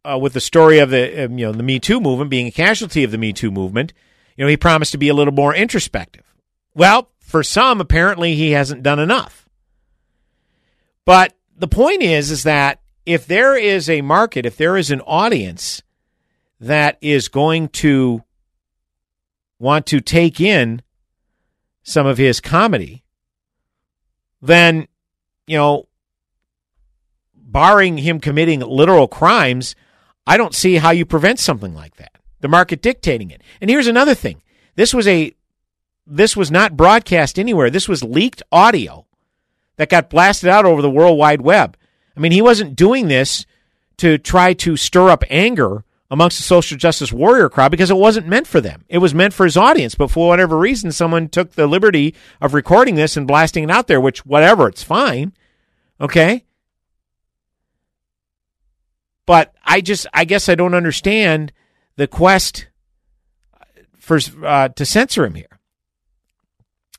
uh, 0.04 0.18
with 0.18 0.32
the 0.32 0.40
story 0.40 0.78
of 0.78 0.90
the 0.90 1.24
um, 1.24 1.38
you 1.38 1.46
know 1.46 1.52
the 1.52 1.62
Me 1.62 1.78
Too 1.78 2.00
movement 2.00 2.30
being 2.30 2.46
a 2.46 2.52
casualty 2.52 3.04
of 3.04 3.10
the 3.10 3.18
Me 3.18 3.32
Too 3.32 3.50
movement, 3.50 3.92
you 4.36 4.44
know 4.44 4.48
he 4.48 4.56
promised 4.56 4.92
to 4.92 4.98
be 4.98 5.08
a 5.08 5.14
little 5.14 5.34
more 5.34 5.54
introspective. 5.54 6.24
Well, 6.74 7.10
for 7.20 7.42
some, 7.42 7.80
apparently 7.80 8.34
he 8.34 8.52
hasn't 8.52 8.82
done 8.82 8.98
enough. 8.98 9.48
But 11.04 11.34
the 11.56 11.68
point 11.68 12.02
is, 12.02 12.30
is 12.30 12.44
that 12.44 12.80
if 13.04 13.26
there 13.26 13.56
is 13.56 13.90
a 13.90 14.02
market, 14.02 14.46
if 14.46 14.56
there 14.56 14.76
is 14.76 14.90
an 14.90 15.00
audience 15.02 15.82
that 16.60 16.96
is 17.00 17.28
going 17.28 17.68
to 17.68 18.22
want 19.58 19.86
to 19.86 20.00
take 20.00 20.40
in 20.40 20.82
some 21.82 22.06
of 22.06 22.18
his 22.18 22.40
comedy, 22.40 23.02
then 24.40 24.86
you 25.46 25.56
know, 25.56 25.88
barring 27.34 27.98
him 27.98 28.20
committing 28.20 28.60
literal 28.60 29.08
crimes, 29.08 29.74
I 30.26 30.36
don't 30.36 30.54
see 30.54 30.76
how 30.76 30.90
you 30.90 31.04
prevent 31.04 31.38
something 31.38 31.74
like 31.74 31.96
that. 31.96 32.12
The 32.40 32.48
market 32.48 32.82
dictating 32.82 33.30
it. 33.30 33.42
And 33.60 33.70
here's 33.70 33.86
another 33.86 34.14
thing. 34.14 34.42
This 34.74 34.94
was 34.94 35.06
a 35.06 35.34
this 36.06 36.36
was 36.36 36.50
not 36.50 36.76
broadcast 36.76 37.38
anywhere. 37.38 37.70
This 37.70 37.88
was 37.88 38.02
leaked 38.02 38.42
audio 38.50 39.06
that 39.76 39.88
got 39.88 40.10
blasted 40.10 40.48
out 40.48 40.64
over 40.64 40.82
the 40.82 40.90
World 40.90 41.16
Wide 41.16 41.40
Web. 41.40 41.76
I 42.16 42.20
mean, 42.20 42.32
he 42.32 42.42
wasn't 42.42 42.76
doing 42.76 43.08
this 43.08 43.46
to 43.98 44.18
try 44.18 44.52
to 44.54 44.76
stir 44.76 45.08
up 45.10 45.22
anger 45.30 45.84
amongst 46.10 46.36
the 46.36 46.42
social 46.42 46.76
justice 46.76 47.12
warrior 47.12 47.48
crowd 47.48 47.70
because 47.70 47.90
it 47.90 47.96
wasn't 47.96 48.28
meant 48.28 48.46
for 48.46 48.60
them. 48.60 48.84
It 48.88 48.98
was 48.98 49.14
meant 49.14 49.32
for 49.32 49.44
his 49.44 49.56
audience. 49.56 49.94
But 49.94 50.10
for 50.10 50.28
whatever 50.28 50.58
reason, 50.58 50.92
someone 50.92 51.28
took 51.28 51.52
the 51.52 51.66
liberty 51.66 52.14
of 52.40 52.52
recording 52.52 52.96
this 52.96 53.16
and 53.16 53.26
blasting 53.26 53.64
it 53.64 53.70
out 53.70 53.86
there, 53.86 54.00
which, 54.00 54.26
whatever, 54.26 54.68
it's 54.68 54.82
fine. 54.82 55.32
Okay? 56.00 56.44
But 59.26 59.54
I 59.64 59.80
just, 59.80 60.06
I 60.12 60.24
guess 60.24 60.48
I 60.48 60.54
don't 60.54 60.74
understand 60.74 61.52
the 61.96 62.06
quest 62.06 62.66
for 63.98 64.18
uh, 64.44 64.68
to 64.70 64.84
censor 64.84 65.24
him 65.24 65.34
here. 65.34 65.58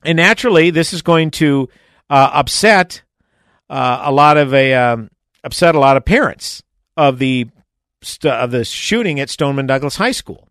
And 0.05 0.17
naturally, 0.17 0.69
this 0.69 0.93
is 0.93 1.01
going 1.01 1.31
to 1.31 1.69
uh, 2.09 2.29
upset 2.33 3.03
uh, 3.69 4.01
a 4.03 4.11
lot 4.11 4.37
of 4.37 4.53
a 4.53 4.73
um, 4.73 5.09
upset 5.43 5.75
a 5.75 5.79
lot 5.79 5.97
of 5.97 6.05
parents 6.05 6.63
of 6.95 7.19
the 7.19 7.47
st- 8.01 8.33
of 8.33 8.51
the 8.51 8.65
shooting 8.65 9.19
at 9.19 9.29
Stoneman 9.29 9.67
Douglas 9.67 9.95
High 9.95 10.11
School 10.11 10.47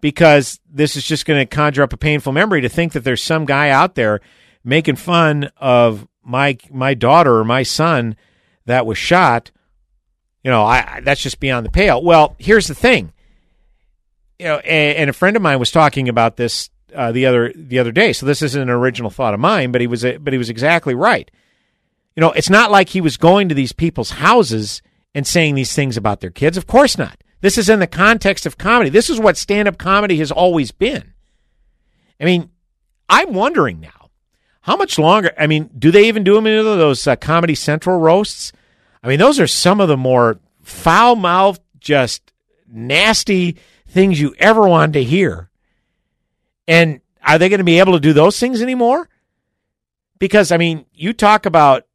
because 0.00 0.60
this 0.70 0.96
is 0.96 1.04
just 1.04 1.26
going 1.26 1.40
to 1.40 1.46
conjure 1.46 1.82
up 1.82 1.92
a 1.92 1.96
painful 1.96 2.32
memory 2.32 2.60
to 2.60 2.68
think 2.68 2.92
that 2.92 3.04
there's 3.04 3.22
some 3.22 3.44
guy 3.44 3.70
out 3.70 3.94
there 3.94 4.20
making 4.64 4.96
fun 4.96 5.50
of 5.56 6.06
my 6.22 6.56
my 6.70 6.94
daughter 6.94 7.38
or 7.38 7.44
my 7.44 7.62
son 7.62 8.16
that 8.66 8.86
was 8.86 8.98
shot. 8.98 9.50
You 10.44 10.50
know, 10.50 10.64
I 10.64 11.00
that's 11.02 11.22
just 11.22 11.40
beyond 11.40 11.66
the 11.66 11.70
pale. 11.70 12.02
Well, 12.02 12.36
here's 12.38 12.68
the 12.68 12.74
thing. 12.74 13.12
You 14.38 14.46
know, 14.46 14.58
and, 14.58 15.10
a 15.10 15.12
friend 15.12 15.36
of 15.36 15.42
mine 15.42 15.58
was 15.58 15.72
talking 15.72 16.08
about 16.08 16.36
this 16.36 16.70
uh, 16.94 17.12
the 17.12 17.26
other 17.26 17.52
the 17.54 17.78
other 17.78 17.92
day. 17.92 18.12
So 18.12 18.24
this 18.24 18.42
isn't 18.42 18.60
an 18.60 18.70
original 18.70 19.10
thought 19.10 19.34
of 19.34 19.40
mine, 19.40 19.72
but 19.72 19.80
he 19.80 19.86
was 19.86 20.02
but 20.02 20.32
he 20.32 20.38
was 20.38 20.50
exactly 20.50 20.94
right. 20.94 21.30
You 22.16 22.20
know, 22.20 22.32
it's 22.32 22.50
not 22.50 22.70
like 22.70 22.90
he 22.90 23.00
was 23.00 23.16
going 23.16 23.48
to 23.48 23.54
these 23.54 23.72
people's 23.72 24.10
houses 24.10 24.82
and 25.14 25.26
saying 25.26 25.54
these 25.54 25.74
things 25.74 25.96
about 25.96 26.20
their 26.20 26.30
kids. 26.30 26.56
Of 26.56 26.66
course 26.66 26.98
not. 26.98 27.22
This 27.40 27.58
is 27.58 27.68
in 27.68 27.78
the 27.78 27.86
context 27.86 28.46
of 28.46 28.58
comedy. 28.58 28.90
This 28.90 29.08
is 29.08 29.20
what 29.20 29.36
stand 29.36 29.68
up 29.68 29.78
comedy 29.78 30.18
has 30.18 30.32
always 30.32 30.72
been. 30.72 31.12
I 32.20 32.24
mean, 32.24 32.50
I'm 33.08 33.32
wondering 33.32 33.80
now 33.80 34.10
how 34.62 34.76
much 34.76 34.98
longer. 34.98 35.32
I 35.38 35.46
mean, 35.46 35.70
do 35.78 35.90
they 35.90 36.08
even 36.08 36.24
do 36.24 36.34
them 36.34 36.46
into 36.46 36.62
those 36.62 37.06
uh, 37.06 37.16
Comedy 37.16 37.54
Central 37.54 37.98
roasts? 38.00 38.52
I 39.08 39.12
mean, 39.12 39.20
those 39.20 39.40
are 39.40 39.46
some 39.46 39.80
of 39.80 39.88
the 39.88 39.96
more 39.96 40.38
foul 40.62 41.16
mouthed, 41.16 41.62
just 41.80 42.30
nasty 42.70 43.56
things 43.88 44.20
you 44.20 44.34
ever 44.38 44.68
wanted 44.68 44.92
to 44.92 45.04
hear. 45.04 45.48
And 46.66 47.00
are 47.22 47.38
they 47.38 47.48
going 47.48 47.56
to 47.56 47.64
be 47.64 47.78
able 47.78 47.94
to 47.94 48.00
do 48.00 48.12
those 48.12 48.38
things 48.38 48.60
anymore? 48.60 49.08
Because, 50.18 50.52
I 50.52 50.58
mean, 50.58 50.84
you 50.92 51.14
talk 51.14 51.46
about 51.46 51.86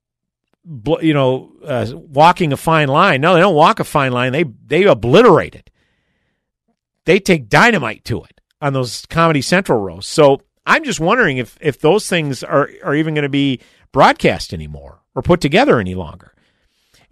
you 1.01 1.13
know, 1.13 1.51
uh, 1.63 1.85
walking 1.93 2.51
a 2.51 2.57
fine 2.57 2.87
line. 2.87 3.21
No, 3.21 3.35
they 3.35 3.41
don't 3.41 3.53
walk 3.53 3.79
a 3.79 3.83
fine 3.83 4.11
line. 4.11 4.31
They 4.31 4.45
they 4.65 4.85
obliterate 4.85 5.53
it. 5.53 5.69
They 7.05 7.19
take 7.19 7.47
dynamite 7.47 8.05
to 8.05 8.23
it 8.23 8.41
on 8.59 8.73
those 8.73 9.05
Comedy 9.05 9.43
Central 9.43 9.79
roasts. 9.79 10.11
So 10.11 10.41
I'm 10.65 10.83
just 10.83 10.99
wondering 10.99 11.37
if 11.37 11.59
if 11.61 11.79
those 11.79 12.09
things 12.09 12.43
are 12.43 12.71
are 12.83 12.95
even 12.95 13.13
going 13.13 13.21
to 13.21 13.29
be 13.29 13.59
broadcast 13.91 14.51
anymore 14.51 15.03
or 15.13 15.21
put 15.21 15.41
together 15.41 15.79
any 15.79 15.93
longer. 15.93 16.32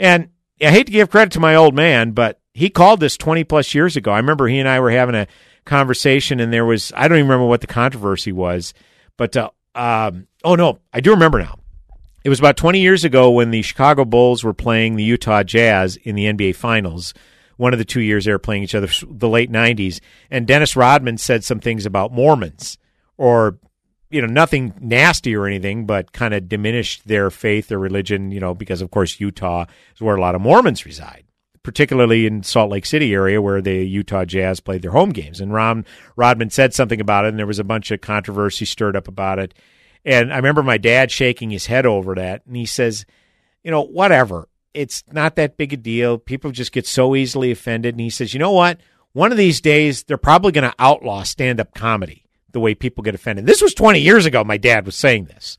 And 0.01 0.29
I 0.59 0.71
hate 0.71 0.87
to 0.87 0.91
give 0.91 1.09
credit 1.09 1.31
to 1.33 1.39
my 1.39 1.55
old 1.55 1.75
man, 1.75 2.11
but 2.11 2.39
he 2.53 2.69
called 2.69 2.99
this 2.99 3.15
20 3.17 3.43
plus 3.43 3.73
years 3.73 3.95
ago. 3.95 4.11
I 4.11 4.17
remember 4.17 4.47
he 4.47 4.59
and 4.59 4.67
I 4.67 4.79
were 4.79 4.91
having 4.91 5.15
a 5.15 5.27
conversation, 5.63 6.39
and 6.39 6.51
there 6.51 6.65
was 6.65 6.91
I 6.95 7.07
don't 7.07 7.19
even 7.19 7.29
remember 7.29 7.47
what 7.47 7.61
the 7.61 7.67
controversy 7.67 8.31
was, 8.31 8.73
but 9.15 9.37
uh, 9.37 9.51
um, 9.75 10.27
oh 10.43 10.55
no, 10.55 10.79
I 10.91 10.99
do 10.99 11.11
remember 11.11 11.39
now 11.39 11.59
it 12.23 12.29
was 12.29 12.39
about 12.39 12.57
20 12.57 12.79
years 12.79 13.03
ago 13.03 13.31
when 13.31 13.51
the 13.51 13.61
Chicago 13.61 14.05
Bulls 14.05 14.43
were 14.43 14.53
playing 14.53 14.95
the 14.95 15.03
Utah 15.03 15.43
Jazz 15.43 15.97
in 15.97 16.15
the 16.15 16.25
NBA 16.25 16.55
Finals. 16.55 17.13
One 17.57 17.73
of 17.73 17.79
the 17.79 17.85
two 17.85 18.01
years 18.01 18.25
they 18.25 18.31
were 18.31 18.39
playing 18.39 18.63
each 18.63 18.75
other, 18.75 18.87
the 19.07 19.29
late 19.29 19.51
90s. 19.51 19.99
And 20.29 20.47
Dennis 20.47 20.75
Rodman 20.75 21.17
said 21.17 21.43
some 21.43 21.59
things 21.59 21.85
about 21.85 22.11
Mormons, 22.11 22.77
or, 23.17 23.57
you 24.11 24.21
know, 24.21 24.27
nothing 24.27 24.73
nasty 24.79 25.35
or 25.35 25.47
anything, 25.47 25.85
but 25.85 26.11
kind 26.11 26.33
of 26.33 26.49
diminished 26.49 27.07
their 27.07 27.29
faith, 27.29 27.67
their 27.67 27.79
religion, 27.79 28.31
you 28.31 28.39
know, 28.39 28.53
because, 28.53 28.81
of 28.81 28.91
course, 28.91 29.19
Utah 29.19 29.65
is 29.95 30.01
where 30.01 30.15
a 30.15 30.21
lot 30.21 30.35
of 30.35 30.41
Mormons 30.41 30.85
reside 30.85 31.23
particularly 31.63 32.25
in 32.25 32.43
Salt 32.43 32.71
Lake 32.71 32.85
City 32.85 33.13
area 33.13 33.41
where 33.41 33.61
the 33.61 33.85
Utah 33.85 34.25
Jazz 34.25 34.59
played 34.59 34.81
their 34.81 34.91
home 34.91 35.11
games. 35.11 35.39
And 35.39 35.53
Ron 35.53 35.85
Rodman 36.15 36.49
said 36.49 36.73
something 36.73 36.99
about 36.99 37.25
it, 37.25 37.29
and 37.29 37.39
there 37.39 37.47
was 37.47 37.59
a 37.59 37.63
bunch 37.63 37.91
of 37.91 38.01
controversy 38.01 38.65
stirred 38.65 38.95
up 38.95 39.07
about 39.07 39.39
it. 39.39 39.53
And 40.03 40.33
I 40.33 40.37
remember 40.37 40.63
my 40.63 40.77
dad 40.77 41.11
shaking 41.11 41.51
his 41.51 41.67
head 41.67 41.85
over 41.85 42.15
that. 42.15 42.45
And 42.47 42.55
he 42.55 42.65
says, 42.65 43.05
you 43.63 43.69
know, 43.69 43.83
whatever. 43.83 44.47
It's 44.73 45.03
not 45.11 45.35
that 45.35 45.57
big 45.57 45.73
a 45.73 45.77
deal. 45.77 46.17
People 46.17 46.51
just 46.51 46.71
get 46.71 46.87
so 46.87 47.15
easily 47.15 47.51
offended. 47.51 47.93
And 47.93 48.01
he 48.01 48.09
says, 48.09 48.33
you 48.33 48.39
know 48.39 48.51
what? 48.51 48.79
One 49.13 49.31
of 49.31 49.37
these 49.37 49.61
days, 49.61 50.03
they're 50.03 50.17
probably 50.17 50.53
going 50.53 50.69
to 50.69 50.75
outlaw 50.79 51.23
stand 51.23 51.59
up 51.59 51.75
comedy 51.75 52.25
the 52.51 52.59
way 52.59 52.75
people 52.75 53.03
get 53.03 53.15
offended. 53.15 53.45
This 53.45 53.61
was 53.61 53.73
20 53.73 53.99
years 53.99 54.25
ago, 54.25 54.43
my 54.43 54.57
dad 54.57 54.85
was 54.85 54.95
saying 54.95 55.25
this. 55.25 55.57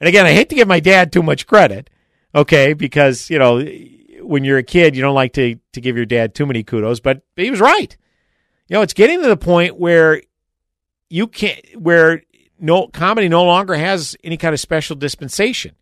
And 0.00 0.08
again, 0.08 0.26
I 0.26 0.32
hate 0.32 0.48
to 0.50 0.54
give 0.54 0.68
my 0.68 0.80
dad 0.80 1.12
too 1.12 1.22
much 1.22 1.46
credit, 1.46 1.90
okay, 2.34 2.72
because, 2.72 3.30
you 3.30 3.38
know, 3.38 3.64
when 4.20 4.44
you're 4.44 4.58
a 4.58 4.62
kid, 4.62 4.94
you 4.94 5.02
don't 5.02 5.14
like 5.14 5.32
to, 5.34 5.56
to 5.72 5.80
give 5.80 5.96
your 5.96 6.06
dad 6.06 6.34
too 6.34 6.46
many 6.46 6.62
kudos, 6.62 7.00
but 7.00 7.22
he 7.36 7.50
was 7.50 7.60
right. 7.60 7.96
You 8.68 8.74
know, 8.74 8.82
it's 8.82 8.94
getting 8.94 9.22
to 9.22 9.28
the 9.28 9.36
point 9.36 9.78
where 9.78 10.22
you 11.08 11.26
can't, 11.26 11.60
where 11.74 12.22
no 12.60 12.88
comedy 12.88 13.28
no 13.28 13.44
longer 13.44 13.74
has 13.74 14.16
any 14.22 14.36
kind 14.36 14.52
of 14.52 14.60
special 14.60 14.96
dispensation. 14.96 15.74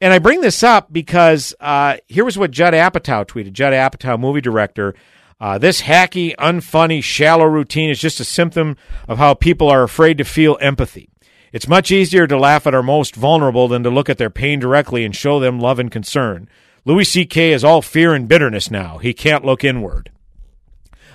And 0.00 0.12
I 0.12 0.18
bring 0.18 0.42
this 0.42 0.62
up 0.62 0.92
because 0.92 1.54
uh, 1.58 1.96
here 2.06 2.24
was 2.24 2.36
what 2.36 2.50
Judd 2.50 2.74
Apatow 2.74 3.26
tweeted. 3.26 3.52
Judd 3.52 3.72
Apatow, 3.72 4.20
movie 4.20 4.42
director. 4.42 4.94
Uh, 5.38 5.58
this 5.58 5.82
hacky, 5.82 6.34
unfunny, 6.36 7.02
shallow 7.02 7.44
routine 7.44 7.90
is 7.90 7.98
just 7.98 8.20
a 8.20 8.24
symptom 8.24 8.76
of 9.06 9.18
how 9.18 9.34
people 9.34 9.68
are 9.68 9.82
afraid 9.82 10.16
to 10.18 10.24
feel 10.24 10.56
empathy. 10.60 11.10
It's 11.52 11.68
much 11.68 11.90
easier 11.90 12.26
to 12.26 12.38
laugh 12.38 12.66
at 12.66 12.74
our 12.74 12.82
most 12.82 13.14
vulnerable 13.14 13.68
than 13.68 13.82
to 13.82 13.90
look 13.90 14.08
at 14.08 14.18
their 14.18 14.30
pain 14.30 14.58
directly 14.58 15.04
and 15.04 15.14
show 15.14 15.38
them 15.38 15.60
love 15.60 15.78
and 15.78 15.90
concern. 15.90 16.48
Louis 16.84 17.04
C.K. 17.04 17.52
is 17.52 17.64
all 17.64 17.82
fear 17.82 18.14
and 18.14 18.28
bitterness 18.28 18.70
now. 18.70 18.98
He 18.98 19.12
can't 19.12 19.44
look 19.44 19.64
inward. 19.64 20.10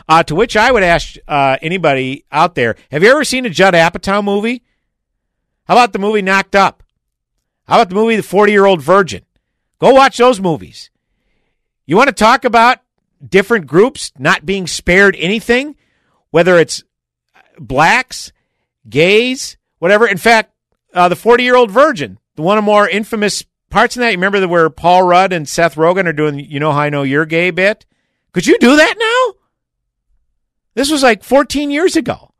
Uh, 0.07 0.23
to 0.23 0.35
which 0.35 0.57
I 0.57 0.71
would 0.71 0.83
ask 0.83 1.15
uh, 1.27 1.57
anybody 1.61 2.25
out 2.31 2.55
there: 2.55 2.75
Have 2.91 3.03
you 3.03 3.09
ever 3.09 3.23
seen 3.23 3.45
a 3.45 3.49
Judd 3.49 3.73
Apatow 3.73 4.23
movie? 4.23 4.63
How 5.65 5.75
about 5.75 5.93
the 5.93 5.99
movie 5.99 6.21
Knocked 6.21 6.55
Up? 6.55 6.83
How 7.67 7.75
about 7.75 7.89
the 7.89 7.95
movie 7.95 8.15
The 8.15 8.23
Forty 8.23 8.51
Year 8.51 8.65
Old 8.65 8.81
Virgin? 8.81 9.23
Go 9.79 9.93
watch 9.93 10.17
those 10.17 10.41
movies. 10.41 10.89
You 11.85 11.95
want 11.95 12.07
to 12.07 12.13
talk 12.13 12.43
about 12.43 12.79
different 13.27 13.67
groups 13.67 14.11
not 14.17 14.45
being 14.45 14.67
spared 14.67 15.15
anything, 15.17 15.75
whether 16.29 16.57
it's 16.57 16.83
blacks, 17.59 18.31
gays, 18.89 19.57
whatever. 19.79 20.07
In 20.07 20.17
fact, 20.17 20.53
uh, 20.93 21.07
the 21.07 21.15
Forty 21.15 21.43
Year 21.43 21.55
Old 21.55 21.71
Virgin, 21.71 22.19
the 22.35 22.41
one 22.41 22.57
of 22.57 22.63
more 22.63 22.87
infamous 22.87 23.43
parts 23.69 23.95
in 23.95 24.01
that. 24.01 24.11
You 24.11 24.17
remember 24.17 24.39
the, 24.39 24.47
where 24.47 24.69
Paul 24.69 25.03
Rudd 25.03 25.33
and 25.33 25.47
Seth 25.49 25.75
Rogen 25.75 26.05
are 26.05 26.13
doing, 26.13 26.39
you 26.39 26.59
know 26.59 26.71
how 26.71 26.79
I 26.79 26.89
know 26.89 27.03
you're 27.03 27.25
gay 27.25 27.51
bit? 27.51 27.85
Could 28.33 28.47
you 28.47 28.57
do 28.59 28.75
that 28.75 28.95
now? 28.97 29.33
This 30.75 30.91
was 30.91 31.03
like 31.03 31.23
14 31.23 31.71
years 31.71 31.95
ago. 31.95 32.30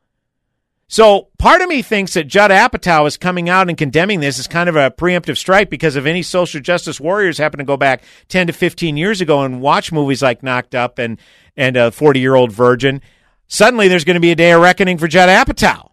So 0.92 1.30
part 1.38 1.62
of 1.62 1.70
me 1.70 1.82
thinks 1.82 2.16
that 2.16 2.28
Judd 2.28 2.52
Apatow 2.52 3.08
is 3.08 3.16
coming 3.16 3.48
out 3.48 3.70
and 3.70 3.78
condemning 3.78 4.20
this 4.20 4.38
as 4.38 4.46
kind 4.46 4.68
of 4.68 4.76
a 4.76 4.92
preemptive 4.92 5.38
strike 5.38 5.70
because 5.70 5.96
if 5.96 6.06
any 6.06 6.22
social 6.22 6.60
justice 6.60 7.00
warriors 7.00 7.38
happen 7.38 7.60
to 7.60 7.64
go 7.64 7.78
back 7.78 8.04
10 8.28 8.48
to 8.48 8.54
15 8.54 8.98
years 8.98 9.22
ago 9.22 9.42
and 9.44 9.62
watch 9.62 9.94
movies 9.94 10.22
like 10.22 10.44
Knocked 10.44 10.76
Up 10.76 11.00
and, 11.00 11.18
and 11.56 11.78
a 11.78 11.92
40 11.92 12.20
year 12.20 12.36
old 12.36 12.52
virgin, 12.52 13.00
suddenly 13.48 13.88
there's 13.88 14.04
going 14.04 14.16
to 14.16 14.20
be 14.20 14.32
a 14.32 14.36
day 14.36 14.52
of 14.52 14.62
reckoning 14.62 14.98
for 14.98 15.08
Judd 15.08 15.30
Apatow. 15.30 15.92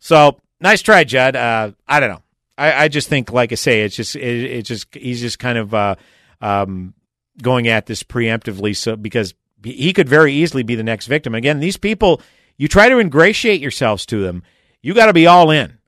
So 0.00 0.38
nice 0.60 0.82
try, 0.82 1.04
Judd. 1.04 1.34
Uh, 1.34 1.70
I 1.88 2.00
don't 2.00 2.10
know. 2.10 2.22
I, 2.58 2.84
I, 2.84 2.88
just 2.88 3.08
think, 3.08 3.32
like 3.32 3.52
I 3.52 3.54
say, 3.54 3.84
it's 3.84 3.96
just, 3.96 4.16
it, 4.16 4.20
it's 4.20 4.68
just, 4.68 4.94
he's 4.94 5.22
just 5.22 5.38
kind 5.38 5.56
of, 5.56 5.72
uh, 5.72 5.94
um, 6.42 6.92
going 7.40 7.68
at 7.68 7.86
this 7.86 8.02
preemptively. 8.02 8.76
So 8.76 8.96
because 8.96 9.32
he 9.64 9.94
could 9.94 10.10
very 10.10 10.34
easily 10.34 10.62
be 10.62 10.74
the 10.74 10.82
next 10.82 11.06
victim. 11.06 11.34
Again, 11.34 11.58
these 11.58 11.78
people, 11.78 12.20
you 12.56 12.68
try 12.68 12.88
to 12.88 12.98
ingratiate 12.98 13.60
yourselves 13.60 14.06
to 14.06 14.22
them, 14.22 14.42
you 14.82 14.94
got 14.94 15.06
to 15.06 15.12
be 15.12 15.26
all 15.26 15.50
in. 15.50 15.78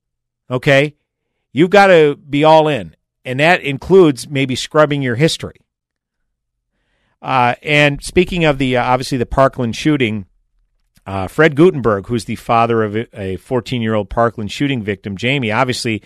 Okay? 0.50 0.96
You've 1.52 1.70
got 1.70 1.88
to 1.88 2.16
be 2.16 2.44
all 2.44 2.68
in. 2.68 2.94
And 3.24 3.40
that 3.40 3.62
includes 3.62 4.28
maybe 4.28 4.54
scrubbing 4.54 5.02
your 5.02 5.16
history. 5.16 5.60
Uh, 7.20 7.54
and 7.62 8.02
speaking 8.02 8.44
of 8.44 8.58
the, 8.58 8.76
uh, 8.76 8.84
obviously, 8.84 9.18
the 9.18 9.26
Parkland 9.26 9.74
shooting, 9.74 10.26
uh, 11.06 11.26
Fred 11.26 11.56
Guttenberg, 11.56 12.06
who's 12.06 12.26
the 12.26 12.36
father 12.36 12.82
of 12.82 12.96
a 13.12 13.36
14 13.36 13.82
year 13.82 13.94
old 13.94 14.10
Parkland 14.10 14.52
shooting 14.52 14.82
victim, 14.82 15.16
Jamie, 15.16 15.50
obviously, 15.50 16.02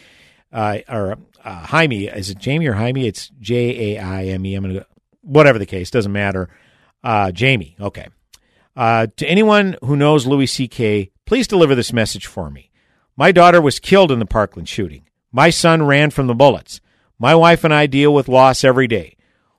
uh, 0.52 0.78
or 0.88 1.18
uh, 1.44 1.66
Jaime, 1.66 2.06
is 2.06 2.30
it 2.30 2.38
Jamie 2.38 2.66
or 2.66 2.74
Jaime? 2.74 3.06
It's 3.06 3.30
J 3.40 3.96
A 3.96 4.00
I 4.00 4.24
M 4.26 4.46
E. 4.46 4.54
I'm 4.54 4.62
going 4.64 4.76
to, 4.76 4.86
whatever 5.22 5.58
the 5.58 5.66
case, 5.66 5.90
doesn't 5.90 6.12
matter. 6.12 6.48
Uh, 7.02 7.32
Jamie, 7.32 7.76
okay. 7.80 8.08
Uh, 8.80 9.08
to 9.14 9.26
anyone 9.26 9.76
who 9.82 9.94
knows 9.94 10.26
Louis 10.26 10.46
C.K., 10.46 11.10
please 11.26 11.46
deliver 11.46 11.74
this 11.74 11.92
message 11.92 12.24
for 12.24 12.48
me. 12.48 12.70
My 13.14 13.30
daughter 13.30 13.60
was 13.60 13.78
killed 13.78 14.10
in 14.10 14.20
the 14.20 14.24
Parkland 14.24 14.70
shooting. 14.70 15.04
My 15.30 15.50
son 15.50 15.82
ran 15.82 16.08
from 16.08 16.28
the 16.28 16.34
bullets. 16.34 16.80
My 17.18 17.34
wife 17.34 17.62
and 17.62 17.74
I 17.74 17.84
deal 17.84 18.14
with 18.14 18.26
loss 18.26 18.64
every 18.64 18.86
day. 18.86 19.18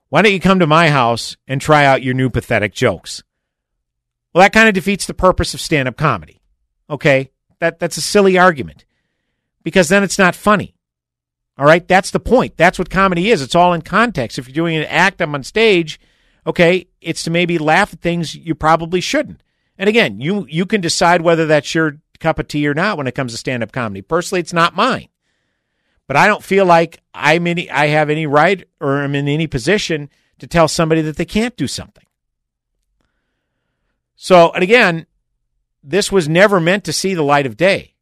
Why 0.10 0.24
don't 0.24 0.34
you 0.34 0.40
come 0.40 0.58
to 0.58 0.66
my 0.66 0.90
house 0.90 1.38
and 1.48 1.62
try 1.62 1.86
out 1.86 2.02
your 2.02 2.16
new 2.16 2.32
pathetic 2.32 2.74
jokes? 2.74 3.22
Well, 4.34 4.42
that 4.42 4.54
kind 4.54 4.68
of 4.68 4.74
defeats 4.74 5.06
the 5.06 5.14
purpose 5.14 5.54
of 5.54 5.62
stand 5.62 5.88
up 5.88 5.98
comedy. 5.98 6.42
Okay? 6.90 7.30
That, 7.60 7.78
that's 7.78 7.98
a 7.98 8.02
silly 8.02 8.40
argument 8.40 8.86
because 9.62 9.88
then 9.88 10.02
it's 10.02 10.18
not 10.18 10.34
funny. 10.34 10.74
All 11.60 11.66
right, 11.68 11.88
that's 11.88 12.10
the 12.10 12.20
point. 12.20 12.58
That's 12.58 12.80
what 12.80 12.90
comedy 12.90 13.30
is. 13.30 13.44
It's 13.44 13.54
all 13.54 13.74
in 13.74 13.84
context. 13.84 14.40
If 14.40 14.48
you're 14.48 14.56
doing 14.56 14.78
an 14.78 14.86
act 14.86 15.22
I'm 15.22 15.36
on 15.36 15.44
stage, 15.44 16.00
okay, 16.46 16.88
it's 17.02 17.24
to 17.24 17.32
maybe 17.32 17.58
laugh 17.58 17.94
at 17.94 18.02
things 18.02 18.36
you 18.36 18.56
probably 18.56 19.02
shouldn't. 19.02 19.42
And 19.78 19.90
again, 19.90 20.22
you 20.22 20.46
you 20.50 20.66
can 20.66 20.82
decide 20.82 21.22
whether 21.22 21.46
that's 21.46 21.74
your 21.74 22.00
cup 22.20 22.40
of 22.40 22.48
tea 22.48 22.68
or 22.68 22.74
not 22.74 22.98
when 22.98 23.08
it 23.08 23.16
comes 23.16 23.32
to 23.32 23.38
stand 23.38 23.64
up 23.64 23.72
comedy. 23.72 24.02
Personally, 24.02 24.40
it's 24.40 24.54
not 24.54 24.76
mine. 24.76 25.08
But 26.08 26.18
I 26.18 26.28
don't 26.28 26.44
feel 26.44 26.66
like 26.66 27.02
I'm 27.14 27.48
any 27.48 27.70
I 27.70 27.88
have 27.88 28.10
any 28.10 28.28
right 28.28 28.68
or 28.80 29.02
I'm 29.02 29.16
in 29.16 29.28
any 29.28 29.48
position 29.48 30.10
to 30.40 30.48
tell 30.48 30.68
somebody 30.68 31.02
that 31.02 31.18
they 31.18 31.26
can't 31.26 31.56
do 31.56 31.68
something. 31.68 32.06
So, 34.16 34.52
and 34.52 34.64
again, 34.64 35.08
this 35.84 36.12
was 36.12 36.30
never 36.30 36.60
meant 36.60 36.84
to 36.84 36.94
see 36.94 37.14
the 37.14 37.24
light 37.24 37.46
of 37.46 37.58
day. 37.58 37.96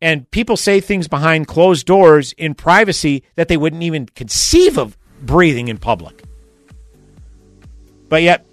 And 0.00 0.30
people 0.30 0.56
say 0.56 0.80
things 0.80 1.08
behind 1.08 1.48
closed 1.48 1.86
doors 1.86 2.32
in 2.32 2.54
privacy 2.54 3.24
that 3.34 3.48
they 3.48 3.56
wouldn't 3.56 3.82
even 3.82 4.06
conceive 4.06 4.78
of 4.78 4.96
breathing 5.22 5.68
in 5.68 5.78
public. 5.78 6.22
But 8.08 8.22
yet, 8.22 8.46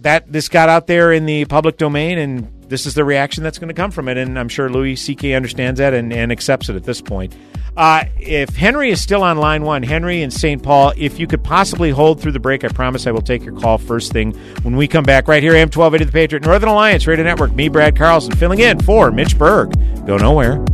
that 0.00 0.30
this 0.30 0.48
got 0.48 0.68
out 0.68 0.86
there 0.86 1.12
in 1.12 1.26
the 1.26 1.44
public 1.46 1.76
domain, 1.76 2.18
and 2.18 2.52
this 2.68 2.86
is 2.86 2.94
the 2.94 3.04
reaction 3.04 3.42
that's 3.42 3.58
going 3.58 3.68
to 3.68 3.74
come 3.74 3.90
from 3.90 4.08
it. 4.08 4.16
And 4.16 4.38
I'm 4.38 4.48
sure 4.48 4.68
Louis 4.68 4.96
C.K. 4.96 5.34
understands 5.34 5.78
that 5.78 5.94
and, 5.94 6.12
and 6.12 6.30
accepts 6.30 6.68
it 6.68 6.76
at 6.76 6.84
this 6.84 7.00
point. 7.00 7.34
Uh, 7.76 8.04
if 8.18 8.56
Henry 8.56 8.90
is 8.90 9.00
still 9.00 9.22
on 9.22 9.38
line 9.38 9.62
one, 9.62 9.84
Henry 9.84 10.22
in 10.22 10.32
St. 10.32 10.60
Paul, 10.60 10.92
if 10.96 11.20
you 11.20 11.28
could 11.28 11.44
possibly 11.44 11.90
hold 11.90 12.20
through 12.20 12.32
the 12.32 12.40
break, 12.40 12.64
I 12.64 12.68
promise 12.68 13.06
I 13.06 13.12
will 13.12 13.22
take 13.22 13.44
your 13.44 13.58
call 13.58 13.78
first 13.78 14.12
thing 14.12 14.32
when 14.62 14.76
we 14.76 14.88
come 14.88 15.04
back 15.04 15.28
right 15.28 15.42
here. 15.42 15.52
AM 15.52 15.68
1280 15.68 16.04
The 16.04 16.12
Patriot, 16.12 16.44
Northern 16.44 16.68
Alliance 16.68 17.06
Radio 17.06 17.24
Network. 17.24 17.52
Me, 17.54 17.68
Brad 17.68 17.96
Carlson, 17.96 18.34
filling 18.34 18.58
in 18.58 18.80
for 18.80 19.12
Mitch 19.12 19.38
Berg. 19.38 19.74
Go 20.06 20.16
nowhere. 20.16 20.64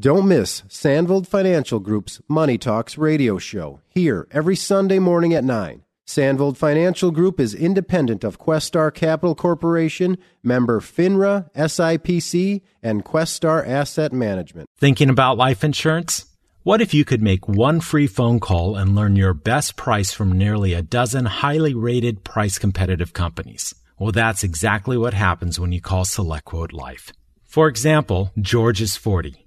Don't 0.00 0.28
miss 0.28 0.62
Sandvold 0.62 1.26
Financial 1.26 1.78
Group's 1.78 2.22
Money 2.26 2.56
Talks 2.56 2.96
radio 2.96 3.36
show 3.36 3.82
here 3.90 4.26
every 4.30 4.56
Sunday 4.56 4.98
morning 4.98 5.34
at 5.34 5.44
9. 5.44 5.82
Sandvold 6.06 6.56
Financial 6.56 7.10
Group 7.10 7.38
is 7.38 7.54
independent 7.54 8.24
of 8.24 8.38
Questar 8.38 8.94
Capital 8.94 9.34
Corporation, 9.34 10.16
member 10.42 10.80
FINRA, 10.80 11.52
SIPC, 11.52 12.62
and 12.82 13.04
Questar 13.04 13.68
Asset 13.68 14.10
Management. 14.10 14.70
Thinking 14.78 15.10
about 15.10 15.36
life 15.36 15.62
insurance? 15.62 16.24
What 16.62 16.80
if 16.80 16.94
you 16.94 17.04
could 17.04 17.20
make 17.20 17.46
one 17.46 17.80
free 17.80 18.06
phone 18.06 18.40
call 18.40 18.76
and 18.76 18.96
learn 18.96 19.16
your 19.16 19.34
best 19.34 19.76
price 19.76 20.14
from 20.14 20.32
nearly 20.32 20.72
a 20.72 20.80
dozen 20.80 21.26
highly 21.26 21.74
rated 21.74 22.24
price 22.24 22.58
competitive 22.58 23.12
companies? 23.12 23.74
Well, 23.98 24.12
that's 24.12 24.44
exactly 24.44 24.96
what 24.96 25.12
happens 25.12 25.60
when 25.60 25.72
you 25.72 25.82
call 25.82 26.06
SelectQuote 26.06 26.72
Life. 26.72 27.12
For 27.44 27.68
example, 27.68 28.32
George 28.40 28.80
is 28.80 28.96
40. 28.96 29.46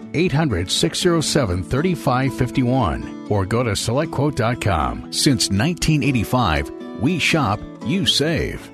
800 0.13 0.69
607 0.69 1.63
3551 1.63 3.27
or 3.29 3.45
go 3.45 3.63
to 3.63 3.71
selectquote.com. 3.71 5.11
Since 5.11 5.49
1985, 5.49 6.69
we 7.01 7.19
shop, 7.19 7.59
you 7.85 8.05
save. 8.05 8.71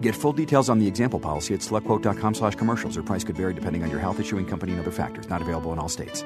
Get 0.00 0.14
full 0.14 0.32
details 0.32 0.68
on 0.68 0.78
the 0.78 0.86
example 0.86 1.18
policy 1.18 1.54
at 1.54 1.60
selectquote.com 1.60 2.34
slash 2.34 2.54
commercials. 2.54 2.96
Or 2.96 3.02
price 3.02 3.24
could 3.24 3.36
vary 3.36 3.54
depending 3.54 3.82
on 3.82 3.90
your 3.90 4.00
health 4.00 4.20
issuing 4.20 4.46
company 4.46 4.72
and 4.72 4.80
other 4.80 4.90
factors. 4.90 5.28
Not 5.28 5.42
available 5.42 5.72
in 5.72 5.78
all 5.78 5.88
states. 5.88 6.24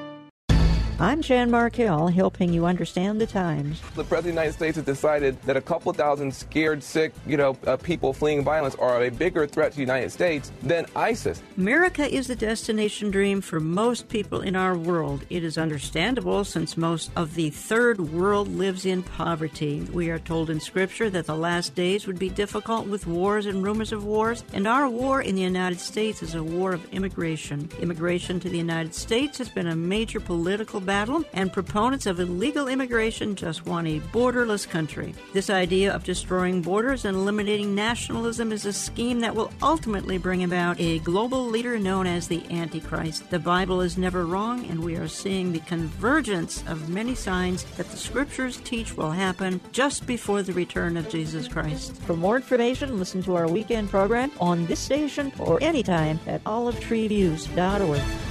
I'm 1.01 1.23
Jan 1.23 1.49
Markell, 1.49 2.13
helping 2.13 2.53
you 2.53 2.67
understand 2.67 3.19
the 3.19 3.25
times. 3.25 3.81
The 3.95 4.03
President 4.03 4.17
of 4.17 4.23
the 4.23 4.29
United 4.29 4.53
States 4.53 4.75
has 4.75 4.85
decided 4.85 5.41
that 5.41 5.57
a 5.57 5.61
couple 5.61 5.91
thousand 5.93 6.31
scared, 6.31 6.83
sick, 6.83 7.11
you 7.25 7.37
know, 7.37 7.57
uh, 7.65 7.75
people 7.77 8.13
fleeing 8.13 8.43
violence 8.43 8.75
are 8.75 9.03
a 9.03 9.09
bigger 9.09 9.47
threat 9.47 9.71
to 9.71 9.77
the 9.77 9.81
United 9.81 10.11
States 10.11 10.51
than 10.61 10.85
ISIS. 10.95 11.41
America 11.57 12.07
is 12.07 12.27
the 12.27 12.35
destination 12.35 13.09
dream 13.09 13.41
for 13.41 13.59
most 13.59 14.09
people 14.09 14.41
in 14.41 14.55
our 14.55 14.77
world. 14.77 15.25
It 15.31 15.43
is 15.43 15.57
understandable 15.57 16.43
since 16.43 16.77
most 16.77 17.09
of 17.15 17.33
the 17.33 17.49
third 17.49 17.99
world 17.99 18.49
lives 18.49 18.85
in 18.85 19.01
poverty. 19.01 19.81
We 19.91 20.11
are 20.11 20.19
told 20.19 20.51
in 20.51 20.59
Scripture 20.59 21.09
that 21.09 21.25
the 21.25 21.35
last 21.35 21.73
days 21.73 22.05
would 22.05 22.19
be 22.19 22.29
difficult 22.29 22.85
with 22.85 23.07
wars 23.07 23.47
and 23.47 23.63
rumors 23.63 23.91
of 23.91 24.05
wars, 24.05 24.43
and 24.53 24.67
our 24.67 24.87
war 24.87 25.23
in 25.23 25.33
the 25.33 25.41
United 25.41 25.79
States 25.79 26.21
is 26.21 26.35
a 26.35 26.43
war 26.43 26.73
of 26.73 26.93
immigration. 26.93 27.71
Immigration 27.79 28.39
to 28.41 28.49
the 28.49 28.57
United 28.59 28.93
States 28.93 29.39
has 29.39 29.49
been 29.49 29.65
a 29.65 29.75
major 29.75 30.19
political 30.19 30.79
battle, 30.79 30.90
and 30.91 31.53
proponents 31.53 32.05
of 32.05 32.19
illegal 32.19 32.67
immigration 32.67 33.33
just 33.35 33.65
want 33.65 33.87
a 33.87 34.01
borderless 34.11 34.67
country. 34.67 35.15
This 35.31 35.49
idea 35.49 35.93
of 35.93 36.03
destroying 36.03 36.61
borders 36.61 37.05
and 37.05 37.15
eliminating 37.15 37.73
nationalism 37.73 38.51
is 38.51 38.65
a 38.65 38.73
scheme 38.73 39.21
that 39.21 39.33
will 39.33 39.53
ultimately 39.63 40.17
bring 40.17 40.43
about 40.43 40.79
a 40.81 40.99
global 40.99 41.45
leader 41.45 41.79
known 41.79 42.07
as 42.07 42.27
the 42.27 42.43
Antichrist. 42.51 43.29
The 43.29 43.39
Bible 43.39 43.79
is 43.79 43.97
never 43.97 44.25
wrong, 44.25 44.65
and 44.65 44.83
we 44.83 44.97
are 44.97 45.07
seeing 45.07 45.53
the 45.53 45.59
convergence 45.61 46.61
of 46.67 46.89
many 46.89 47.15
signs 47.15 47.63
that 47.77 47.89
the 47.89 47.97
scriptures 47.97 48.57
teach 48.57 48.97
will 48.97 49.11
happen 49.11 49.61
just 49.71 50.05
before 50.05 50.43
the 50.43 50.53
return 50.53 50.97
of 50.97 51.07
Jesus 51.07 51.47
Christ. 51.47 51.95
For 52.01 52.17
more 52.17 52.35
information, 52.35 52.99
listen 52.99 53.23
to 53.23 53.35
our 53.35 53.47
weekend 53.47 53.89
program 53.89 54.29
on 54.41 54.65
this 54.65 54.79
station 54.79 55.31
or 55.39 55.63
anytime 55.63 56.19
at 56.27 56.43
olivetreeviews.org. 56.43 58.30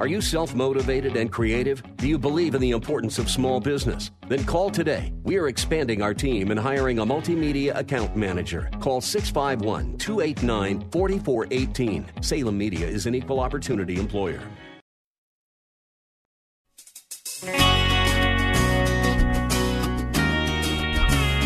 Are 0.00 0.08
you 0.08 0.20
self 0.20 0.54
motivated 0.56 1.16
and 1.16 1.30
creative? 1.30 1.82
Do 1.98 2.08
you 2.08 2.18
believe 2.18 2.56
in 2.56 2.60
the 2.60 2.72
importance 2.72 3.20
of 3.20 3.30
small 3.30 3.60
business? 3.60 4.10
Then 4.28 4.44
call 4.44 4.70
today. 4.70 5.12
We 5.22 5.36
are 5.38 5.46
expanding 5.46 6.02
our 6.02 6.12
team 6.12 6.50
and 6.50 6.58
hiring 6.58 6.98
a 6.98 7.06
multimedia 7.06 7.78
account 7.78 8.16
manager. 8.16 8.70
Call 8.80 9.00
651 9.00 9.98
289 9.98 10.90
4418. 10.90 12.06
Salem 12.22 12.58
Media 12.58 12.86
is 12.86 13.06
an 13.06 13.14
equal 13.14 13.38
opportunity 13.38 14.00
employer. 14.00 14.42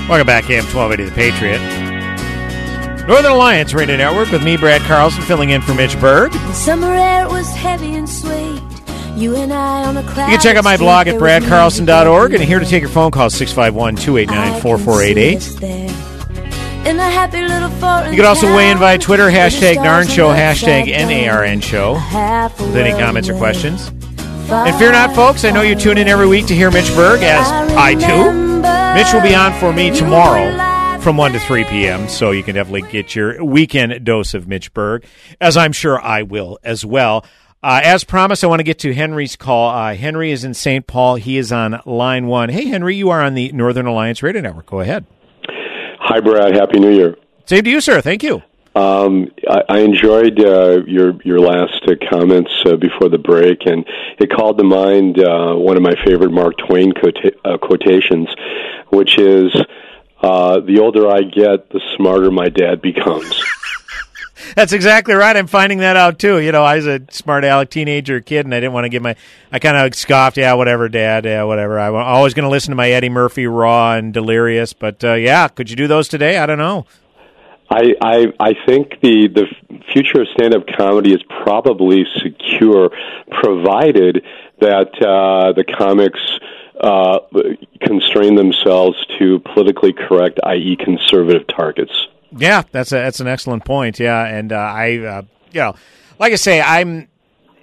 Welcome 0.08 0.26
back, 0.26 0.48
AM 0.48 0.64
1280 0.64 1.04
The 1.04 1.10
Patriot. 1.10 1.87
Northern 3.08 3.32
Alliance 3.32 3.72
Radio 3.72 3.96
Network 3.96 4.30
with 4.30 4.44
me, 4.44 4.58
Brad 4.58 4.82
Carlson, 4.82 5.22
filling 5.22 5.48
in 5.48 5.62
for 5.62 5.72
Mitch 5.72 5.98
Berg. 5.98 6.30
The 6.30 6.52
summer 6.52 6.92
air 6.92 7.26
was 7.26 7.48
heavy 7.54 7.94
and 7.94 8.06
sweet. 8.06 8.60
You 9.16 9.34
and 9.34 9.50
I 9.50 9.84
on 9.84 9.96
a 9.96 10.02
You 10.02 10.06
can 10.06 10.40
check 10.40 10.58
out 10.58 10.64
my 10.64 10.76
blog 10.76 11.06
at 11.06 11.14
bradcarlson.org 11.14 12.34
and 12.34 12.44
here 12.44 12.58
to 12.58 12.66
take 12.66 12.82
your 12.82 12.90
phone 12.90 13.10
call 13.10 13.30
651 13.30 13.96
289 13.96 14.60
4488. 14.60 15.62
In 16.86 16.98
a 16.98 17.02
happy 17.02 17.40
little 17.40 17.70
foreign 17.80 18.10
You 18.10 18.18
can 18.18 18.26
also 18.26 18.54
weigh 18.54 18.70
in 18.70 18.76
via 18.76 18.98
Twitter, 18.98 19.30
hashtag 19.30 19.76
NARN 19.76 20.06
Show, 20.06 20.28
hashtag. 20.28 20.88
NARN 20.88 21.62
Show, 21.62 21.94
with 22.62 22.76
any 22.76 22.90
comments 22.90 23.30
or 23.30 23.38
questions. 23.38 23.88
And 24.50 24.76
fear 24.76 24.92
not, 24.92 25.14
folks, 25.14 25.46
I 25.46 25.50
know 25.50 25.62
you 25.62 25.74
tune 25.74 25.96
in 25.96 26.08
every 26.08 26.26
week 26.26 26.44
to 26.48 26.54
hear 26.54 26.70
Mitch 26.70 26.94
Berg, 26.94 27.22
as 27.22 27.50
I 27.72 27.94
do. 27.94 28.34
Mitch 28.94 29.14
will 29.14 29.22
be 29.22 29.34
on 29.34 29.58
for 29.58 29.72
me 29.72 29.96
tomorrow 29.96 30.67
from 31.00 31.16
1 31.16 31.32
to 31.32 31.38
3 31.38 31.64
p.m., 31.64 32.08
so 32.08 32.30
you 32.32 32.42
can 32.42 32.54
definitely 32.54 32.82
get 32.90 33.14
your 33.14 33.42
weekend 33.44 34.04
dose 34.04 34.34
of 34.34 34.46
Mitch 34.46 34.72
Berg, 34.74 35.04
as 35.40 35.56
I'm 35.56 35.72
sure 35.72 36.00
I 36.00 36.22
will 36.22 36.58
as 36.62 36.84
well. 36.84 37.24
Uh, 37.62 37.80
as 37.82 38.04
promised, 38.04 38.44
I 38.44 38.46
want 38.46 38.60
to 38.60 38.64
get 38.64 38.78
to 38.80 38.94
Henry's 38.94 39.34
call. 39.34 39.70
Uh, 39.70 39.94
Henry 39.94 40.30
is 40.30 40.44
in 40.44 40.54
St. 40.54 40.86
Paul. 40.86 41.16
He 41.16 41.38
is 41.38 41.50
on 41.50 41.80
line 41.86 42.26
one. 42.26 42.48
Hey, 42.50 42.66
Henry, 42.66 42.96
you 42.96 43.10
are 43.10 43.22
on 43.22 43.34
the 43.34 43.50
Northern 43.52 43.86
Alliance 43.86 44.22
Radio 44.22 44.42
Network. 44.42 44.66
Go 44.66 44.80
ahead. 44.80 45.06
Hi, 46.00 46.20
Brad. 46.20 46.54
Happy 46.54 46.78
New 46.78 46.94
Year. 46.94 47.16
Same 47.46 47.64
to 47.64 47.70
you, 47.70 47.80
sir. 47.80 48.00
Thank 48.00 48.22
you. 48.22 48.42
Um, 48.74 49.32
I, 49.48 49.62
I 49.68 49.78
enjoyed 49.80 50.38
uh, 50.38 50.82
your 50.86 51.20
your 51.22 51.40
last 51.40 51.82
uh, 51.88 51.94
comments 52.08 52.52
uh, 52.64 52.76
before 52.76 53.08
the 53.08 53.18
break, 53.18 53.66
and 53.66 53.84
it 54.18 54.30
called 54.30 54.56
to 54.58 54.64
mind 54.64 55.18
uh, 55.18 55.54
one 55.54 55.76
of 55.76 55.82
my 55.82 55.94
favorite 56.04 56.30
Mark 56.30 56.54
Twain 56.58 56.92
quota- 56.92 57.34
uh, 57.44 57.58
quotations, 57.58 58.28
which 58.90 59.18
is, 59.18 59.50
uh, 60.22 60.60
"The 60.60 60.80
older 60.80 61.08
I 61.08 61.22
get, 61.22 61.70
the 61.70 61.80
smarter 61.96 62.30
my 62.30 62.48
dad 62.48 62.82
becomes." 62.82 63.42
That's 64.54 64.72
exactly 64.72 65.14
right. 65.14 65.36
I'm 65.36 65.46
finding 65.46 65.78
that 65.78 65.96
out 65.96 66.18
too. 66.18 66.38
You 66.38 66.52
know, 66.52 66.62
I 66.62 66.76
was 66.76 66.86
a 66.86 67.00
smart 67.10 67.44
aleck 67.44 67.70
teenager 67.70 68.20
kid, 68.20 68.46
and 68.46 68.54
I 68.54 68.60
didn't 68.60 68.72
want 68.72 68.84
to 68.84 68.88
give 68.88 69.02
my. 69.02 69.16
I 69.52 69.58
kind 69.58 69.76
of 69.76 69.94
scoffed. 69.94 70.36
Yeah, 70.36 70.54
whatever, 70.54 70.88
Dad. 70.88 71.24
Yeah, 71.24 71.44
whatever. 71.44 71.78
I'm 71.78 71.94
always 71.94 72.34
going 72.34 72.44
to 72.44 72.50
listen 72.50 72.70
to 72.70 72.76
my 72.76 72.90
Eddie 72.90 73.08
Murphy 73.08 73.46
Raw 73.46 73.94
and 73.94 74.12
Delirious. 74.12 74.72
But 74.72 75.02
uh, 75.04 75.14
yeah, 75.14 75.48
could 75.48 75.70
you 75.70 75.76
do 75.76 75.86
those 75.86 76.08
today? 76.08 76.38
I 76.38 76.46
don't 76.46 76.58
know. 76.58 76.86
I, 77.70 77.94
I 78.00 78.26
I 78.40 78.54
think 78.66 79.00
the 79.02 79.28
the 79.28 79.46
future 79.92 80.22
of 80.22 80.28
stand 80.34 80.54
up 80.54 80.66
comedy 80.76 81.12
is 81.12 81.22
probably 81.44 82.04
secure, 82.22 82.90
provided 83.30 84.24
that 84.60 84.90
uh, 85.00 85.52
the 85.52 85.64
comics 85.64 86.20
uh, 86.80 87.18
constrain 87.82 88.34
themselves 88.34 88.96
to 89.18 89.40
politically 89.40 89.92
correct, 89.92 90.38
i.e., 90.44 90.76
conservative 90.76 91.46
targets. 91.48 91.92
Yeah, 92.36 92.62
that's 92.72 92.92
a, 92.92 92.96
that's 92.96 93.20
an 93.20 93.26
excellent 93.26 93.64
point. 93.64 93.98
Yeah, 93.98 94.24
and 94.24 94.52
uh, 94.52 94.56
I, 94.56 94.98
uh, 94.98 95.22
you 95.52 95.60
know, 95.60 95.74
like 96.18 96.32
I 96.32 96.36
say, 96.36 96.60
I'm 96.60 97.08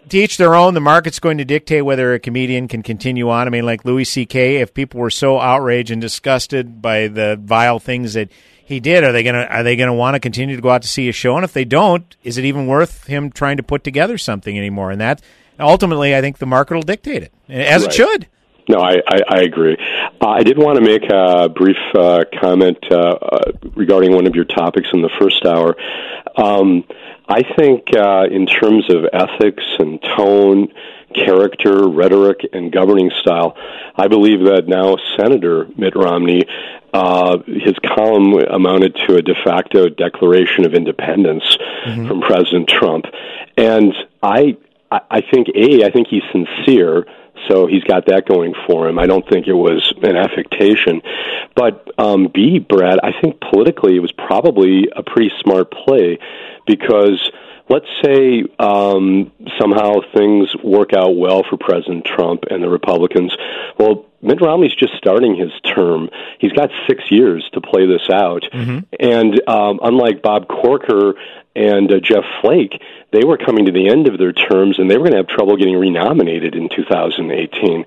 to 0.10 0.18
each 0.18 0.38
their 0.38 0.56
own. 0.56 0.74
The 0.74 0.82
market's 0.82 1.20
going 1.20 1.38
to 1.38 1.46
dictate 1.46 1.86
whether 1.86 2.14
a 2.14 2.20
comedian 2.20 2.68
can 2.68 2.82
continue 2.84 3.30
on. 3.30 3.48
I 3.48 3.50
mean, 3.52 3.66
like 3.66 3.86
Louis 3.86 4.06
C.K. 4.06 4.58
If 4.58 4.74
people 4.74 5.00
were 5.00 5.10
so 5.12 5.40
outraged 5.40 5.92
and 5.92 6.02
disgusted 6.02 6.82
by 6.82 7.08
the 7.08 7.40
vile 7.42 7.80
things 7.80 8.14
that 8.14 8.30
he 8.64 8.80
did, 8.80 9.04
are 9.04 9.12
they 9.12 9.22
gonna 9.24 9.44
are 9.50 9.62
they 9.64 9.76
gonna 9.76 9.94
want 9.94 10.16
to 10.16 10.20
continue 10.20 10.56
to 10.56 10.62
go 10.62 10.70
out 10.72 10.82
to 10.82 10.88
see 10.88 11.08
a 11.10 11.12
show? 11.12 11.36
And 11.36 11.44
if 11.44 11.54
they 11.54 11.66
don't, 11.66 12.16
is 12.24 12.38
it 12.40 12.46
even 12.46 12.66
worth 12.66 13.06
him 13.06 13.32
trying 13.32 13.58
to 13.58 13.64
put 13.64 13.84
together 13.84 14.18
something 14.18 14.58
anymore? 14.58 14.90
And 14.90 15.00
that 15.00 15.22
ultimately, 15.60 16.16
I 16.16 16.22
think 16.22 16.40
the 16.40 16.48
market 16.48 16.74
will 16.74 16.82
dictate 16.82 17.22
it, 17.24 17.32
as 17.48 17.84
Right. 17.84 17.92
it 17.92 17.94
should. 17.96 18.28
No, 18.68 18.80
I, 18.80 18.96
I, 19.08 19.20
I 19.28 19.42
agree. 19.42 19.78
Uh, 20.22 20.28
I 20.28 20.44
did 20.44 20.58
want 20.58 20.78
to 20.78 20.82
make 20.82 21.04
a 21.12 21.50
brief 21.50 21.78
uh, 21.96 22.24
comment 22.40 22.80
uh, 22.90 22.96
uh, 22.96 23.52
regarding 23.76 24.14
one 24.14 24.26
of 24.26 24.36
your 24.36 24.46
topics 24.46 24.88
in 24.94 25.02
the 25.02 25.12
first 25.20 25.46
hour. 25.46 25.76
Um, 26.36 26.84
I 27.28 27.44
think, 27.58 27.96
uh, 27.96 28.26
in 28.30 28.46
terms 28.48 28.86
of 28.90 29.06
ethics 29.14 29.64
and 29.80 30.02
tone, 30.02 30.68
character, 31.14 31.88
rhetoric, 31.88 32.42
and 32.54 32.72
governing 32.72 33.12
style, 33.22 33.56
I 33.96 34.08
believe 34.08 34.40
that 34.46 34.68
now 34.68 34.98
Senator 35.18 35.68
Mitt 35.78 35.96
Romney, 35.96 36.44
uh, 36.94 37.38
his 37.46 37.76
column 37.86 38.34
amounted 38.34 38.96
to 39.08 39.16
a 39.16 39.22
de 39.22 39.36
facto 39.44 39.90
declaration 39.90 40.66
of 40.66 40.74
independence 40.74 41.58
from 42.08 42.22
President 42.22 42.68
Trump, 42.68 43.06
and 43.58 43.94
I 44.24 44.58
I 44.92 45.22
think 45.22 45.50
a, 45.56 45.84
I 45.84 45.92
think 45.92 46.08
he's 46.08 46.24
sincere 46.32 47.06
so 47.48 47.68
he's 47.68 47.84
got 47.84 48.08
that 48.08 48.28
going 48.28 48.54
for 48.68 48.88
him. 48.88 49.00
I 49.00 49.06
don't 49.06 49.28
think 49.30 49.48
it 49.48 49.54
was 49.54 49.94
an 50.02 50.16
affectation. 50.16 51.02
But 51.56 51.88
um, 51.98 52.30
B, 52.34 52.60
Brad, 52.60 53.00
I 53.04 53.12
think 53.22 53.40
politically 53.40 53.96
it 53.96 54.00
was 54.00 54.12
probably 54.12 54.90
a 54.96 55.04
pretty 55.04 55.32
smart 55.42 55.72
play 55.72 56.20
because 56.66 57.32
let's 57.70 57.88
say 58.04 58.44
um, 58.60 59.32
somehow 59.60 59.96
things 60.16 60.56
work 60.64 60.94
out 60.94 61.16
well 61.16 61.44
for 61.50 61.58
President 61.58 62.06
Trump 62.06 62.44
and 62.50 62.64
the 62.64 62.70
Republicans. 62.70 63.36
Well, 63.78 64.06
Mitt 64.22 64.42
Romney's 64.42 64.76
just 64.76 64.94
starting 64.98 65.36
his 65.36 65.52
term. 65.76 66.10
He's 66.40 66.52
got 66.52 66.72
six 66.88 67.04
years 67.12 67.48
to 67.54 67.62
play 67.62 67.86
this 67.86 68.10
out. 68.12 68.44
And 69.00 69.40
um, 69.48 69.80
unlike 69.84 70.22
Bob 70.22 70.48
Corker 70.48 71.14
and 71.56 71.92
uh, 71.92 72.00
Jeff 72.00 72.24
Flake, 72.42 72.82
they 73.12 73.24
were 73.24 73.38
coming 73.38 73.66
to 73.66 73.72
the 73.72 73.88
end 73.88 74.08
of 74.08 74.18
their 74.18 74.34
terms 74.34 74.78
and 74.78 74.92
they 74.92 74.98
were 74.98 75.04
going 75.04 75.14
to 75.14 75.18
have 75.18 75.28
trouble 75.28 75.56
getting 75.56 75.78
renominated 75.78 76.54
in 76.54 76.68
2018. 76.68 77.86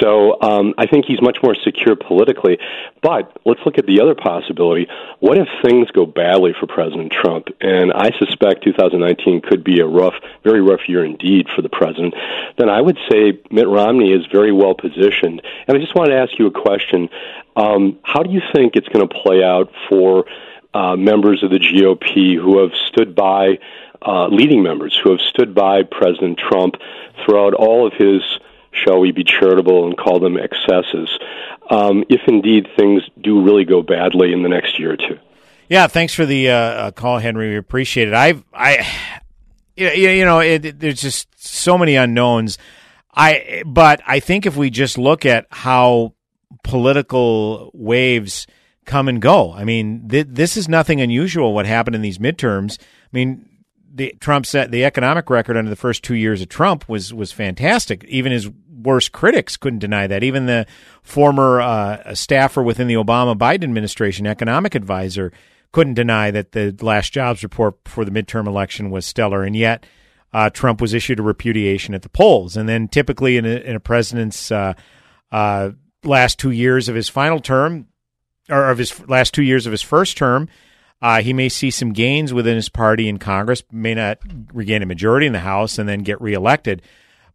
So 0.00 0.40
um, 0.40 0.74
I 0.78 0.86
think 0.86 1.06
he's 1.06 1.20
much 1.20 1.38
more 1.42 1.56
secure 1.56 1.96
politically. 1.96 2.58
But 3.02 3.36
let's 3.44 3.60
look 3.66 3.78
at 3.78 3.86
the 3.86 4.00
other 4.00 4.14
possibility. 4.14 4.86
What 5.18 5.36
if 5.36 5.48
things 5.64 5.90
go 5.90 6.06
badly 6.06 6.54
for 6.58 6.66
President 6.68 7.12
Trump? 7.12 7.48
And 7.60 7.92
I 7.92 8.10
suspect 8.18 8.62
2019 8.62 9.40
could 9.40 9.64
be 9.64 9.80
a 9.80 9.86
rough, 9.86 10.14
very 10.44 10.60
rough 10.60 10.88
year 10.88 11.04
indeed 11.04 11.48
for 11.54 11.62
the 11.62 11.68
president. 11.68 12.14
Then 12.56 12.68
I 12.68 12.80
would 12.80 12.98
say 13.10 13.40
Mitt 13.50 13.66
Romney 13.66 14.12
is 14.12 14.26
very 14.30 14.52
well 14.52 14.74
positioned. 14.74 15.42
And 15.66 15.76
I 15.76 15.80
just 15.80 15.94
wanted 15.96 16.14
to 16.14 16.20
ask 16.20 16.38
you 16.38 16.46
a 16.46 16.52
question. 16.52 17.08
Um, 17.56 17.98
how 18.04 18.22
do 18.22 18.30
you 18.30 18.42
think 18.54 18.76
it's 18.76 18.88
going 18.88 19.06
to 19.06 19.12
play 19.12 19.42
out 19.42 19.72
for 19.88 20.26
uh, 20.74 20.96
members 20.96 21.42
of 21.42 21.50
the 21.50 21.58
GOP 21.58 22.36
who 22.36 22.60
have 22.60 22.72
stood 22.88 23.14
by, 23.14 23.58
uh, 24.06 24.28
leading 24.28 24.62
members 24.62 24.98
who 25.02 25.10
have 25.10 25.20
stood 25.20 25.54
by 25.54 25.82
President 25.82 26.38
Trump 26.38 26.76
throughout 27.24 27.54
all 27.54 27.86
of 27.86 27.92
his, 27.94 28.22
shall 28.72 29.00
we 29.00 29.10
be 29.12 29.24
charitable 29.24 29.86
and 29.86 29.96
call 29.96 30.20
them 30.20 30.36
excesses, 30.36 31.08
um, 31.70 32.04
if 32.08 32.20
indeed 32.28 32.66
things 32.76 33.02
do 33.20 33.42
really 33.42 33.64
go 33.64 33.82
badly 33.82 34.32
in 34.32 34.42
the 34.42 34.48
next 34.48 34.78
year 34.78 34.92
or 34.92 34.96
two? 34.96 35.18
Yeah, 35.68 35.86
thanks 35.86 36.14
for 36.14 36.24
the 36.24 36.50
uh, 36.50 36.54
uh, 36.54 36.90
call, 36.92 37.18
Henry. 37.18 37.50
We 37.50 37.56
appreciate 37.56 38.08
it. 38.08 38.14
I've, 38.14 38.42
I, 38.54 38.86
you 39.76 39.88
you 39.88 40.24
know, 40.24 40.40
it, 40.40 40.64
it- 40.64 40.80
there's 40.80 41.00
just 41.00 41.28
so 41.36 41.76
many 41.78 41.94
unknowns. 41.96 42.58
I, 43.14 43.62
but 43.66 44.00
I 44.06 44.20
think 44.20 44.46
if 44.46 44.56
we 44.56 44.70
just 44.70 44.96
look 44.96 45.26
at 45.26 45.46
how 45.50 46.14
political 46.62 47.70
waves 47.74 48.46
come 48.88 49.06
and 49.06 49.22
go, 49.22 49.52
I 49.52 49.62
mean, 49.62 50.08
th- 50.08 50.26
this 50.28 50.56
is 50.56 50.68
nothing 50.68 51.00
unusual. 51.00 51.54
What 51.54 51.66
happened 51.66 51.94
in 51.94 52.02
these 52.02 52.18
midterms? 52.18 52.78
I 52.80 53.10
mean, 53.12 53.48
the 53.94 54.14
Trump 54.20 54.46
set 54.46 54.70
the 54.70 54.84
economic 54.84 55.30
record 55.30 55.56
under 55.56 55.70
the 55.70 55.76
first 55.76 56.02
two 56.02 56.14
years 56.14 56.42
of 56.42 56.48
Trump 56.48 56.88
was 56.88 57.14
was 57.14 57.30
fantastic. 57.30 58.04
Even 58.04 58.32
his 58.32 58.48
worst 58.82 59.12
critics 59.12 59.56
couldn't 59.56 59.80
deny 59.80 60.06
that. 60.06 60.22
Even 60.22 60.46
the 60.46 60.66
former 61.02 61.60
uh, 61.60 62.14
staffer 62.14 62.62
within 62.62 62.86
the 62.86 62.94
Obama 62.94 63.36
Biden 63.36 63.64
administration, 63.64 64.26
economic 64.26 64.74
advisor, 64.74 65.32
couldn't 65.72 65.94
deny 65.94 66.30
that 66.30 66.52
the 66.52 66.74
last 66.80 67.12
jobs 67.12 67.42
report 67.42 67.76
for 67.84 68.04
the 68.04 68.10
midterm 68.10 68.46
election 68.46 68.90
was 68.90 69.04
stellar. 69.04 69.42
And 69.42 69.56
yet, 69.56 69.84
uh, 70.32 70.50
Trump 70.50 70.80
was 70.80 70.94
issued 70.94 71.18
a 71.18 71.22
repudiation 71.22 71.94
at 71.94 72.02
the 72.02 72.08
polls. 72.08 72.56
And 72.56 72.68
then, 72.68 72.88
typically, 72.88 73.36
in 73.36 73.44
a, 73.44 73.56
in 73.56 73.76
a 73.76 73.80
president's 73.80 74.52
uh, 74.52 74.74
uh, 75.32 75.70
last 76.04 76.38
two 76.38 76.50
years 76.52 76.88
of 76.88 76.94
his 76.94 77.08
final 77.08 77.40
term, 77.40 77.87
or 78.48 78.70
of 78.70 78.78
his 78.78 79.06
last 79.08 79.34
two 79.34 79.42
years 79.42 79.66
of 79.66 79.72
his 79.72 79.82
first 79.82 80.16
term, 80.16 80.48
uh, 81.00 81.22
he 81.22 81.32
may 81.32 81.48
see 81.48 81.70
some 81.70 81.92
gains 81.92 82.32
within 82.32 82.56
his 82.56 82.68
party 82.68 83.08
in 83.08 83.18
Congress, 83.18 83.62
may 83.70 83.94
not 83.94 84.18
regain 84.52 84.82
a 84.82 84.86
majority 84.86 85.26
in 85.26 85.32
the 85.32 85.40
House, 85.40 85.78
and 85.78 85.88
then 85.88 86.00
get 86.00 86.20
reelected. 86.20 86.82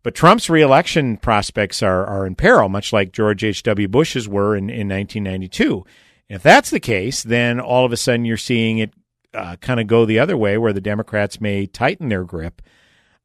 But 0.03 0.15
Trump's 0.15 0.49
reelection 0.49 1.15
prospects 1.15 1.81
are, 1.81 2.05
are 2.05 2.25
in 2.25 2.35
peril, 2.35 2.67
much 2.67 2.91
like 2.91 3.13
George 3.13 3.43
H.W. 3.43 3.87
Bush's 3.87 4.27
were 4.27 4.55
in, 4.55 4.69
in 4.69 4.89
1992. 4.89 5.85
If 6.27 6.43
that's 6.43 6.69
the 6.69 6.81
case, 6.81 7.23
then 7.23 7.61
all 7.61 7.85
of 7.85 7.93
a 7.93 7.97
sudden 7.97 8.25
you're 8.25 8.35
seeing 8.35 8.79
it 8.79 8.93
uh, 9.33 9.55
kind 9.57 9.79
of 9.79 9.87
go 9.87 10.05
the 10.05 10.19
other 10.19 10.35
way, 10.35 10.57
where 10.57 10.73
the 10.73 10.81
Democrats 10.81 11.39
may 11.39 11.65
tighten 11.65 12.09
their 12.09 12.25
grip 12.25 12.61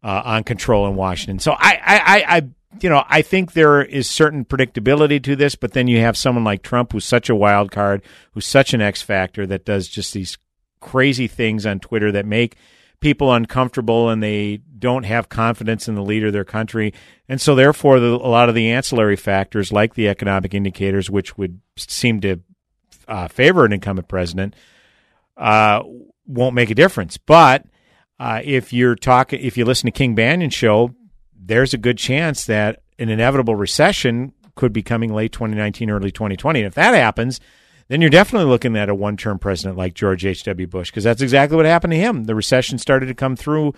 uh, 0.02 0.22
on 0.24 0.44
control 0.44 0.86
in 0.86 0.94
Washington. 0.94 1.38
So 1.40 1.52
I, 1.52 1.80
I, 1.84 2.36
I, 2.36 2.42
you 2.80 2.90
know, 2.90 3.04
I 3.08 3.22
think 3.22 3.52
there 3.52 3.82
is 3.82 4.08
certain 4.08 4.44
predictability 4.44 5.22
to 5.24 5.34
this, 5.34 5.54
but 5.54 5.72
then 5.72 5.88
you 5.88 6.00
have 6.00 6.16
someone 6.16 6.44
like 6.44 6.62
Trump 6.62 6.92
who's 6.92 7.04
such 7.04 7.30
a 7.30 7.34
wild 7.34 7.70
card, 7.70 8.02
who's 8.32 8.46
such 8.46 8.74
an 8.74 8.80
X 8.80 9.00
factor 9.02 9.46
that 9.46 9.64
does 9.64 9.88
just 9.88 10.12
these 10.12 10.38
crazy 10.80 11.26
things 11.26 11.66
on 11.66 11.80
Twitter 11.80 12.12
that 12.12 12.26
make 12.26 12.56
people 13.00 13.32
uncomfortable 13.32 14.10
and 14.10 14.22
they 14.22 14.58
don't 14.78 15.04
have 15.04 15.28
confidence 15.28 15.88
in 15.88 15.94
the 15.94 16.02
leader 16.02 16.28
of 16.28 16.32
their 16.32 16.44
country. 16.44 16.92
And 17.28 17.40
so 17.40 17.54
therefore 17.54 18.00
the, 18.00 18.08
a 18.08 18.28
lot 18.28 18.48
of 18.48 18.54
the 18.54 18.70
ancillary 18.70 19.16
factors 19.16 19.72
like 19.72 19.94
the 19.94 20.08
economic 20.08 20.54
indicators, 20.54 21.10
which 21.10 21.38
would 21.38 21.60
seem 21.76 22.20
to 22.20 22.40
uh, 23.06 23.28
favor 23.28 23.64
an 23.64 23.72
incumbent 23.72 24.08
president, 24.08 24.54
uh, 25.36 25.82
won't 26.26 26.54
make 26.54 26.70
a 26.70 26.74
difference. 26.74 27.16
But 27.16 27.64
uh, 28.20 28.40
if 28.44 28.72
you're 28.72 28.96
talking, 28.96 29.40
if 29.40 29.56
you 29.56 29.64
listen 29.64 29.86
to 29.86 29.92
King 29.92 30.14
Banyan 30.14 30.50
show, 30.50 30.94
there's 31.48 31.74
a 31.74 31.78
good 31.78 31.98
chance 31.98 32.44
that 32.44 32.82
an 32.98 33.08
inevitable 33.08 33.56
recession 33.56 34.32
could 34.54 34.72
be 34.72 34.82
coming 34.82 35.12
late 35.12 35.32
2019, 35.32 35.90
early 35.90 36.10
2020. 36.10 36.60
And 36.60 36.66
if 36.66 36.74
that 36.74 36.94
happens, 36.94 37.40
then 37.88 38.00
you're 38.00 38.10
definitely 38.10 38.48
looking 38.48 38.76
at 38.76 38.88
a 38.88 38.94
one-term 38.94 39.38
president 39.38 39.76
like 39.76 39.94
George 39.94 40.24
H.W. 40.26 40.66
Bush, 40.66 40.90
because 40.90 41.04
that's 41.04 41.22
exactly 41.22 41.56
what 41.56 41.64
happened 41.64 41.92
to 41.92 41.98
him. 41.98 42.24
The 42.24 42.34
recession 42.34 42.78
started 42.78 43.06
to 43.06 43.14
come 43.14 43.34
through 43.34 43.74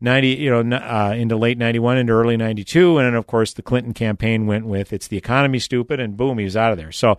90, 0.00 0.28
you 0.28 0.50
know, 0.50 0.76
uh, 0.76 1.12
into 1.14 1.36
late 1.36 1.58
91 1.58 1.98
into 1.98 2.12
early 2.12 2.36
92. 2.38 2.98
And 2.98 3.06
then, 3.06 3.14
of 3.14 3.26
course, 3.26 3.52
the 3.52 3.62
Clinton 3.62 3.92
campaign 3.92 4.46
went 4.46 4.66
with, 4.66 4.92
it's 4.92 5.08
the 5.08 5.18
economy 5.18 5.58
stupid, 5.58 6.00
and 6.00 6.16
boom, 6.16 6.38
he 6.38 6.44
was 6.44 6.56
out 6.56 6.72
of 6.72 6.78
there. 6.78 6.92
So, 6.92 7.18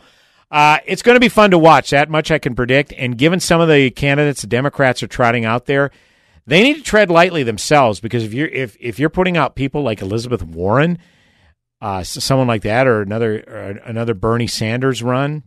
uh, 0.50 0.80
it's 0.86 1.02
going 1.02 1.16
to 1.16 1.22
be 1.22 1.30
fun 1.30 1.52
to 1.52 1.58
watch. 1.60 1.92
That 1.92 2.10
much 2.10 2.32
I 2.32 2.40
can 2.40 2.56
predict. 2.56 2.92
And 2.98 3.18
given 3.18 3.40
some 3.40 3.62
of 3.62 3.70
the 3.70 3.92
candidates 3.92 4.42
the 4.42 4.48
Democrats 4.48 5.04
are 5.04 5.08
trotting 5.08 5.46
out 5.46 5.66
there, 5.66 5.92
they 6.48 6.64
need 6.64 6.76
to 6.76 6.84
tread 6.84 7.10
lightly 7.10 7.44
themselves 7.44 8.00
because 8.00 8.24
if 8.24 8.34
you're 8.34 8.48
if 8.48 8.76
if 8.80 9.00
you're 9.00 9.10
putting 9.10 9.38
out 9.38 9.56
people 9.56 9.84
like 9.84 10.02
Elizabeth 10.02 10.44
Warren, 10.44 10.98
uh, 11.82 12.04
someone 12.04 12.48
like 12.48 12.64
that, 12.64 12.88
or 12.88 13.02
another 13.02 13.44
or 13.48 13.80
another 13.86 14.14
Bernie 14.14 14.48
Sanders 14.48 15.04
run, 15.04 15.44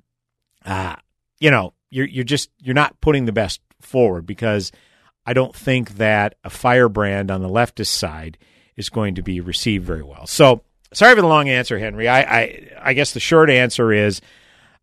uh, 0.65 0.97
you 1.39 1.51
know, 1.51 1.75
you're 1.91 2.07
you're 2.07 2.25
just 2.25 2.51
you're 2.61 2.75
not 2.75 3.01
putting 3.01 3.25
the 3.25 3.33
best 3.33 3.61
forward 3.81 4.27
because 4.27 4.73
I 5.27 5.33
don't 5.33 5.55
think 5.55 5.97
that 5.97 6.37
a 6.45 6.51
firebrand 6.51 7.31
on 7.31 7.43
the 7.43 7.49
leftist 7.49 7.89
side 7.89 8.39
is 8.77 8.89
going 8.89 9.17
to 9.17 9.23
be 9.23 9.41
received 9.41 9.85
very 9.85 10.03
well. 10.03 10.27
So 10.27 10.63
sorry 10.93 11.15
for 11.15 11.23
the 11.23 11.29
long 11.29 11.49
answer, 11.49 11.79
Henry. 11.79 12.09
I 12.09 12.21
I, 12.21 12.71
I 12.81 12.93
guess 12.95 13.13
the 13.13 13.21
short 13.21 13.51
answer 13.51 13.93
is 13.93 14.21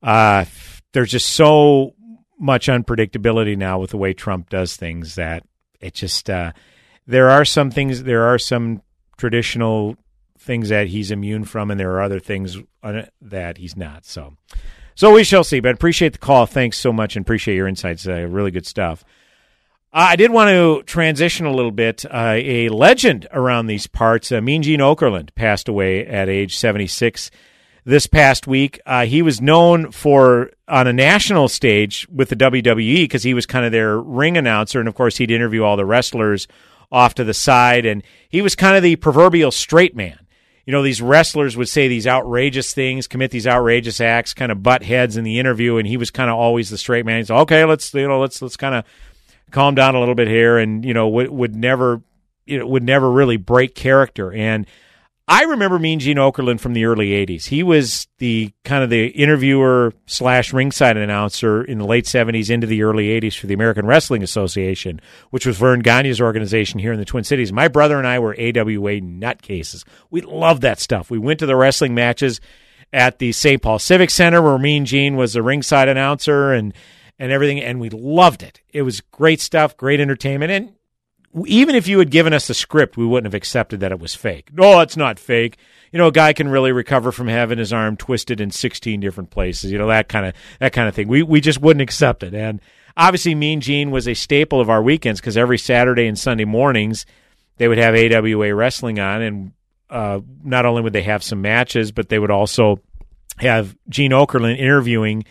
uh, 0.04 0.46
there's 0.94 1.12
just 1.12 1.30
so 1.30 1.94
much 2.40 2.68
unpredictability 2.68 3.58
now 3.58 3.80
with 3.80 3.92
the 3.92 3.98
way 3.98 4.14
Trump 4.14 4.50
does 4.50 4.76
things 4.76 5.16
that 5.16 5.44
it 5.82 5.94
just 5.94 6.30
uh, 6.30 6.54
there 7.08 7.30
are 7.30 7.46
some 7.46 7.72
things 7.72 8.04
there 8.04 8.24
are 8.24 8.38
some 8.38 8.82
traditional 9.18 9.98
things 10.42 10.70
that 10.70 10.88
he's 10.88 11.12
immune 11.12 11.46
from, 11.46 11.72
and 11.72 11.80
there 11.80 11.92
are 11.92 12.02
other 12.02 12.20
things 12.20 12.58
that 13.22 13.58
he's 13.58 13.78
not. 13.78 14.06
So, 14.06 14.36
so 14.96 15.14
we 15.14 15.24
shall 15.24 15.44
see. 15.44 15.60
But 15.60 15.76
appreciate 15.76 16.14
the 16.14 16.20
call. 16.20 16.46
Thanks 16.46 16.78
so 16.78 16.92
much, 16.92 17.16
and 17.16 17.24
appreciate 17.24 17.56
your 17.56 17.68
insights. 17.68 18.08
Uh, 18.08 18.28
really 18.28 18.52
good 18.52 18.66
stuff. 18.66 19.06
Uh, 19.94 20.08
I 20.12 20.16
did 20.16 20.32
want 20.32 20.50
to 20.50 20.84
transition 20.84 21.46
a 21.46 21.54
little 21.54 21.72
bit. 21.72 22.06
Uh, 22.06 22.36
a 22.38 22.70
legend 22.70 23.28
around 23.32 23.68
these 23.68 23.88
parts, 23.88 24.32
uh, 24.32 24.42
Mean 24.42 24.64
Gene 24.64 24.80
Okerlund, 24.80 25.36
passed 25.36 25.68
away 25.68 26.06
at 26.06 26.30
age 26.30 26.58
76 26.58 27.30
this 27.84 28.08
past 28.08 28.48
week. 28.48 28.80
Uh, 28.86 29.06
he 29.06 29.22
was 29.22 29.42
known 29.42 29.92
for 29.92 30.52
on 30.68 30.88
a 30.88 30.94
national 30.94 31.48
stage 31.48 32.08
with 32.10 32.30
the 32.30 32.36
WWE 32.36 33.04
because 33.04 33.24
he 33.24 33.34
was 33.34 33.46
kind 33.46 33.66
of 33.66 33.72
their 33.72 34.00
ring 34.00 34.38
announcer, 34.38 34.80
and 34.80 34.88
of 34.88 34.96
course 34.96 35.18
he'd 35.18 35.32
interview 35.32 35.64
all 35.64 35.78
the 35.78 35.86
wrestlers 35.86 36.48
off 36.92 37.14
to 37.16 37.24
the 37.24 37.34
side, 37.34 37.86
and 37.86 38.04
he 38.30 38.42
was 38.42 38.56
kind 38.56 38.76
of 38.76 38.84
the 38.84 38.96
proverbial 38.98 39.52
straight 39.52 39.96
man 39.96 40.22
you 40.66 40.72
know, 40.72 40.84
these 40.84 41.02
wrestlers 41.02 41.58
would 41.58 41.70
say 41.70 41.88
these 41.88 42.06
outrageous 42.06 42.74
things, 42.74 43.08
commit 43.08 43.32
these 43.32 43.48
outrageous 43.48 44.00
acts, 44.00 44.34
kind 44.34 44.52
of 44.52 44.62
butt 44.62 44.84
heads 44.84 45.18
in 45.18 45.24
the 45.24 45.40
interview, 45.40 45.78
and 45.78 45.88
he 45.88 45.98
was 45.98 46.12
kind 46.12 46.30
of 46.30 46.38
always 46.38 46.70
the 46.70 46.78
straight 46.78 47.06
man. 47.06 47.18
He's 47.18 47.32
okay, 47.32 47.66
let's 47.66 47.94
you 47.94 48.08
know, 48.08 48.20
let's 48.20 48.42
let's 48.42 48.58
kind 48.58 48.76
of 48.76 48.86
calm 49.50 49.76
down 49.76 49.96
a 49.96 50.00
little 50.00 50.16
bit 50.16 50.28
here, 50.28 50.58
and 50.58 50.86
you 50.86 50.94
know, 50.94 51.08
would 51.10 51.30
would 51.30 51.56
never 51.56 52.02
you 52.46 52.60
know 52.60 52.68
would 52.68 52.84
never 52.84 53.12
really 53.12 53.38
break 53.38 53.74
character. 53.74 54.32
And 54.32 54.68
I 55.32 55.44
remember 55.44 55.80
Mean 55.80 56.00
Gene 56.02 56.18
Okerlund 56.18 56.60
from 56.60 56.74
the 56.74 56.84
early 56.84 57.12
'80s. 57.12 57.46
He 57.46 57.64
was 57.64 58.06
the 58.18 58.52
kind 58.66 58.84
of 58.84 58.90
the 58.90 59.08
interviewer 59.08 59.94
slash 60.06 60.52
ringside 60.52 60.98
announcer 60.98 61.64
in 61.64 61.78
the 61.78 61.86
late 61.86 62.04
'70s 62.04 62.50
into 62.50 62.68
the 62.68 62.84
early 62.84 63.18
'80s 63.18 63.40
for 63.40 63.48
the 63.48 63.54
American 63.54 63.86
Wrestling 63.86 64.24
Association, 64.24 65.00
which 65.30 65.46
was 65.46 65.58
Verne 65.58 65.80
Gagne's 65.80 66.20
organization 66.20 66.82
here 66.82 66.92
in 66.92 67.00
the 67.00 67.06
Twin 67.06 67.24
Cities. 67.24 67.54
My 67.54 67.70
brother 67.70 67.98
and 67.98 68.06
I 68.06 68.20
were 68.20 68.34
AWA 68.34 69.00
nutcases. 69.00 69.86
We 70.10 70.20
loved 70.20 70.64
that 70.64 70.82
stuff. 70.82 71.10
We 71.10 71.18
went 71.18 71.40
to 71.40 71.46
the 71.46 71.56
wrestling 71.56 71.96
matches 71.96 72.42
at 72.92 73.20
the 73.20 73.32
St. 73.32 73.62
Paul 73.62 73.80
Civic 73.80 74.10
Center 74.10 74.42
where 74.42 74.58
Mean 74.58 74.84
Gene 74.84 75.16
was 75.16 75.32
the 75.32 75.42
ringside 75.42 75.88
announcer 75.88 76.52
and 76.52 76.74
and 77.18 77.32
everything, 77.32 77.62
and 77.62 77.80
we 77.80 77.90
loved 77.90 78.44
it. 78.44 78.60
It 78.74 78.82
was 78.82 79.00
great 79.00 79.40
stuff, 79.40 79.78
great 79.78 80.02
entertainment, 80.02 80.52
and 80.52 80.74
even 81.46 81.76
if 81.76 81.88
you 81.88 82.00
had 82.00 82.12
given 82.12 82.34
us 82.34 82.50
a 82.50 82.54
script, 82.54 82.98
we 82.98 83.06
wouldn't 83.06 83.32
have 83.32 83.38
accepted 83.38 83.80
that 83.80 83.92
it 83.92 84.00
was 84.00 84.16
fake. 84.16 84.50
No, 84.54 84.82
it's 84.82 84.98
not 84.98 85.20
fake. 85.20 85.58
You 85.92 85.98
know, 85.98 86.08
a 86.08 86.12
guy 86.12 86.34
can 86.34 86.50
really 86.50 86.72
recover 86.72 87.12
from 87.12 87.28
having 87.28 87.58
his 87.58 87.74
arm 87.74 87.98
twisted 87.98 88.42
in 88.42 88.52
16 88.52 89.00
different 89.00 89.30
places. 89.30 89.72
You 89.72 89.78
know, 89.78 89.88
that 89.88 90.10
kind 90.10 90.26
of 90.26 90.34
that 90.60 90.74
kind 90.74 90.88
of 90.88 90.96
thing. 90.96 91.08
We 91.08 91.24
we 91.24 91.42
just 91.42 91.62
wouldn't 91.62 91.82
accept 91.82 92.24
it. 92.24 92.34
And 92.34 92.62
obviously, 92.98 93.36
Mean 93.36 93.62
Gene 93.62 93.92
was 93.92 94.08
a 94.08 94.14
staple 94.14 94.60
of 94.60 94.70
our 94.70 94.82
weekends 94.82 95.20
because 95.20 95.38
every 95.38 95.58
Saturday 95.58 96.08
and 96.08 96.18
Sunday 96.18 96.46
mornings 96.46 97.06
they 97.58 97.68
would 97.68 97.78
have 97.78 97.96
AWA 97.96 98.56
wrestling 98.56 99.00
on, 99.00 99.22
and 99.22 99.52
uh, 99.90 100.20
not 100.44 100.66
only 100.66 100.82
would 100.82 100.94
they 100.94 101.04
have 101.04 101.24
some 101.24 101.42
matches, 101.42 101.92
but 101.92 102.10
they 102.10 102.18
would 102.18 102.32
also 102.32 102.80
have 103.38 103.76
Gene 103.90 104.12
Okerlund 104.12 104.58
interviewing 104.58 105.26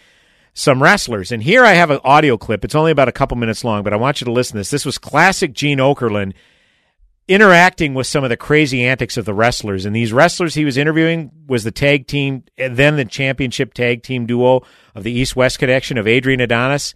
some 0.61 0.83
wrestlers. 0.83 1.33
And 1.33 1.43
here 1.43 1.65
I 1.65 1.73
have 1.73 1.91
an 1.91 2.01
audio 2.05 2.37
clip. 2.37 2.65
It's 2.65 2.75
only 2.75 2.93
about 2.93 3.09
a 3.09 3.13
couple 3.13 3.37
minutes 3.37 3.65
long, 3.65 3.83
but 3.83 3.93
I 3.93 3.97
want 3.97 4.21
you 4.21 4.27
to 4.27 4.33
listen 4.33 4.53
to 4.53 4.59
this. 4.59 4.71
This 4.71 4.85
was 4.85 4.99
classic 4.99 5.53
Gene 5.53 5.79
Okerlund 5.79 6.35
interacting 7.27 7.95
with 7.95 8.07
some 8.07 8.25
of 8.25 8.31
the 8.31 8.37
crazy 8.37 8.85
antics 8.85 9.17
of 9.17 9.25
the 9.25 9.33
wrestlers. 9.33 9.87
And 9.87 9.95
these 9.95 10.13
wrestlers 10.13 10.55
he 10.55 10.65
was 10.65 10.77
interviewing 10.77 11.31
was 11.47 11.65
the 11.65 11.71
tag 11.71 12.07
team, 12.07 12.45
then 12.57 12.97
the 12.97 13.05
championship 13.05 13.73
tag 13.73 14.03
team 14.03 14.27
duo 14.27 14.63
of 14.95 15.05
the 15.05 15.13
East 15.13 15.35
West 15.35 15.59
connection 15.59 15.97
of 15.97 16.07
Adrian 16.07 16.41
Adonis 16.41 16.95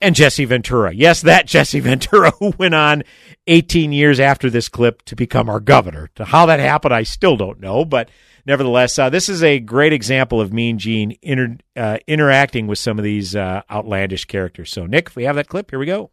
and 0.00 0.14
Jesse 0.14 0.44
Ventura. 0.44 0.92
Yes, 0.92 1.22
that 1.22 1.46
Jesse 1.48 1.80
Ventura 1.80 2.30
who 2.32 2.52
went 2.58 2.74
on 2.74 3.02
18 3.46 3.90
years 3.90 4.20
after 4.20 4.50
this 4.50 4.68
clip 4.68 5.02
to 5.06 5.16
become 5.16 5.48
our 5.48 5.60
governor. 5.60 6.10
To 6.16 6.24
how 6.24 6.46
that 6.46 6.60
happened, 6.60 6.94
I 6.94 7.02
still 7.02 7.36
don't 7.36 7.58
know, 7.58 7.84
but 7.84 8.10
nevertheless, 8.46 8.98
uh, 8.98 9.10
this 9.10 9.28
is 9.28 9.42
a 9.42 9.58
great 9.58 9.92
example 9.92 10.40
of 10.40 10.52
Mean 10.52 10.78
Gene 10.78 11.16
inter, 11.22 11.56
uh, 11.76 11.98
interacting 12.06 12.66
with 12.66 12.78
some 12.78 12.98
of 12.98 13.04
these 13.04 13.34
uh, 13.36 13.62
outlandish 13.70 14.24
characters. 14.24 14.70
So, 14.70 14.86
Nick, 14.86 15.08
if 15.08 15.16
we 15.16 15.24
have 15.24 15.36
that 15.36 15.48
clip, 15.48 15.70
here 15.70 15.78
we 15.78 15.86
go. 15.86 16.10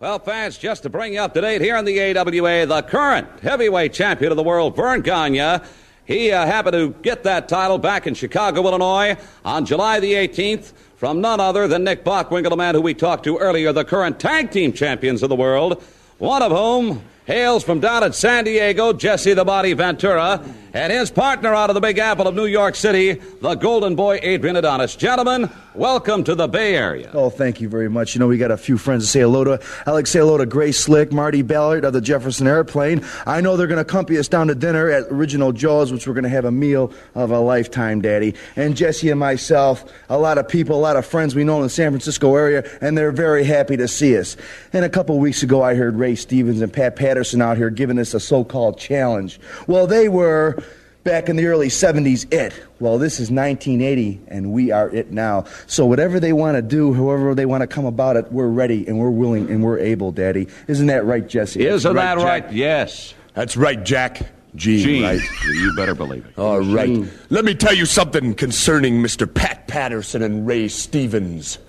Well, 0.00 0.18
fans, 0.18 0.58
just 0.58 0.82
to 0.82 0.90
bring 0.90 1.14
you 1.14 1.20
up 1.20 1.34
to 1.34 1.40
date 1.40 1.60
here 1.60 1.76
in 1.76 1.84
the 1.84 1.98
AWA, 1.98 2.66
the 2.66 2.82
current 2.82 3.40
heavyweight 3.40 3.92
champion 3.92 4.32
of 4.32 4.36
the 4.36 4.42
world, 4.42 4.76
Verne 4.76 5.00
Gagne. 5.00 5.64
He 6.04 6.30
uh, 6.30 6.44
happened 6.44 6.74
to 6.74 6.90
get 7.00 7.22
that 7.22 7.48
title 7.48 7.78
back 7.78 8.06
in 8.06 8.12
Chicago, 8.14 8.66
Illinois 8.66 9.16
on 9.44 9.64
July 9.64 10.00
the 10.00 10.12
18th 10.12 10.74
from 10.96 11.20
none 11.20 11.40
other 11.40 11.66
than 11.66 11.84
Nick 11.84 12.04
Bockwinkel, 12.04 12.50
the 12.50 12.56
man 12.56 12.74
who 12.74 12.82
we 12.82 12.92
talked 12.92 13.24
to 13.24 13.38
earlier, 13.38 13.72
the 13.72 13.84
current 13.84 14.20
tag 14.20 14.50
team 14.50 14.72
champions 14.72 15.22
of 15.22 15.30
the 15.30 15.36
world, 15.36 15.82
one 16.18 16.42
of 16.42 16.52
whom 16.52 17.02
hails 17.24 17.64
from 17.64 17.80
down 17.80 18.04
at 18.04 18.14
San 18.14 18.44
Diego, 18.44 18.92
Jesse 18.92 19.32
the 19.34 19.44
Body 19.44 19.72
Ventura, 19.72 20.44
and 20.74 20.92
his 20.92 21.10
partner 21.10 21.54
out 21.54 21.70
of 21.70 21.74
the 21.74 21.80
Big 21.80 21.98
Apple 21.98 22.26
of 22.26 22.34
New 22.34 22.46
York 22.46 22.74
City, 22.74 23.12
the 23.12 23.54
Golden 23.54 23.94
Boy 23.94 24.18
Adrian 24.22 24.56
Adonis. 24.56 24.96
Gentlemen, 24.96 25.48
welcome 25.74 26.24
to 26.24 26.34
the 26.34 26.48
Bay 26.48 26.74
Area. 26.74 27.10
Oh, 27.14 27.30
thank 27.30 27.60
you 27.60 27.68
very 27.68 27.88
much. 27.88 28.14
You 28.14 28.18
know, 28.18 28.26
we 28.26 28.38
got 28.38 28.50
a 28.50 28.56
few 28.56 28.76
friends 28.76 29.04
to 29.04 29.10
say 29.10 29.20
hello 29.20 29.44
to. 29.44 29.58
To 29.86 30.06
say 30.06 30.18
hello 30.18 30.36
to 30.36 30.46
Grace 30.46 30.78
Slick, 30.80 31.12
Marty 31.12 31.42
Balin 31.42 31.84
of 31.84 31.92
the 31.92 32.00
Jefferson 32.00 32.46
Airplane. 32.46 33.04
I 33.24 33.40
know 33.40 33.56
they're 33.56 33.68
going 33.68 33.76
to 33.76 33.82
accompany 33.82 34.18
us 34.18 34.28
down 34.28 34.48
to 34.48 34.54
dinner 34.54 34.90
at 34.90 35.04
Original 35.10 35.52
Joe's, 35.52 35.92
which 35.92 36.06
we're 36.06 36.14
going 36.14 36.24
to 36.24 36.30
have 36.30 36.44
a 36.44 36.52
meal 36.52 36.92
of 37.14 37.30
a 37.30 37.38
lifetime, 37.38 38.00
Daddy. 38.02 38.34
And 38.56 38.76
Jesse 38.76 39.10
and 39.10 39.20
myself, 39.20 39.90
a 40.08 40.18
lot 40.18 40.38
of 40.38 40.48
people, 40.48 40.76
a 40.76 40.82
lot 40.82 40.96
of 40.96 41.06
friends 41.06 41.34
we 41.34 41.44
know 41.44 41.56
in 41.56 41.62
the 41.62 41.70
San 41.70 41.92
Francisco 41.92 42.34
area, 42.34 42.68
and 42.80 42.98
they're 42.98 43.12
very 43.12 43.44
happy 43.44 43.76
to 43.76 43.86
see 43.86 44.18
us. 44.18 44.36
And 44.72 44.84
a 44.84 44.90
couple 44.90 45.18
weeks 45.20 45.44
ago, 45.44 45.62
I 45.62 45.74
heard 45.76 45.96
Ray 45.96 46.16
Stevens 46.16 46.60
and 46.60 46.72
Pat 46.72 46.96
Pat 46.96 47.13
Patterson 47.14 47.40
out 47.40 47.56
here 47.56 47.70
giving 47.70 47.96
us 48.00 48.12
a 48.12 48.18
so-called 48.18 48.76
challenge. 48.76 49.38
Well, 49.68 49.86
they 49.86 50.08
were 50.08 50.60
back 51.04 51.28
in 51.28 51.36
the 51.36 51.46
early 51.46 51.68
70s 51.68 52.26
it. 52.34 52.52
Well, 52.80 52.98
this 52.98 53.20
is 53.20 53.30
1980, 53.30 54.20
and 54.26 54.52
we 54.52 54.72
are 54.72 54.90
it 54.90 55.12
now. 55.12 55.44
So 55.68 55.86
whatever 55.86 56.18
they 56.18 56.32
want 56.32 56.56
to 56.56 56.62
do, 56.62 56.92
however 56.92 57.32
they 57.36 57.46
want 57.46 57.60
to 57.60 57.68
come 57.68 57.84
about 57.84 58.16
it, 58.16 58.32
we're 58.32 58.48
ready 58.48 58.84
and 58.88 58.98
we're 58.98 59.10
willing 59.10 59.48
and 59.48 59.62
we're 59.62 59.78
able, 59.78 60.10
Daddy. 60.10 60.48
Isn't 60.66 60.88
that 60.88 61.04
right, 61.04 61.24
Jesse? 61.24 61.64
Isn't 61.64 61.94
right, 61.94 62.16
that 62.16 62.24
right? 62.24 62.52
Yes. 62.52 63.14
That's 63.34 63.56
right, 63.56 63.80
Jack. 63.84 64.22
Gene, 64.56 64.84
Gene. 64.84 65.02
right? 65.04 65.20
You 65.46 65.72
better 65.76 65.94
believe 65.94 66.26
it. 66.26 66.36
All 66.36 66.62
right. 66.62 66.88
Gene. 66.88 67.10
Let 67.30 67.44
me 67.44 67.54
tell 67.54 67.74
you 67.74 67.86
something 67.86 68.34
concerning 68.34 69.00
Mr. 69.00 69.32
Pat 69.32 69.68
Patterson 69.68 70.20
and 70.20 70.48
Ray 70.48 70.66
Stevens, 70.66 71.60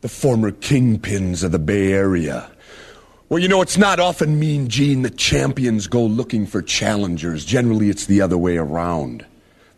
the 0.00 0.08
former 0.08 0.52
kingpins 0.52 1.44
of 1.44 1.52
the 1.52 1.58
Bay 1.58 1.92
Area. 1.92 2.50
Well, 3.34 3.42
you 3.42 3.48
know, 3.48 3.62
it's 3.62 3.76
not 3.76 3.98
often 3.98 4.38
mean, 4.38 4.68
Gene, 4.68 5.02
that 5.02 5.16
champions 5.16 5.88
go 5.88 6.04
looking 6.04 6.46
for 6.46 6.62
challengers. 6.62 7.44
Generally, 7.44 7.88
it's 7.88 8.06
the 8.06 8.20
other 8.20 8.38
way 8.38 8.58
around. 8.58 9.26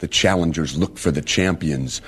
The 0.01 0.09
challengers 0.09 0.77
look 0.77 0.99
for 0.99 1.11
the 1.11 1.23
champions. 1.23 2.03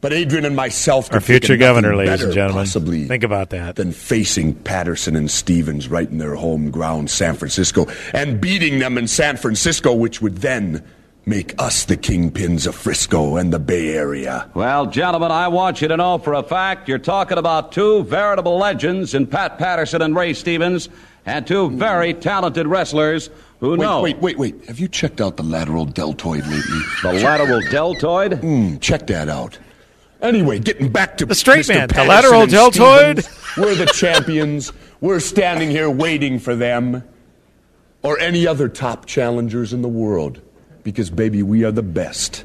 But 0.00 0.12
Adrian 0.12 0.44
and 0.44 0.54
myself, 0.54 1.06
Our 1.06 1.18
could 1.18 1.26
think 1.26 1.42
of 1.42 1.48
future 1.48 1.56
governor, 1.56 1.96
ladies 1.96 2.22
and 2.22 2.32
gentlemen. 2.32 2.66
possibly 2.66 3.08
Think 3.08 3.24
about 3.24 3.50
that. 3.50 3.74
than 3.74 3.90
facing 3.90 4.54
Patterson 4.54 5.16
and 5.16 5.28
Stevens 5.28 5.88
right 5.88 6.08
in 6.08 6.18
their 6.18 6.36
home 6.36 6.70
ground, 6.70 7.10
San 7.10 7.34
Francisco, 7.34 7.88
and 8.14 8.40
beating 8.40 8.78
them 8.78 8.96
in 8.96 9.08
San 9.08 9.36
Francisco, 9.36 9.92
which 9.92 10.22
would 10.22 10.36
then 10.36 10.84
make 11.24 11.54
us 11.60 11.84
the 11.84 11.96
kingpins 11.96 12.66
of 12.66 12.74
Frisco 12.74 13.36
and 13.36 13.52
the 13.52 13.58
Bay 13.58 13.94
Area. 13.94 14.50
Well, 14.54 14.86
gentlemen, 14.86 15.30
I 15.30 15.48
want 15.48 15.80
you 15.80 15.88
to 15.88 15.96
know 15.96 16.18
for 16.18 16.34
a 16.34 16.42
fact 16.42 16.88
you're 16.88 16.98
talking 16.98 17.38
about 17.38 17.72
two 17.72 18.02
veritable 18.04 18.58
legends 18.58 19.14
in 19.14 19.26
Pat 19.26 19.58
Patterson 19.58 20.02
and 20.02 20.16
Ray 20.16 20.34
Stevens, 20.34 20.88
and 21.24 21.46
two 21.46 21.70
very 21.70 22.14
talented 22.14 22.66
wrestlers 22.66 23.30
who 23.60 23.70
Wait, 23.70 23.78
know. 23.80 24.02
wait, 24.02 24.18
wait, 24.18 24.36
wait. 24.38 24.64
Have 24.64 24.80
you 24.80 24.88
checked 24.88 25.20
out 25.20 25.36
the 25.36 25.44
lateral 25.44 25.84
deltoid 25.84 26.44
lately? 26.46 26.80
The 27.02 27.12
lateral 27.12 27.60
deltoid? 27.70 28.32
Mm, 28.32 28.80
check 28.80 29.06
that 29.06 29.28
out. 29.28 29.56
Anyway, 30.20 30.58
getting 30.58 30.90
back 30.90 31.16
to 31.18 31.26
The 31.26 31.34
straight 31.36 31.64
Mr. 31.64 31.74
man, 31.74 31.88
the 31.88 32.04
lateral 32.04 32.46
deltoid? 32.46 33.22
Stevens, 33.24 33.56
we're 33.56 33.74
the 33.76 33.86
champions. 33.86 34.72
We're 35.00 35.20
standing 35.20 35.70
here 35.70 35.90
waiting 35.90 36.40
for 36.40 36.56
them 36.56 37.04
or 38.02 38.18
any 38.18 38.46
other 38.46 38.68
top 38.68 39.06
challengers 39.06 39.72
in 39.72 39.82
the 39.82 39.88
world. 39.88 40.40
Because, 40.82 41.10
baby, 41.10 41.42
we 41.42 41.64
are 41.64 41.70
the 41.70 41.82
best. 41.82 42.44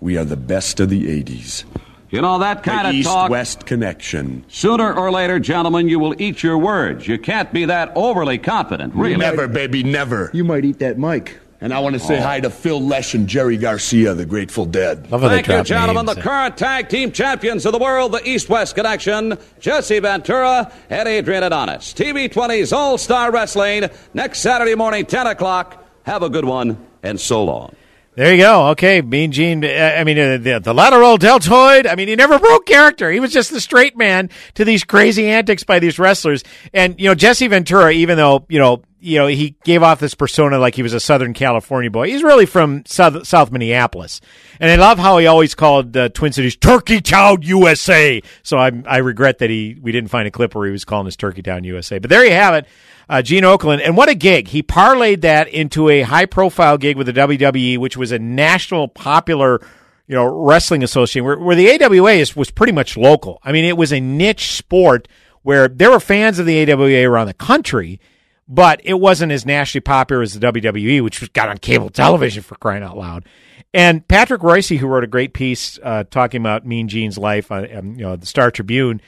We 0.00 0.16
are 0.16 0.24
the 0.24 0.36
best 0.36 0.80
of 0.80 0.90
the 0.90 1.22
80s. 1.22 1.64
You 2.10 2.20
know, 2.20 2.38
that 2.38 2.62
kind 2.62 2.84
the 2.84 2.90
of 2.90 2.94
East 2.94 3.08
talk. 3.08 3.30
West 3.30 3.66
connection. 3.66 4.44
Sooner 4.48 4.94
or 4.94 5.10
later, 5.10 5.40
gentlemen, 5.40 5.88
you 5.88 5.98
will 5.98 6.14
eat 6.22 6.44
your 6.44 6.56
words. 6.56 7.08
You 7.08 7.18
can't 7.18 7.52
be 7.52 7.64
that 7.64 7.90
overly 7.96 8.38
confident, 8.38 8.94
really. 8.94 9.16
Never, 9.16 9.48
baby, 9.48 9.82
never. 9.82 10.30
You 10.32 10.44
might 10.44 10.64
eat 10.64 10.78
that 10.78 10.96
mic. 10.96 11.40
And 11.60 11.72
I 11.72 11.80
want 11.80 11.94
to 11.94 11.98
say 11.98 12.18
oh. 12.18 12.22
hi 12.22 12.40
to 12.40 12.50
Phil 12.50 12.80
Lesh 12.80 13.14
and 13.14 13.26
Jerry 13.26 13.56
Garcia, 13.56 14.12
the 14.12 14.26
Grateful 14.26 14.66
Dead. 14.66 15.10
Love 15.10 15.22
how 15.22 15.28
they 15.28 15.42
Thank 15.42 15.48
you, 15.48 15.64
gentlemen. 15.64 16.04
names. 16.04 16.16
The 16.16 16.22
current 16.22 16.58
tag 16.58 16.88
team 16.90 17.10
champions 17.10 17.64
of 17.64 17.72
the 17.72 17.78
world, 17.78 18.12
the 18.12 18.28
East 18.28 18.48
West 18.48 18.74
Connection, 18.74 19.38
Jesse 19.60 19.98
Ventura 19.98 20.70
and 20.90 21.08
Adrian 21.08 21.42
Adonis. 21.42 21.94
TV 21.94 22.30
20's 22.30 22.72
All 22.72 22.98
Star 22.98 23.32
Wrestling, 23.32 23.88
next 24.12 24.40
Saturday 24.40 24.74
morning, 24.74 25.06
10 25.06 25.26
o'clock. 25.26 25.82
Have 26.02 26.22
a 26.22 26.28
good 26.28 26.44
one, 26.44 26.76
and 27.04 27.20
so 27.20 27.44
long. 27.44 27.76
There 28.16 28.32
you 28.32 28.42
go. 28.42 28.68
Okay, 28.68 29.02
Mean 29.02 29.32
Gene. 29.32 29.64
uh, 29.64 29.68
I 29.68 30.04
mean, 30.04 30.18
uh, 30.18 30.38
the, 30.38 30.60
the 30.60 30.72
lateral 30.72 31.16
deltoid. 31.16 31.84
I 31.86 31.96
mean, 31.96 32.06
he 32.06 32.14
never 32.14 32.38
broke 32.38 32.64
character. 32.64 33.10
He 33.10 33.18
was 33.18 33.32
just 33.32 33.50
the 33.50 33.60
straight 33.60 33.96
man 33.96 34.30
to 34.54 34.64
these 34.64 34.84
crazy 34.84 35.28
antics 35.28 35.64
by 35.64 35.80
these 35.80 35.98
wrestlers. 35.98 36.44
And 36.72 36.98
you 36.98 37.08
know, 37.08 37.16
Jesse 37.16 37.48
Ventura, 37.48 37.92
even 37.92 38.16
though 38.16 38.46
you 38.48 38.60
know, 38.60 38.82
you 39.04 39.18
know, 39.18 39.26
he 39.26 39.56
gave 39.64 39.82
off 39.82 40.00
this 40.00 40.14
persona 40.14 40.58
like 40.58 40.74
he 40.74 40.82
was 40.82 40.92
a 40.92 41.00
Southern 41.00 41.34
California 41.34 41.90
boy. 41.90 42.08
He's 42.08 42.22
really 42.22 42.46
from 42.46 42.84
South, 42.86 43.26
South 43.26 43.50
Minneapolis. 43.52 44.20
And 44.60 44.70
I 44.70 44.76
love 44.76 44.98
how 44.98 45.18
he 45.18 45.26
always 45.26 45.54
called 45.54 45.96
uh, 45.96 46.08
Twin 46.08 46.32
Cities 46.32 46.56
Turkey 46.56 47.00
Town 47.00 47.42
USA. 47.42 48.22
So 48.42 48.58
I 48.58 48.72
I 48.86 48.98
regret 48.98 49.38
that 49.38 49.50
he 49.50 49.76
we 49.80 49.92
didn't 49.92 50.10
find 50.10 50.26
a 50.26 50.30
clip 50.30 50.54
where 50.54 50.66
he 50.66 50.72
was 50.72 50.84
calling 50.84 51.06
us 51.06 51.16
Turkey 51.16 51.42
Town 51.42 51.64
USA. 51.64 51.98
But 51.98 52.10
there 52.10 52.24
you 52.24 52.32
have 52.32 52.54
it 52.54 52.66
uh, 53.08 53.22
Gene 53.22 53.44
Okerlund. 53.44 53.80
And 53.84 53.96
what 53.96 54.08
a 54.08 54.14
gig. 54.14 54.48
He 54.48 54.62
parlayed 54.62 55.22
that 55.22 55.48
into 55.48 55.88
a 55.88 56.02
high 56.02 56.26
profile 56.26 56.78
gig 56.78 56.96
with 56.96 57.06
the 57.06 57.12
WWE, 57.12 57.78
which 57.78 57.96
was 57.96 58.12
a 58.12 58.18
national 58.18 58.88
popular, 58.88 59.60
you 60.06 60.14
know, 60.14 60.26
wrestling 60.26 60.82
association 60.82 61.24
where, 61.24 61.38
where 61.38 61.56
the 61.56 61.70
AWA 61.82 62.12
is, 62.12 62.36
was 62.36 62.50
pretty 62.50 62.72
much 62.72 62.96
local. 62.96 63.40
I 63.42 63.52
mean, 63.52 63.64
it 63.64 63.76
was 63.76 63.92
a 63.92 64.00
niche 64.00 64.52
sport 64.52 65.08
where 65.42 65.68
there 65.68 65.90
were 65.90 66.00
fans 66.00 66.38
of 66.38 66.46
the 66.46 66.72
AWA 66.72 67.08
around 67.08 67.26
the 67.26 67.34
country, 67.34 68.00
but 68.46 68.80
it 68.84 68.94
wasn't 68.94 69.32
as 69.32 69.46
nationally 69.46 69.80
popular 69.80 70.22
as 70.22 70.38
the 70.38 70.52
WWE, 70.52 71.02
which 71.02 71.32
got 71.32 71.48
on 71.48 71.58
cable 71.58 71.90
television 71.90 72.42
for 72.42 72.56
crying 72.56 72.82
out 72.82 72.96
loud. 72.96 73.24
And 73.72 74.06
Patrick 74.06 74.42
Royce, 74.42 74.68
who 74.68 74.86
wrote 74.86 75.04
a 75.04 75.08
great 75.08 75.34
piece 75.34 75.78
uh, 75.82 76.04
talking 76.04 76.40
about 76.40 76.66
Mean 76.66 76.88
Gene's 76.88 77.18
life 77.18 77.50
on 77.50 77.76
um, 77.76 77.94
you 77.94 78.02
know, 78.02 78.16
the 78.16 78.26
Star 78.26 78.50
Tribune, 78.50 79.00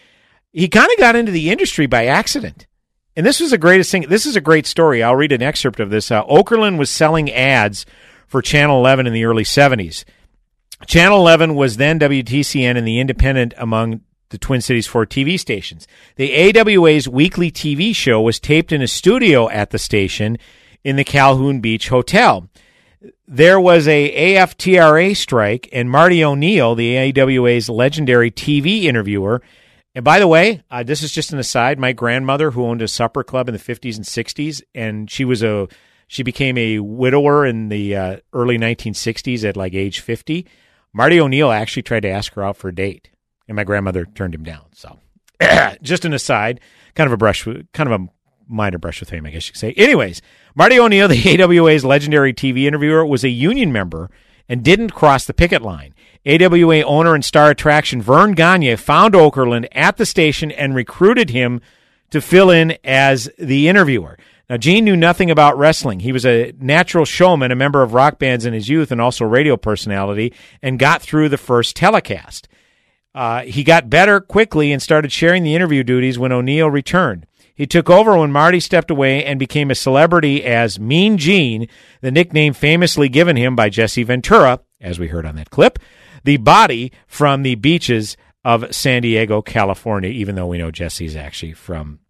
he 0.53 0.69
kind 0.69 0.91
of 0.91 0.99
got 0.99 1.17
into 1.17 1.33
the 1.33 1.51
industry 1.51 1.87
by 1.87 2.07
accident. 2.07 2.67
And 3.15 3.25
this 3.25 3.41
was 3.41 3.51
the 3.51 3.59
greatest 3.59 3.91
thing. 3.91 4.07
This 4.09 4.27
is 4.27 4.37
a 4.37 4.41
great 4.41 4.67
story. 4.67 5.03
I'll 5.03 5.17
read 5.17 5.33
an 5.33 5.43
excerpt 5.43 5.81
of 5.81 5.91
this. 5.91 6.11
Uh, 6.11 6.25
Okerlund 6.25 6.79
was 6.79 6.91
selling 6.91 7.31
ads 7.31 7.87
for 8.27 8.43
Channel 8.43 8.79
11 8.79 9.07
in 9.07 9.13
the 9.13 9.25
early 9.25 9.45
70s. 9.45 10.05
Channel 10.87 11.19
11 11.21 11.55
was 11.55 11.77
then 11.77 11.99
WTCN 11.99 12.77
and 12.77 12.87
the 12.87 13.01
independent 13.01 13.55
among 13.57 14.03
the 14.31 14.39
Twin 14.39 14.61
Cities 14.61 14.87
four 14.87 15.07
TV 15.07 15.39
stations. 15.39 15.87
The 16.17 16.53
AWA's 16.53 17.09
weekly 17.09 17.51
TV 17.51 17.95
show 17.95 18.21
was 18.21 18.41
taped 18.41 18.73
in 18.73 18.83
a 18.83 18.89
studio 18.89 19.49
at 19.49 19.71
the 19.71 19.79
station 19.79 20.39
in 20.85 20.97
the 20.97 21.05
Calhoun 21.05 21.61
Beach 21.61 21.89
Hotel. 21.89 22.49
There 23.29 23.61
was 23.61 23.87
a 23.87 24.37
AFTRA 24.37 25.17
strike, 25.17 25.69
and 25.73 25.91
Marty 25.91 26.25
O'Neill, 26.25 26.75
the 26.75 26.97
AWA's 26.97 27.69
legendary 27.69 28.31
TV 28.31 28.85
interviewer, 28.85 29.43
and 29.97 30.05
by 30.05 30.19
the 30.19 30.29
way, 30.29 30.63
uh, 30.71 30.83
this 30.83 31.03
is 31.03 31.11
just 31.11 31.33
an 31.33 31.39
aside. 31.39 31.79
My 31.79 31.93
grandmother, 31.93 32.51
who 32.51 32.67
owned 32.67 32.83
a 32.83 32.89
supper 32.89 33.25
club 33.25 33.49
in 33.49 33.55
the 33.55 33.59
50s 33.59 33.97
and 33.97 34.05
60s, 34.05 34.63
and 34.75 35.11
she 35.11 35.25
was 35.25 35.43
a 35.43 35.69
she 36.07 36.23
became 36.23 36.59
a 36.59 36.81
widower 36.81 37.47
in 37.47 37.71
the 37.71 37.97
uh, 37.97 38.17
early 38.35 38.59
1960s 38.59 39.43
at 39.43 39.57
like 39.57 39.73
age 39.73 40.01
50. 40.01 40.47
Marty 40.93 41.19
O'Neill 41.19 41.51
actually 41.51 41.83
tried 41.83 42.01
to 42.01 42.11
ask 42.11 42.35
her 42.35 42.45
out 42.45 42.59
for 42.59 42.69
a 42.69 42.75
date, 42.75 43.09
and 43.49 43.57
my 43.57 43.65
grandmother 43.65 44.05
turned 44.05 44.35
him 44.35 44.45
down. 44.45 44.65
So, 44.73 44.99
just 45.83 46.05
an 46.05 46.13
aside, 46.13 46.61
kind 46.95 47.07
of 47.07 47.13
a 47.13 47.17
brush, 47.17 47.45
kind 47.45 47.93
of 47.93 48.01
a 48.01 48.09
minor 48.49 48.79
brush 48.79 49.01
with 49.01 49.11
fame, 49.11 49.27
I 49.27 49.31
guess 49.31 49.47
you 49.47 49.53
could 49.53 49.61
say. 49.61 49.73
Anyways, 49.73 50.23
Marty 50.55 50.79
O'Neill, 50.79 51.09
the 51.09 51.43
AWA's 51.43 51.85
legendary 51.85 52.33
TV 52.33 52.65
interviewer, 52.65 53.05
was 53.05 53.25
a 53.25 53.29
union 53.29 53.73
member 53.73 54.11
and 54.49 54.63
didn't 54.63 54.91
cross 54.91 55.25
the 55.25 55.35
picket 55.35 55.63
line. 55.63 55.95
AWA 56.25 56.83
owner 56.83 57.15
and 57.15 57.25
star 57.25 57.51
attraction 57.51 58.03
Verne 58.03 58.33
Gagne 58.33 58.77
found 58.77 59.15
Okerlund 59.15 59.69
at 59.73 59.97
the 59.97 60.07
station 60.07 60.51
and 60.51 60.75
recruited 60.75 61.31
him 61.31 61.61
to 62.11 62.21
fill 62.21 62.51
in 62.51 62.77
as 62.85 63.29
the 63.39 63.69
interviewer. 63.69 64.19
Now, 64.49 64.57
Gene 64.57 64.85
knew 64.85 64.97
nothing 64.97 65.31
about 65.31 65.59
wrestling. 65.59 66.01
He 66.01 66.13
was 66.13 66.25
a 66.25 66.53
natural 66.61 67.05
showman, 67.05 67.51
a 67.51 67.57
member 67.57 67.83
of 67.83 67.95
rock 67.95 68.21
bands 68.21 68.47
in 68.47 68.55
his 68.55 68.69
youth, 68.69 68.93
and 68.93 69.01
also 69.01 69.25
radio 69.25 69.57
personality, 69.57 70.33
and 70.63 70.79
got 70.79 71.03
through 71.03 71.29
the 71.29 71.37
first 71.37 71.75
telecast. 71.75 72.47
Uh, 73.17 73.45
he 73.45 73.65
got 73.65 73.89
better 73.89 74.21
quickly 74.21 74.71
and 74.73 74.83
started 74.83 75.11
sharing 75.11 75.43
the 75.43 75.55
interview 75.55 75.83
duties 75.83 76.19
when 76.19 76.33
O'Neill 76.33 76.69
returned. 76.69 77.27
He 77.55 77.67
took 77.67 77.89
over 77.89 78.19
when 78.19 78.31
Marty 78.31 78.61
stepped 78.61 78.91
away 78.91 79.25
and 79.25 79.39
became 79.39 79.71
a 79.71 79.75
celebrity 79.75 80.45
as 80.45 80.79
Mean 80.79 81.17
Gene, 81.17 81.67
the 82.03 82.11
nickname 82.11 82.53
famously 82.53 83.09
given 83.09 83.37
him 83.37 83.57
by 83.57 83.71
Jesse 83.71 84.03
Ventura, 84.03 84.61
as 84.83 84.99
we 84.99 85.09
heard 85.09 85.25
on 85.25 85.37
that 85.37 85.49
clip, 85.49 85.79
the 86.25 86.37
body 86.37 86.93
from 87.07 87.43
the 87.43 87.55
beaches 87.55 88.19
of 88.45 88.75
San 88.75 89.01
Diego, 89.01 89.41
California, 89.41 90.11
even 90.11 90.35
though 90.35 90.47
we 90.47 90.59
know 90.59 90.71
Jesse's 90.71 91.17
actually 91.17 91.55
from 91.55 92.01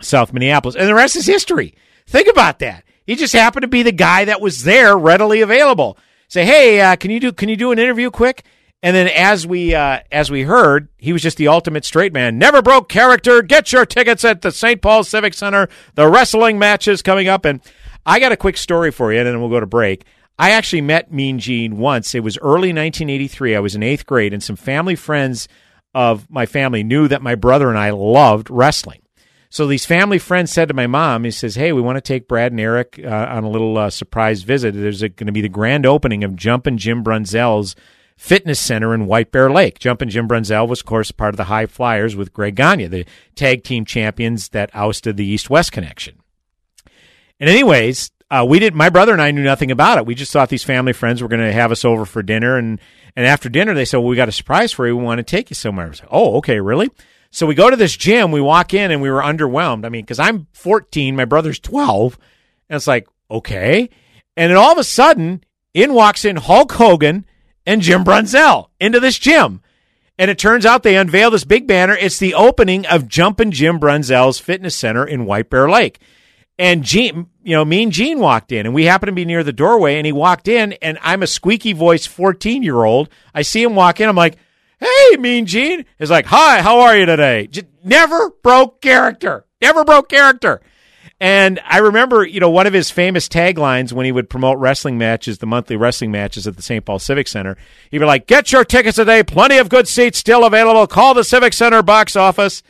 South 0.00 0.32
Minneapolis. 0.32 0.74
And 0.74 0.88
the 0.88 0.94
rest 0.94 1.14
is 1.14 1.26
history. 1.26 1.76
Think 2.08 2.26
about 2.26 2.58
that. 2.58 2.82
He 3.06 3.14
just 3.14 3.32
happened 3.32 3.62
to 3.62 3.68
be 3.68 3.84
the 3.84 3.92
guy 3.92 4.24
that 4.24 4.40
was 4.40 4.64
there 4.64 4.98
readily 4.98 5.40
available. 5.40 5.96
Say, 6.26 6.44
hey, 6.44 6.80
uh, 6.80 6.96
can 6.96 7.12
you 7.12 7.20
do 7.20 7.32
can 7.32 7.48
you 7.48 7.56
do 7.56 7.70
an 7.70 7.78
interview 7.78 8.10
quick? 8.10 8.44
And 8.82 8.94
then 8.94 9.08
as 9.08 9.46
we 9.46 9.74
uh, 9.74 10.00
as 10.12 10.30
we 10.30 10.42
heard, 10.42 10.88
he 10.98 11.12
was 11.12 11.22
just 11.22 11.36
the 11.36 11.48
ultimate 11.48 11.84
straight 11.84 12.12
man. 12.12 12.38
Never 12.38 12.62
broke 12.62 12.88
character. 12.88 13.42
Get 13.42 13.72
your 13.72 13.84
tickets 13.84 14.24
at 14.24 14.42
the 14.42 14.52
St. 14.52 14.80
Paul 14.80 15.02
Civic 15.02 15.34
Center. 15.34 15.68
The 15.94 16.08
wrestling 16.08 16.58
matches 16.58 17.02
coming 17.02 17.26
up. 17.26 17.44
And 17.44 17.60
I 18.06 18.20
got 18.20 18.32
a 18.32 18.36
quick 18.36 18.56
story 18.56 18.92
for 18.92 19.12
you, 19.12 19.18
and 19.18 19.26
then 19.26 19.40
we'll 19.40 19.50
go 19.50 19.60
to 19.60 19.66
break. 19.66 20.04
I 20.38 20.52
actually 20.52 20.82
met 20.82 21.12
Mean 21.12 21.40
Gene 21.40 21.78
once. 21.78 22.14
It 22.14 22.22
was 22.22 22.38
early 22.38 22.68
1983. 22.68 23.56
I 23.56 23.60
was 23.60 23.74
in 23.74 23.82
eighth 23.82 24.06
grade, 24.06 24.32
and 24.32 24.42
some 24.42 24.54
family 24.54 24.94
friends 24.94 25.48
of 25.94 26.30
my 26.30 26.46
family 26.46 26.84
knew 26.84 27.08
that 27.08 27.22
my 27.22 27.34
brother 27.34 27.68
and 27.68 27.78
I 27.78 27.90
loved 27.90 28.48
wrestling. 28.48 29.02
So 29.50 29.66
these 29.66 29.86
family 29.86 30.18
friends 30.18 30.52
said 30.52 30.68
to 30.68 30.74
my 30.74 30.86
mom, 30.86 31.24
he 31.24 31.32
says, 31.32 31.56
"Hey, 31.56 31.72
we 31.72 31.80
want 31.80 31.96
to 31.96 32.00
take 32.00 32.28
Brad 32.28 32.52
and 32.52 32.60
Eric 32.60 33.00
uh, 33.02 33.08
on 33.08 33.42
a 33.42 33.50
little 33.50 33.76
uh, 33.76 33.90
surprise 33.90 34.42
visit. 34.42 34.74
There's 34.74 35.00
going 35.00 35.26
to 35.26 35.32
be 35.32 35.40
the 35.40 35.48
grand 35.48 35.86
opening 35.86 36.22
of 36.22 36.36
Jumpin' 36.36 36.78
Jim 36.78 37.02
Brunzell's 37.02 37.74
fitness 38.18 38.60
center 38.60 38.92
in 38.92 39.06
White 39.06 39.30
Bear 39.30 39.50
Lake. 39.50 39.78
Jumpin' 39.78 40.10
Jim 40.10 40.28
Brunzell 40.28 40.68
was, 40.68 40.80
of 40.80 40.86
course, 40.86 41.10
part 41.12 41.32
of 41.32 41.36
the 41.38 41.44
High 41.44 41.66
Flyers 41.66 42.16
with 42.16 42.34
Greg 42.34 42.56
Gagne, 42.56 42.88
the 42.88 43.06
tag 43.34 43.64
team 43.64 43.84
champions 43.84 44.50
that 44.50 44.70
ousted 44.74 45.16
the 45.16 45.24
East 45.24 45.48
West 45.48 45.72
connection. 45.72 46.20
And 47.40 47.48
anyways, 47.48 48.10
uh, 48.30 48.44
we 48.46 48.58
did. 48.58 48.74
My 48.74 48.90
brother 48.90 49.12
and 49.12 49.22
I 49.22 49.30
knew 49.30 49.44
nothing 49.44 49.70
about 49.70 49.98
it. 49.98 50.04
We 50.04 50.14
just 50.14 50.32
thought 50.32 50.48
these 50.48 50.64
family 50.64 50.92
friends 50.92 51.22
were 51.22 51.28
going 51.28 51.40
to 51.40 51.52
have 51.52 51.72
us 51.72 51.84
over 51.84 52.04
for 52.04 52.22
dinner, 52.22 52.58
and 52.58 52.80
and 53.16 53.24
after 53.24 53.48
dinner 53.48 53.72
they 53.72 53.84
said, 53.84 53.98
"Well, 53.98 54.08
we 54.08 54.16
got 54.16 54.28
a 54.28 54.32
surprise 54.32 54.72
for 54.72 54.86
you. 54.86 54.96
We 54.96 55.04
want 55.04 55.18
to 55.18 55.22
take 55.22 55.48
you 55.48 55.54
somewhere." 55.54 55.86
I 55.86 55.88
was 55.88 56.00
like, 56.00 56.10
"Oh, 56.12 56.36
okay, 56.38 56.60
really?" 56.60 56.90
So 57.30 57.46
we 57.46 57.54
go 57.54 57.70
to 57.70 57.76
this 57.76 57.96
gym. 57.96 58.32
We 58.32 58.40
walk 58.40 58.74
in, 58.74 58.90
and 58.90 59.00
we 59.00 59.10
were 59.10 59.22
underwhelmed. 59.22 59.84
I 59.84 59.90
mean, 59.90 60.02
because 60.02 60.18
I'm 60.18 60.46
14, 60.52 61.14
my 61.14 61.24
brother's 61.24 61.60
12, 61.60 62.18
and 62.68 62.76
it's 62.76 62.86
like, 62.86 63.06
okay. 63.30 63.90
And 64.36 64.50
then 64.50 64.56
all 64.56 64.72
of 64.72 64.78
a 64.78 64.84
sudden, 64.84 65.44
in 65.74 65.92
walks 65.92 66.24
in 66.24 66.36
Hulk 66.36 66.72
Hogan 66.72 67.26
and 67.66 67.82
Jim 67.82 68.04
Brunzell 68.04 68.68
into 68.80 69.00
this 69.00 69.18
gym. 69.18 69.60
And 70.18 70.30
it 70.30 70.38
turns 70.38 70.66
out 70.66 70.82
they 70.82 70.96
unveil 70.96 71.30
this 71.30 71.44
big 71.44 71.66
banner. 71.66 71.94
It's 71.94 72.18
the 72.18 72.34
opening 72.34 72.86
of 72.86 73.06
Jumpin' 73.06 73.52
Jim 73.52 73.78
Brunzell's 73.78 74.40
fitness 74.40 74.74
center 74.74 75.06
in 75.06 75.26
White 75.26 75.48
Bear 75.48 75.70
Lake. 75.70 76.00
And 76.58 76.82
Gene, 76.82 77.28
you 77.44 77.54
know, 77.54 77.64
me 77.64 77.84
and 77.84 77.92
Gene 77.92 78.18
walked 78.18 78.50
in, 78.50 78.66
and 78.66 78.74
we 78.74 78.86
happened 78.86 79.08
to 79.08 79.12
be 79.12 79.24
near 79.24 79.44
the 79.44 79.52
doorway. 79.52 79.96
And 79.96 80.04
he 80.04 80.12
walked 80.12 80.48
in, 80.48 80.72
and 80.82 80.98
I'm 81.02 81.22
a 81.22 81.28
squeaky 81.28 81.72
voice 81.72 82.04
14 82.04 82.64
year 82.64 82.82
old. 82.82 83.08
I 83.32 83.42
see 83.42 83.62
him 83.62 83.76
walk 83.76 84.00
in. 84.00 84.08
I'm 84.08 84.16
like, 84.16 84.38
"Hey, 84.80 85.16
Mean 85.18 85.46
Gene." 85.46 85.84
He's 86.00 86.10
like, 86.10 86.26
"Hi, 86.26 86.62
how 86.62 86.80
are 86.80 86.96
you 86.96 87.06
today?" 87.06 87.46
Just 87.46 87.66
never 87.84 88.30
broke 88.42 88.80
character. 88.80 89.44
Never 89.62 89.84
broke 89.84 90.08
character. 90.08 90.60
And 91.20 91.58
I 91.64 91.78
remember, 91.78 92.24
you 92.24 92.38
know, 92.38 92.50
one 92.50 92.68
of 92.68 92.72
his 92.72 92.92
famous 92.92 93.28
taglines 93.28 93.92
when 93.92 94.06
he 94.06 94.12
would 94.12 94.30
promote 94.30 94.58
wrestling 94.58 94.98
matches, 94.98 95.38
the 95.38 95.46
monthly 95.46 95.76
wrestling 95.76 96.12
matches 96.12 96.46
at 96.46 96.56
the 96.56 96.62
St. 96.62 96.84
Paul 96.84 97.00
Civic 97.00 97.26
Center, 97.26 97.56
he'd 97.90 97.98
be 97.98 98.04
like, 98.04 98.28
"Get 98.28 98.52
your 98.52 98.64
tickets 98.64 98.96
today. 98.96 99.24
Plenty 99.24 99.58
of 99.58 99.68
good 99.68 99.88
seats 99.88 100.18
still 100.18 100.44
available. 100.44 100.86
Call 100.86 101.14
the 101.14 101.24
Civic 101.24 101.52
Center 101.52 101.82
box 101.82 102.14
office." 102.14 102.62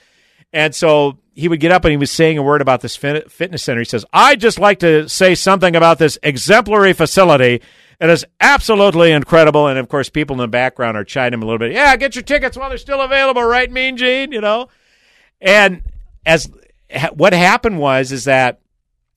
And 0.50 0.74
so 0.74 1.18
he 1.34 1.46
would 1.46 1.60
get 1.60 1.72
up 1.72 1.84
and 1.84 1.90
he 1.90 1.98
was 1.98 2.10
saying 2.10 2.38
a 2.38 2.42
word 2.42 2.62
about 2.62 2.80
this 2.80 2.96
fitness 2.96 3.62
center. 3.62 3.80
He 3.80 3.84
says, 3.84 4.06
"I'd 4.14 4.40
just 4.40 4.58
like 4.58 4.78
to 4.78 5.08
say 5.10 5.34
something 5.34 5.76
about 5.76 5.98
this 5.98 6.18
exemplary 6.22 6.94
facility. 6.94 7.60
It 8.00 8.08
is 8.08 8.24
absolutely 8.40 9.12
incredible." 9.12 9.66
And 9.66 9.78
of 9.78 9.90
course, 9.90 10.08
people 10.08 10.32
in 10.34 10.40
the 10.40 10.48
background 10.48 10.96
are 10.96 11.04
chiding 11.04 11.34
him 11.34 11.42
a 11.42 11.44
little 11.44 11.58
bit. 11.58 11.72
Yeah, 11.72 11.94
get 11.96 12.14
your 12.14 12.22
tickets 12.22 12.56
while 12.56 12.70
they're 12.70 12.78
still 12.78 13.02
available, 13.02 13.42
right, 13.42 13.70
Mean 13.70 13.98
Gene? 13.98 14.32
You 14.32 14.40
know. 14.40 14.68
And 15.38 15.82
as 16.24 16.50
what 17.12 17.32
happened 17.32 17.78
was 17.78 18.12
is 18.12 18.24
that 18.24 18.60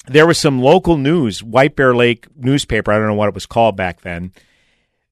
there 0.07 0.27
was 0.27 0.37
some 0.37 0.61
local 0.61 0.97
news, 0.97 1.43
White 1.43 1.75
Bear 1.75 1.95
Lake 1.95 2.27
newspaper. 2.35 2.91
I 2.91 2.97
don't 2.97 3.07
know 3.07 3.13
what 3.13 3.29
it 3.29 3.35
was 3.35 3.45
called 3.45 3.75
back 3.75 4.01
then. 4.01 4.33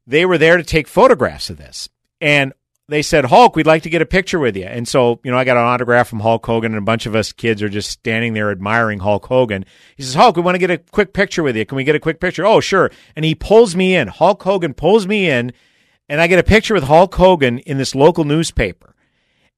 They 0.08 0.26
were 0.26 0.38
there 0.38 0.58
to 0.58 0.64
take 0.64 0.88
photographs 0.88 1.50
of 1.50 1.58
this, 1.58 1.90
and 2.20 2.54
they 2.88 3.04
said, 3.04 3.26
Hulk, 3.26 3.56
we'd 3.56 3.68
like 3.68 3.84
to 3.84 3.90
get 3.90 4.02
a 4.02 4.08
picture 4.08 4.40
with 4.40 4.58
you. 4.58 4.66
And 4.66 4.88
so, 4.88 5.20
you 5.24 5.30
know, 5.30 5.38
I 5.38 5.44
got 5.44 5.58
an 5.58 5.64
autograph 5.64 6.08
from 6.08 6.22
Hulk 6.22 6.44
Hogan, 6.44 6.72
and 6.72 6.80
a 6.80 6.86
bunch 6.86 7.06
of 7.06 7.16
us 7.16 7.32
kids 7.32 7.62
are 7.62 7.70
just 7.70 7.92
standing 7.92 8.34
there 8.34 8.50
admiring 8.50 9.00
Hulk 9.00 9.28
Hogan. 9.28 9.64
He 9.96 10.02
says, 10.02 10.16
Hulk, 10.16 10.36
we 10.36 10.42
want 10.42 10.56
to 10.56 10.60
get 10.60 10.72
a 10.72 10.80
quick 10.80 11.14
picture 11.14 11.44
with 11.44 11.56
you. 11.56 11.66
Can 11.66 11.76
we 11.76 11.84
get 11.84 11.96
a 11.96 12.00
quick 12.00 12.20
picture? 12.20 12.46
Oh, 12.46 12.60
sure. 12.60 12.90
And 13.16 13.24
he 13.24 13.36
pulls 13.36 13.76
me 13.76 13.96
in. 13.96 14.08
Hulk 14.08 14.42
Hogan 14.42 14.74
pulls 14.74 15.06
me 15.06 15.30
in, 15.30 15.54
and 16.10 16.20
I 16.20 16.26
get 16.26 16.40
a 16.40 16.44
picture 16.44 16.74
with 16.74 16.86
Hulk 16.86 17.14
Hogan 17.14 17.60
in 17.60 17.78
this 17.78 17.94
local 17.94 18.24
newspaper. 18.24 18.96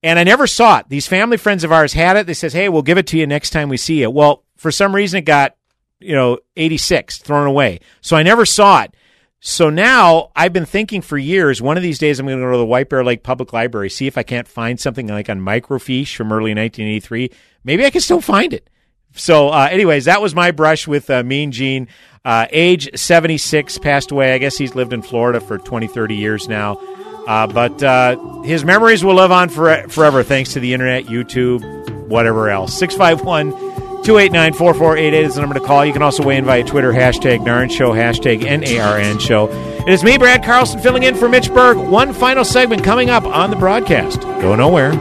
And 0.04 0.18
I 0.18 0.24
never 0.24 0.47
saw 0.47 0.80
it. 0.80 0.89
These 0.89 1.08
family 1.08 1.38
friends 1.38 1.64
of 1.64 1.72
ours 1.72 1.93
had 1.93 2.18
it. 2.18 2.26
They 2.26 2.34
says, 2.34 2.54
hey, 2.54 2.70
we'll 2.70 2.82
give 2.82 2.97
it 2.97 3.08
to 3.08 3.18
you 3.18 3.28
next 3.28 3.52
time 3.52 3.70
we 3.70 3.78
see 3.78 4.02
you. 4.02 4.10
Well, 4.10 4.43
for 4.58 4.72
some 4.72 4.95
reason, 4.95 5.20
it 5.20 5.26
got, 5.26 5.56
you 5.99 6.16
know, 6.16 6.39
86 6.56 7.20
thrown 7.20 7.47
away. 7.47 7.80
So 8.02 8.16
I 8.16 8.24
never 8.24 8.45
saw 8.45 8.84
it. 8.84 8.95
So 9.43 9.72
now 9.72 10.32
I've 10.36 10.54
been 10.54 10.66
thinking 10.66 11.02
for 11.02 11.18
years, 11.18 11.62
one 11.62 11.76
of 11.76 11.84
these 11.84 11.97
days 11.97 12.20
I'm 12.20 12.28
going 12.28 12.38
to 12.38 12.45
go 12.45 12.52
to 12.52 12.58
the 12.58 12.66
White 12.66 12.89
Bear 12.89 13.04
Lake 13.04 13.24
Public 13.24 13.54
Library, 13.54 13.89
see 13.89 14.06
if 14.06 14.18
I 14.18 14.24
can't 14.24 14.47
find 14.47 14.80
something 14.80 15.08
like 15.08 15.30
on 15.30 15.39
microfiche 15.39 16.16
from 16.16 16.32
early 16.32 16.54
1983. 16.54 17.32
Maybe 17.64 17.84
I 17.84 17.89
can 17.89 18.02
still 18.02 18.22
find 18.22 18.54
it. 18.54 18.70
So, 19.14 19.49
uh, 19.49 19.68
anyways, 19.70 20.06
that 20.06 20.22
was 20.22 20.36
my 20.36 20.52
brush 20.52 20.88
with 20.88 21.10
uh, 21.10 21.24
Mean 21.24 21.52
Gene. 21.52 21.88
Uh, 22.24 22.45
age 22.52 22.89
76, 22.95 23.80
passed 23.80 24.12
away. 24.12 24.34
I 24.34 24.38
guess 24.38 24.58
he's 24.58 24.76
lived 24.76 24.93
in 24.93 25.02
Florida 25.02 25.39
for 25.39 25.58
20, 25.58 25.88
30 25.88 26.16
years 26.16 26.47
now. 26.47 26.80
Uh, 27.28 27.47
but 27.47 27.82
uh, 27.84 28.17
his 28.41 28.65
memories 28.65 29.03
will 29.03 29.15
live 29.15 29.32
on 29.32 29.49
for, 29.49 29.88
forever 29.89 30.24
thanks 30.24 30.53
to 30.53 30.59
the 30.59 30.74
internet, 30.74 31.05
YouTube, 31.05 32.07
whatever 32.07 32.49
else. 32.49 32.78
651 32.78 33.51
289 34.03 34.53
4488 34.53 35.24
is 35.24 35.36
the 35.36 35.41
number 35.41 35.53
to 35.53 35.65
call. 35.65 35.86
You 35.86 35.93
can 35.93 36.01
also 36.01 36.24
weigh 36.24 36.38
in 36.38 36.45
via 36.45 36.63
Twitter, 36.63 36.91
hashtag 36.91 37.45
NARN 37.45 37.69
Show, 37.69 37.91
hashtag 37.91 38.41
NARN 38.41 39.19
Show. 39.22 39.47
It 39.86 39.89
is 39.89 40.03
me, 40.03 40.17
Brad 40.17 40.43
Carlson, 40.43 40.80
filling 40.80 41.03
in 41.03 41.15
for 41.15 41.30
Mitch 41.30 41.53
Berg. 41.53 41.78
One 41.78 42.11
final 42.13 42.43
segment 42.43 42.84
coming 42.84 43.11
up 43.11 43.26
on 43.26 43.51
the 43.51 43.55
broadcast. 43.55 44.22
Go 44.22 44.55
nowhere. 44.55 44.91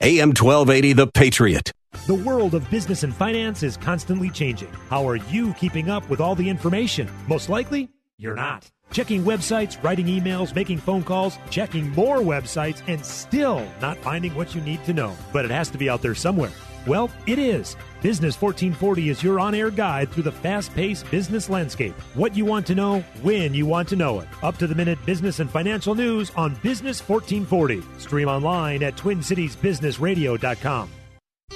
AM 0.00 0.28
1280, 0.28 0.92
The 0.92 1.06
Patriot. 1.06 1.72
The 2.06 2.14
world 2.14 2.54
of 2.54 2.70
business 2.70 3.02
and 3.02 3.14
finance 3.14 3.62
is 3.62 3.76
constantly 3.76 4.30
changing. 4.30 4.70
How 4.88 5.06
are 5.08 5.16
you 5.16 5.52
keeping 5.54 5.90
up 5.90 6.08
with 6.08 6.20
all 6.20 6.34
the 6.34 6.48
information? 6.48 7.08
Most 7.26 7.48
likely, 7.48 7.90
you're 8.18 8.34
not. 8.34 8.70
Checking 8.90 9.22
websites, 9.24 9.82
writing 9.82 10.06
emails, 10.06 10.54
making 10.54 10.78
phone 10.78 11.02
calls, 11.02 11.36
checking 11.50 11.90
more 11.90 12.18
websites, 12.18 12.80
and 12.86 13.04
still 13.04 13.66
not 13.82 13.98
finding 13.98 14.34
what 14.34 14.54
you 14.54 14.62
need 14.62 14.82
to 14.84 14.94
know. 14.94 15.14
But 15.32 15.44
it 15.44 15.50
has 15.50 15.68
to 15.70 15.78
be 15.78 15.90
out 15.90 16.00
there 16.00 16.14
somewhere. 16.14 16.50
Well, 16.86 17.10
it 17.26 17.38
is. 17.38 17.76
Business 18.00 18.40
1440 18.40 19.10
is 19.10 19.22
your 19.22 19.38
on 19.38 19.54
air 19.54 19.70
guide 19.70 20.10
through 20.10 20.22
the 20.22 20.32
fast 20.32 20.74
paced 20.74 21.10
business 21.10 21.50
landscape. 21.50 21.94
What 22.14 22.34
you 22.34 22.46
want 22.46 22.66
to 22.68 22.74
know, 22.74 23.00
when 23.20 23.52
you 23.52 23.66
want 23.66 23.88
to 23.88 23.96
know 23.96 24.20
it. 24.20 24.28
Up 24.42 24.56
to 24.58 24.66
the 24.66 24.74
minute 24.74 25.04
business 25.04 25.40
and 25.40 25.50
financial 25.50 25.94
news 25.94 26.30
on 26.36 26.54
Business 26.62 27.06
1440. 27.06 27.82
Stream 27.98 28.28
online 28.28 28.82
at 28.82 28.96
TwinCitiesBusinessRadio.com. 28.96 30.90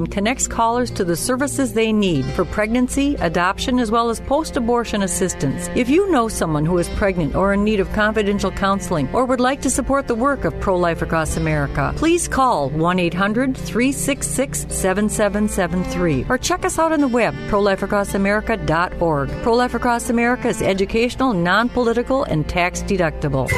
connects 0.00 0.48
callers 0.48 0.90
to 0.92 1.04
the 1.04 1.16
services 1.16 1.72
they 1.72 1.92
need 1.92 2.24
for 2.34 2.44
pregnancy, 2.44 3.14
adoption, 3.16 3.78
as 3.78 3.90
well 3.90 4.10
as 4.10 4.20
post 4.20 4.56
abortion 4.56 5.02
assistance. 5.02 5.68
If 5.74 5.88
you 5.88 6.10
know 6.10 6.28
someone 6.28 6.64
who 6.64 6.78
is 6.78 6.88
pregnant 6.90 7.34
or 7.34 7.52
in 7.52 7.62
need 7.64 7.80
of 7.80 7.92
confidential 7.92 8.50
counseling 8.50 9.08
or 9.12 9.24
would 9.26 9.40
like 9.40 9.60
to 9.62 9.70
support 9.70 10.06
the 10.06 10.14
work 10.14 10.44
of 10.44 10.58
Pro 10.60 10.76
Life 10.76 11.02
Across 11.02 11.36
America, 11.36 11.92
please 11.96 12.26
call 12.26 12.70
1 12.70 12.98
800 12.98 13.56
366 13.56 14.66
7773 14.70 16.26
or 16.28 16.38
check 16.38 16.64
us 16.64 16.78
out 16.78 16.92
on 16.92 17.00
the 17.00 17.08
web, 17.08 17.34
prolifeacrossamerica.org. 17.48 19.30
Pro 19.42 19.54
Life 19.54 19.74
Across 19.74 20.10
America 20.10 20.48
is 20.48 20.62
educational, 20.62 21.32
non 21.34 21.68
political, 21.68 22.24
and 22.24 22.48
tax 22.48 22.82
deductible. 22.82 23.48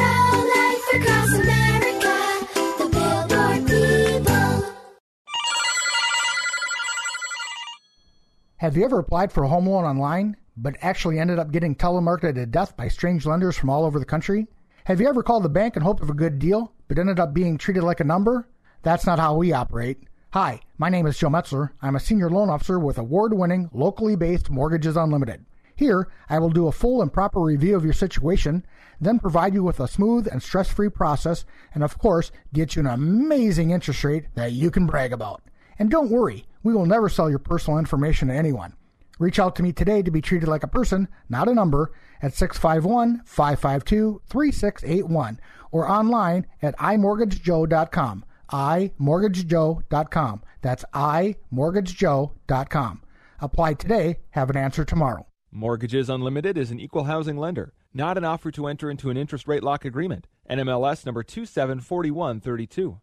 Have 8.59 8.77
you 8.77 8.85
ever 8.85 9.01
applied 9.01 9.33
for 9.33 9.43
a 9.43 9.49
home 9.49 9.69
loan 9.69 9.85
online, 9.85 10.37
but 10.57 10.77
actually 10.81 11.19
ended 11.19 11.41
up 11.41 11.51
getting 11.51 11.75
telemarketed 11.75 12.37
to 12.37 12.47
death 12.47 12.77
by 12.77 12.87
strange 12.87 13.27
lenders 13.27 13.57
from 13.57 13.69
all 13.69 13.85
over 13.85 13.99
the 13.99 14.05
country? 14.05 14.47
Have 14.85 15.01
you 15.01 15.09
ever 15.09 15.25
called 15.25 15.43
the 15.43 15.49
bank 15.49 15.75
in 15.77 15.83
hope 15.83 16.01
of 16.01 16.09
a 16.09 16.15
good 16.15 16.39
deal, 16.39 16.73
but 16.87 16.97
ended 16.97 17.19
up 17.19 17.35
being 17.35 17.59
treated 17.59 17.83
like 17.83 17.99
a 17.99 18.05
number? 18.05 18.47
That's 18.83 19.07
not 19.07 19.19
how 19.19 19.35
we 19.35 19.53
operate. 19.53 20.05
Hi, 20.35 20.61
my 20.79 20.89
name 20.89 21.05
is 21.07 21.19
Joe 21.19 21.31
Metzler. 21.31 21.71
I'm 21.83 21.97
a 21.97 22.01
senior 22.01 22.31
loan 22.31 22.49
officer 22.49 22.79
with 22.79 22.97
award 22.97 23.35
winning, 23.35 23.71
locally 23.73 24.15
based 24.15 24.51
Mortgages 24.51 24.97
Unlimited. 24.97 25.45
Here, 25.75 26.09
I 26.29 26.39
will 26.39 26.51
do 26.51 26.69
a 26.69 26.73
full 26.73 27.03
and 27.03 27.13
proper 27.13 27.41
review 27.41 27.75
of 27.75 27.85
your 27.85 27.93
situation, 27.93 28.65
then 29.01 29.19
provide 29.19 29.55
you 29.55 29.65
with 29.65 29.81
a 29.81 29.89
smooth 29.89 30.29
and 30.31 30.41
stress 30.41 30.71
free 30.71 30.89
process, 30.89 31.45
and 31.75 31.83
of 31.83 31.99
course, 31.99 32.31
get 32.53 32.77
you 32.77 32.81
an 32.81 32.87
amazing 32.87 33.73
interest 33.73 34.05
rate 34.05 34.27
that 34.37 34.53
you 34.53 34.71
can 34.71 34.87
brag 34.87 35.13
about. 35.13 35.43
And 35.77 35.91
don't 35.91 36.11
worry, 36.11 36.47
we 36.65 36.75
will 36.75 36.87
never 36.87 37.09
sell 37.09 37.31
your 37.31 37.39
personal 37.39 37.79
information 37.79 38.27
to 38.29 38.35
anyone. 38.35 38.75
Reach 39.21 39.39
out 39.39 39.55
to 39.57 39.62
me 39.62 39.73
today 39.73 40.03
to 40.03 40.11
be 40.11 40.21
treated 40.21 40.49
like 40.49 40.65
a 40.65 40.69
person, 40.69 41.07
not 41.29 41.49
a 41.49 41.55
number, 41.55 41.93
at 42.21 42.35
651 42.35 43.23
552 43.25 44.21
3681 44.27 45.41
or 45.71 45.89
online 45.89 46.47
at 46.62 46.77
imortgagejoe.com. 46.79 48.25
imortgagejoe.com. 48.51 50.43
That's 50.62 50.85
imortgagejoe.com. 50.93 53.03
Apply 53.41 53.75
today, 53.75 54.17
have 54.31 54.51
an 54.51 54.57
answer 54.57 54.85
tomorrow. 54.85 55.27
Mortgages 55.53 56.09
Unlimited 56.09 56.59
is 56.59 56.73
an 56.73 56.81
equal 56.81 57.05
housing 57.05 57.37
lender, 57.37 57.73
not 57.93 58.19
an 58.19 58.25
offer 58.25 58.51
to 58.53 58.67
enter 58.67 58.91
into 58.91 59.11
an 59.11 59.17
interest 59.17 59.47
rate 59.47 59.62
lock 59.62 59.85
agreement. 59.85 60.27
NMLS 60.51 61.07
number 61.07 61.23
274132. 61.23 63.01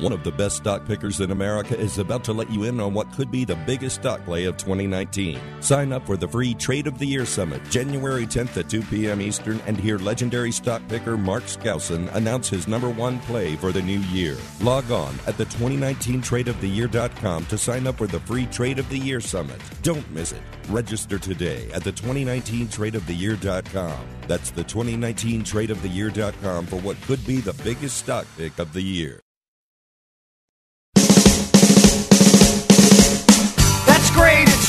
One 0.00 0.12
of 0.12 0.22
the 0.22 0.30
best 0.30 0.56
stock 0.56 0.86
pickers 0.86 1.20
in 1.20 1.32
America 1.32 1.78
is 1.78 1.98
about 1.98 2.24
to 2.24 2.32
let 2.32 2.50
you 2.50 2.64
in 2.64 2.80
on 2.80 2.94
what 2.94 3.12
could 3.12 3.30
be 3.30 3.44
the 3.44 3.56
biggest 3.56 3.96
stock 3.96 4.24
play 4.24 4.44
of 4.44 4.56
2019. 4.56 5.38
Sign 5.60 5.92
up 5.92 6.06
for 6.06 6.16
the 6.16 6.28
free 6.28 6.54
Trade 6.54 6.86
of 6.86 6.98
the 6.98 7.06
Year 7.06 7.26
Summit, 7.26 7.62
January 7.68 8.24
10th 8.24 8.56
at 8.56 8.70
2 8.70 8.82
p.m. 8.82 9.20
Eastern, 9.20 9.60
and 9.66 9.76
hear 9.76 9.98
legendary 9.98 10.52
stock 10.52 10.80
picker 10.88 11.16
Mark 11.16 11.42
Skousen 11.44 12.14
announce 12.14 12.48
his 12.48 12.68
number 12.68 12.88
one 12.88 13.18
play 13.20 13.56
for 13.56 13.72
the 13.72 13.82
new 13.82 13.98
year. 14.12 14.36
Log 14.62 14.90
on 14.90 15.14
at 15.26 15.36
the 15.36 15.46
2019tradeoftheyear.com 15.46 17.46
to 17.46 17.58
sign 17.58 17.86
up 17.86 17.96
for 17.96 18.06
the 18.06 18.20
free 18.20 18.46
Trade 18.46 18.78
of 18.78 18.88
the 18.88 18.98
Year 18.98 19.20
Summit. 19.20 19.60
Don't 19.82 20.08
miss 20.12 20.32
it. 20.32 20.42
Register 20.68 21.18
today 21.18 21.70
at 21.72 21.82
the 21.82 21.92
2019tradeoftheyear.com. 21.92 24.06
That's 24.26 24.50
the 24.50 24.64
2019tradeoftheyear.com 24.64 26.66
for 26.66 26.76
what 26.76 27.00
could 27.02 27.26
be 27.26 27.40
the 27.40 27.54
biggest 27.64 27.96
stock 27.96 28.26
pick 28.36 28.58
of 28.58 28.72
the 28.72 28.82
year. 28.82 29.20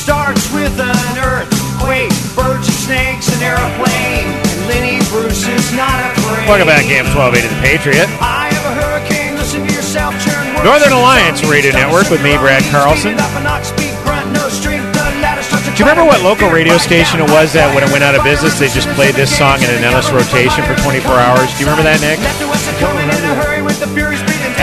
Starts 0.00 0.48
with 0.56 0.72
an 0.80 1.12
earthquake, 1.20 2.08
birds 2.32 2.64
and 2.64 2.80
snakes, 2.88 3.28
an 3.36 3.44
airplane. 3.44 4.32
And 4.32 4.60
Lenny 4.64 4.96
Bruce 5.12 5.44
is 5.44 5.76
not 5.76 5.92
afraid. 6.16 6.48
Welcome 6.48 6.72
back, 6.72 6.88
AM 6.88 7.04
1280 7.12 7.44
The 7.44 7.60
Patriot. 7.60 8.08
I 8.16 8.48
have 8.48 8.64
a 8.64 8.74
hurricane. 8.80 9.36
Listen 9.36 9.60
to 9.60 9.68
yourself. 9.68 10.16
Churn 10.24 10.56
words. 10.56 10.64
Northern 10.64 10.96
Alliance 10.96 11.44
Radio 11.44 11.76
Network 11.76 12.08
with 12.08 12.24
me, 12.24 12.32
Brad 12.40 12.64
Carlson. 12.72 13.12
Up 13.20 13.28
a 13.36 13.44
knock, 13.44 13.60
speak, 13.60 13.92
grunt, 14.00 14.24
no 14.32 14.48
strength. 14.48 14.88
The 14.96 15.04
ladder 15.20 15.44
starts 15.44 15.68
to 15.68 15.76
Do 15.76 15.84
you 15.84 15.84
remember 15.84 16.08
what 16.08 16.24
local 16.24 16.48
radio 16.48 16.80
station 16.80 17.20
it 17.20 17.28
was 17.28 17.52
that 17.52 17.68
when 17.76 17.84
it 17.84 17.92
went 17.92 18.00
out 18.00 18.16
of 18.16 18.24
business, 18.24 18.56
they 18.56 18.72
just 18.72 18.88
played 18.96 19.12
this 19.12 19.28
song 19.28 19.60
in 19.60 19.68
an 19.68 19.84
endless 19.84 20.08
rotation 20.08 20.64
for 20.64 20.72
24 20.80 21.12
hours? 21.12 21.52
Do 21.60 21.60
you 21.60 21.68
remember 21.68 21.84
that, 21.84 22.00
Nick? 22.00 22.16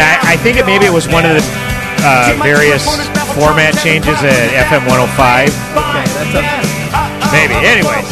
I, 0.01 0.33
I 0.33 0.35
think 0.41 0.57
it 0.57 0.65
maybe 0.65 0.89
it 0.89 0.93
was 0.93 1.05
one 1.05 1.29
of 1.29 1.37
the 1.37 1.45
uh, 2.01 2.33
various 2.41 2.89
format 3.37 3.77
changes 3.83 4.17
at 4.25 4.49
FM 4.65 4.89
105. 4.89 5.45
Okay, 5.45 6.05
that's 6.33 7.31
Maybe. 7.31 7.53
Anyways. 7.53 8.09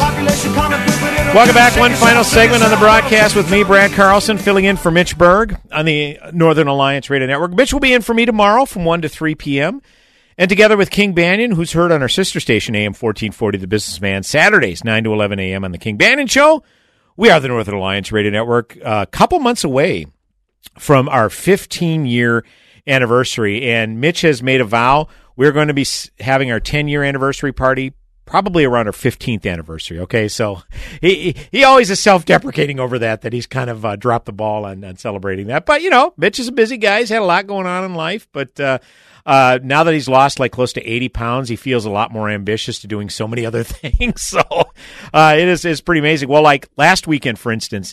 Welcome 1.34 1.54
back. 1.54 1.76
One 1.76 1.92
final 1.94 2.22
segment 2.22 2.62
on 2.62 2.70
the 2.70 2.76
broadcast 2.76 3.34
with 3.34 3.50
me, 3.50 3.64
Brad 3.64 3.90
Carlson, 3.90 4.38
filling 4.38 4.66
in 4.66 4.76
for 4.76 4.92
Mitch 4.92 5.18
Berg 5.18 5.58
on 5.72 5.84
the 5.84 6.20
Northern 6.32 6.68
Alliance 6.68 7.10
Radio 7.10 7.26
Network. 7.26 7.52
Mitch 7.54 7.72
will 7.72 7.80
be 7.80 7.92
in 7.92 8.02
for 8.02 8.14
me 8.14 8.24
tomorrow 8.24 8.66
from 8.66 8.84
1 8.84 9.02
to 9.02 9.08
3 9.08 9.34
p.m. 9.34 9.82
And 10.38 10.48
together 10.48 10.76
with 10.76 10.90
King 10.90 11.12
Banyan, 11.12 11.50
who's 11.50 11.72
heard 11.72 11.90
on 11.90 12.02
our 12.02 12.08
sister 12.08 12.38
station, 12.38 12.76
AM 12.76 12.92
1440, 12.92 13.58
The 13.58 13.66
Businessman, 13.66 14.22
Saturdays, 14.22 14.84
9 14.84 15.02
to 15.04 15.12
11 15.12 15.40
a.m. 15.40 15.64
on 15.64 15.72
The 15.72 15.78
King 15.78 15.96
Banyan 15.96 16.28
Show. 16.28 16.62
We 17.16 17.30
are 17.30 17.40
the 17.40 17.48
Northern 17.48 17.74
Alliance 17.74 18.12
Radio 18.12 18.30
Network, 18.30 18.76
a 18.80 19.06
couple 19.06 19.40
months 19.40 19.64
away 19.64 20.06
from 20.78 21.08
our 21.08 21.28
15 21.28 22.06
year 22.06 22.44
anniversary. 22.86 23.70
And 23.70 24.00
Mitch 24.00 24.22
has 24.22 24.42
made 24.42 24.60
a 24.60 24.64
vow. 24.64 25.08
We're 25.36 25.52
going 25.52 25.68
to 25.68 25.74
be 25.74 25.86
having 26.20 26.50
our 26.50 26.60
10 26.60 26.88
year 26.88 27.02
anniversary 27.02 27.52
party 27.52 27.92
probably 28.24 28.64
around 28.64 28.86
our 28.86 28.92
15th 28.92 29.46
anniversary. 29.46 30.00
Okay. 30.00 30.28
So 30.28 30.62
he, 31.00 31.36
he 31.50 31.64
always 31.64 31.90
is 31.90 32.00
self 32.00 32.24
deprecating 32.24 32.80
over 32.80 32.98
that, 32.98 33.22
that 33.22 33.32
he's 33.32 33.46
kind 33.46 33.70
of 33.70 33.84
uh, 33.84 33.96
dropped 33.96 34.26
the 34.26 34.32
ball 34.32 34.64
on, 34.64 34.84
on 34.84 34.96
celebrating 34.96 35.46
that. 35.46 35.64
But, 35.64 35.82
you 35.82 35.90
know, 35.90 36.12
Mitch 36.16 36.38
is 36.38 36.48
a 36.48 36.52
busy 36.52 36.76
guy. 36.76 37.00
He's 37.00 37.08
had 37.08 37.22
a 37.22 37.24
lot 37.24 37.46
going 37.46 37.66
on 37.66 37.84
in 37.84 37.94
life. 37.94 38.28
But, 38.32 38.58
uh, 38.60 38.78
uh, 39.26 39.58
now 39.60 39.82
that 39.82 39.92
he's 39.92 40.08
lost 40.08 40.38
like 40.38 40.52
close 40.52 40.72
to 40.74 40.88
80 40.88 41.08
pounds, 41.08 41.48
he 41.48 41.56
feels 41.56 41.84
a 41.84 41.90
lot 41.90 42.12
more 42.12 42.30
ambitious 42.30 42.78
to 42.80 42.86
doing 42.86 43.10
so 43.10 43.26
many 43.26 43.44
other 43.44 43.62
things. 43.64 44.22
So 44.22 44.40
uh, 45.12 45.34
it 45.36 45.48
is 45.48 45.64
is 45.64 45.80
pretty 45.80 45.98
amazing. 45.98 46.28
Well, 46.28 46.42
like 46.42 46.68
last 46.76 47.08
weekend, 47.08 47.38
for 47.38 47.50
instance, 47.50 47.92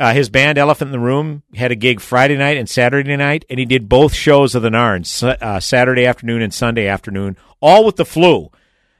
uh, 0.00 0.14
his 0.14 0.30
band 0.30 0.56
Elephant 0.56 0.88
in 0.88 0.92
the 0.92 0.98
Room 0.98 1.42
had 1.54 1.70
a 1.70 1.76
gig 1.76 2.00
Friday 2.00 2.38
night 2.38 2.56
and 2.56 2.66
Saturday 2.66 3.16
night, 3.16 3.44
and 3.50 3.58
he 3.58 3.66
did 3.66 3.86
both 3.86 4.14
shows 4.14 4.54
of 4.54 4.62
the 4.62 4.70
Narns, 4.70 5.22
uh, 5.22 5.60
Saturday 5.60 6.06
afternoon 6.06 6.40
and 6.40 6.54
Sunday 6.54 6.86
afternoon, 6.86 7.36
all 7.60 7.84
with 7.84 7.96
the 7.96 8.06
flu. 8.06 8.50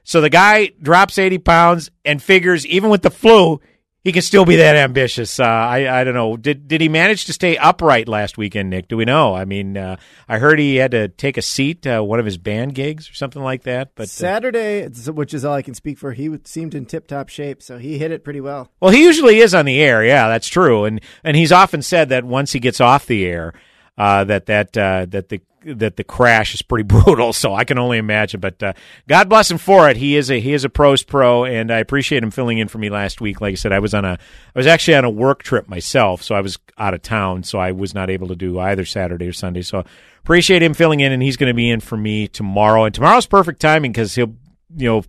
So 0.04 0.20
the 0.20 0.28
guy 0.28 0.72
drops 0.82 1.16
80 1.16 1.38
pounds 1.38 1.90
and 2.04 2.22
figures 2.22 2.66
even 2.66 2.90
with 2.90 3.00
the 3.00 3.10
flu, 3.10 3.62
he 4.02 4.12
can 4.12 4.22
still 4.22 4.44
be 4.44 4.56
that 4.56 4.76
ambitious. 4.76 5.38
Uh, 5.38 5.44
I 5.44 6.00
I 6.00 6.04
don't 6.04 6.14
know. 6.14 6.36
Did 6.36 6.66
did 6.68 6.80
he 6.80 6.88
manage 6.88 7.26
to 7.26 7.32
stay 7.32 7.56
upright 7.56 8.08
last 8.08 8.38
weekend, 8.38 8.70
Nick? 8.70 8.88
Do 8.88 8.96
we 8.96 9.04
know? 9.04 9.34
I 9.34 9.44
mean, 9.44 9.76
uh, 9.76 9.96
I 10.28 10.38
heard 10.38 10.58
he 10.58 10.76
had 10.76 10.92
to 10.92 11.08
take 11.08 11.36
a 11.36 11.42
seat 11.42 11.86
uh, 11.86 12.00
one 12.00 12.18
of 12.18 12.24
his 12.24 12.38
band 12.38 12.74
gigs 12.74 13.10
or 13.10 13.14
something 13.14 13.42
like 13.42 13.64
that. 13.64 13.90
But 13.94 14.04
uh, 14.04 14.06
Saturday, 14.06 14.88
which 15.10 15.34
is 15.34 15.44
all 15.44 15.54
I 15.54 15.62
can 15.62 15.74
speak 15.74 15.98
for, 15.98 16.12
he 16.12 16.34
seemed 16.44 16.74
in 16.74 16.86
tip 16.86 17.08
top 17.08 17.28
shape, 17.28 17.62
so 17.62 17.76
he 17.76 17.98
hit 17.98 18.10
it 18.10 18.24
pretty 18.24 18.40
well. 18.40 18.70
Well, 18.80 18.90
he 18.90 19.04
usually 19.04 19.38
is 19.38 19.54
on 19.54 19.66
the 19.66 19.80
air. 19.80 20.02
Yeah, 20.04 20.28
that's 20.28 20.48
true. 20.48 20.84
And 20.84 21.00
and 21.22 21.36
he's 21.36 21.52
often 21.52 21.82
said 21.82 22.08
that 22.08 22.24
once 22.24 22.52
he 22.52 22.60
gets 22.60 22.80
off 22.80 23.06
the 23.06 23.26
air, 23.26 23.52
uh, 23.98 24.24
that 24.24 24.46
that 24.46 24.76
uh, 24.78 25.06
that 25.10 25.28
the 25.28 25.42
that 25.64 25.96
the 25.96 26.04
crash 26.04 26.54
is 26.54 26.62
pretty 26.62 26.82
brutal. 27.04 27.32
So 27.32 27.54
I 27.54 27.64
can 27.64 27.78
only 27.78 27.98
imagine. 27.98 28.40
But 28.40 28.62
uh, 28.62 28.72
God 29.08 29.28
bless 29.28 29.50
him 29.50 29.58
for 29.58 29.88
it. 29.88 29.96
He 29.96 30.16
is 30.16 30.30
a 30.30 30.40
he 30.40 30.52
is 30.52 30.64
a 30.64 30.68
pros 30.68 31.02
pro, 31.02 31.44
and 31.44 31.70
I 31.70 31.78
appreciate 31.78 32.22
him 32.22 32.30
filling 32.30 32.58
in 32.58 32.68
for 32.68 32.78
me 32.78 32.90
last 32.90 33.20
week. 33.20 33.40
Like 33.40 33.52
I 33.52 33.56
said, 33.56 33.72
I 33.72 33.78
was 33.78 33.94
on 33.94 34.04
a 34.04 34.12
I 34.54 34.58
was 34.58 34.66
actually 34.66 34.96
on 34.96 35.04
a 35.04 35.10
work 35.10 35.42
trip 35.42 35.68
myself, 35.68 36.22
so 36.22 36.34
I 36.34 36.40
was 36.40 36.58
out 36.78 36.94
of 36.94 37.02
town, 37.02 37.42
so 37.42 37.58
I 37.58 37.72
was 37.72 37.94
not 37.94 38.10
able 38.10 38.28
to 38.28 38.36
do 38.36 38.58
either 38.58 38.84
Saturday 38.84 39.26
or 39.26 39.32
Sunday. 39.32 39.62
So 39.62 39.84
appreciate 40.22 40.62
him 40.62 40.74
filling 40.74 41.00
in, 41.00 41.12
and 41.12 41.22
he's 41.22 41.36
going 41.36 41.50
to 41.50 41.54
be 41.54 41.70
in 41.70 41.80
for 41.80 41.96
me 41.96 42.28
tomorrow. 42.28 42.84
And 42.84 42.94
tomorrow's 42.94 43.26
perfect 43.26 43.60
timing 43.60 43.92
because 43.92 44.14
he'll 44.14 44.34
you 44.76 44.88
know 44.88 45.04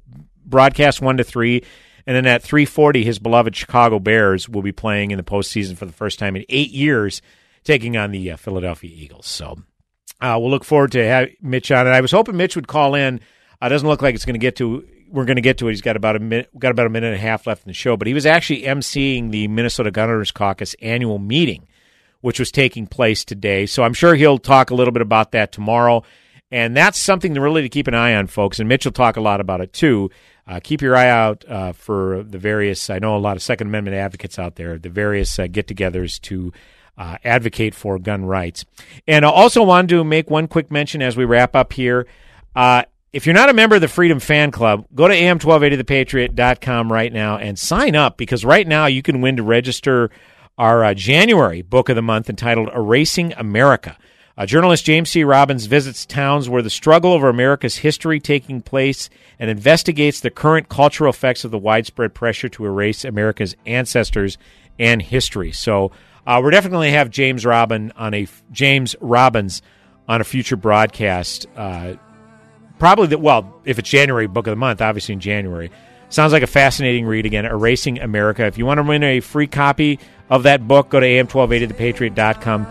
broadcast 0.45 1.01
one 1.01 1.17
to 1.17 1.23
three. 1.23 1.63
And 2.07 2.15
then 2.15 2.25
at 2.25 2.43
3:40, 2.43 3.03
his 3.03 3.19
beloved 3.19 3.55
Chicago 3.55 3.99
Bears 3.99 4.49
will 4.49 4.63
be 4.63 4.71
playing 4.71 5.11
in 5.11 5.17
the 5.17 5.23
postseason 5.23 5.77
for 5.77 5.85
the 5.85 5.93
first 5.93 6.17
time 6.17 6.35
in 6.35 6.43
eight 6.49 6.71
years, 6.71 7.21
taking 7.63 7.95
on 7.95 8.11
the 8.11 8.31
uh, 8.31 8.37
Philadelphia 8.37 8.91
Eagles. 8.91 9.27
So 9.27 9.61
uh, 10.21 10.37
we'll 10.39 10.51
look 10.51 10.63
forward 10.63 10.91
to 10.93 11.05
have 11.05 11.29
Mitch 11.41 11.71
on 11.71 11.87
it. 11.87 11.89
I 11.89 12.01
was 12.01 12.11
hoping 12.11 12.37
Mitch 12.37 12.55
would 12.55 12.67
call 12.67 12.95
in. 12.95 13.19
Uh, 13.61 13.69
doesn't 13.69 13.87
look 13.87 14.01
like 14.01 14.15
it's 14.15 14.25
going 14.25 14.35
to 14.35 14.39
get 14.39 14.55
to. 14.57 14.87
We're 15.09 15.25
going 15.25 15.35
to 15.35 15.41
get 15.41 15.57
to 15.57 15.67
it. 15.67 15.71
He's 15.71 15.81
got 15.81 15.95
about 15.95 16.15
a 16.15 16.19
minute. 16.19 16.49
Got 16.57 16.71
about 16.71 16.87
a 16.87 16.89
minute 16.89 17.07
and 17.07 17.15
a 17.15 17.19
half 17.19 17.45
left 17.45 17.65
in 17.65 17.69
the 17.69 17.73
show. 17.73 17.97
But 17.97 18.07
he 18.07 18.13
was 18.13 18.25
actually 18.25 18.61
emceeing 18.61 19.31
the 19.31 19.47
Minnesota 19.47 19.91
Gun 19.91 20.09
Owners 20.09 20.31
Caucus 20.31 20.75
annual 20.81 21.19
meeting, 21.19 21.67
which 22.21 22.39
was 22.39 22.51
taking 22.51 22.87
place 22.87 23.25
today. 23.25 23.65
So 23.65 23.83
I'm 23.83 23.93
sure 23.93 24.15
he'll 24.15 24.37
talk 24.37 24.69
a 24.69 24.75
little 24.75 24.93
bit 24.93 25.01
about 25.01 25.33
that 25.33 25.51
tomorrow. 25.51 26.03
And 26.49 26.75
that's 26.75 26.99
something 26.99 27.33
to 27.33 27.41
really 27.41 27.61
to 27.61 27.69
keep 27.69 27.87
an 27.87 27.93
eye 27.93 28.15
on, 28.15 28.27
folks. 28.27 28.59
And 28.59 28.67
Mitch 28.67 28.85
will 28.85 28.91
talk 28.91 29.17
a 29.17 29.21
lot 29.21 29.41
about 29.41 29.61
it 29.61 29.73
too. 29.73 30.09
Uh, 30.47 30.59
keep 30.61 30.81
your 30.81 30.95
eye 30.95 31.09
out 31.09 31.45
uh, 31.47 31.71
for 31.71 32.23
the 32.23 32.37
various. 32.37 32.89
I 32.89 32.99
know 32.99 33.15
a 33.15 33.19
lot 33.19 33.37
of 33.37 33.43
Second 33.43 33.67
Amendment 33.67 33.95
advocates 33.95 34.37
out 34.37 34.55
there. 34.55 34.77
The 34.77 34.89
various 34.89 35.39
uh, 35.39 35.47
get-togethers 35.47 36.19
to 36.21 36.51
uh, 36.97 37.17
advocate 37.23 37.73
for 37.73 37.97
gun 37.99 38.25
rights. 38.25 38.65
And 39.07 39.25
I 39.25 39.29
also 39.29 39.63
wanted 39.63 39.89
to 39.89 40.03
make 40.03 40.29
one 40.29 40.47
quick 40.47 40.71
mention 40.71 41.01
as 41.01 41.17
we 41.17 41.25
wrap 41.25 41.55
up 41.55 41.73
here. 41.73 42.07
Uh, 42.55 42.83
if 43.13 43.25
you're 43.25 43.35
not 43.35 43.49
a 43.49 43.53
member 43.53 43.75
of 43.75 43.81
the 43.81 43.87
Freedom 43.87 44.19
Fan 44.19 44.51
Club, 44.51 44.85
go 44.95 45.07
to 45.07 45.13
am1280thepatriot.com 45.13 46.91
right 46.91 47.11
now 47.11 47.37
and 47.37 47.59
sign 47.59 47.95
up 47.95 48.17
because 48.17 48.45
right 48.45 48.67
now 48.67 48.85
you 48.85 49.01
can 49.01 49.19
win 49.19 49.37
to 49.37 49.43
register 49.43 50.09
our 50.57 50.83
uh, 50.83 50.93
January 50.93 51.61
book 51.61 51.89
of 51.89 51.95
the 51.95 52.01
month 52.01 52.29
entitled 52.29 52.69
Erasing 52.73 53.33
America. 53.33 53.97
Uh, 54.37 54.45
journalist 54.45 54.85
James 54.85 55.09
C. 55.09 55.23
Robbins 55.23 55.65
visits 55.65 56.05
towns 56.05 56.47
where 56.47 56.61
the 56.61 56.69
struggle 56.69 57.11
over 57.11 57.27
America's 57.27 57.77
history 57.77 58.19
taking 58.19 58.61
place 58.61 59.09
and 59.37 59.49
investigates 59.49 60.21
the 60.21 60.29
current 60.29 60.69
cultural 60.69 61.09
effects 61.09 61.43
of 61.43 61.51
the 61.51 61.57
widespread 61.57 62.13
pressure 62.13 62.47
to 62.49 62.65
erase 62.65 63.03
America's 63.03 63.55
ancestors 63.65 64.37
and 64.79 65.01
history. 65.01 65.51
So 65.51 65.91
uh, 66.25 66.39
we're 66.43 66.51
definitely 66.51 66.91
have 66.91 67.09
James 67.09 67.45
Robin 67.45 67.91
on 67.95 68.13
a 68.13 68.27
James 68.51 68.95
Robbins 69.01 69.61
on 70.07 70.21
a 70.21 70.23
future 70.23 70.55
broadcast. 70.55 71.47
Uh, 71.55 71.95
probably 72.79 73.07
that. 73.07 73.19
Well, 73.19 73.61
if 73.65 73.79
it's 73.79 73.89
January 73.89 74.27
book 74.27 74.47
of 74.47 74.51
the 74.51 74.57
month, 74.57 74.81
obviously 74.81 75.13
in 75.13 75.19
January. 75.19 75.71
Sounds 76.09 76.33
like 76.33 76.43
a 76.43 76.47
fascinating 76.47 77.05
read 77.05 77.25
again. 77.25 77.45
Erasing 77.45 77.99
America. 77.99 78.45
If 78.45 78.57
you 78.57 78.65
want 78.65 78.79
to 78.79 78.83
win 78.83 79.01
a 79.01 79.21
free 79.21 79.47
copy 79.47 79.97
of 80.29 80.43
that 80.43 80.67
book, 80.67 80.89
go 80.89 80.99
to 80.99 81.05
am1280thepatriot.com. 81.05 82.67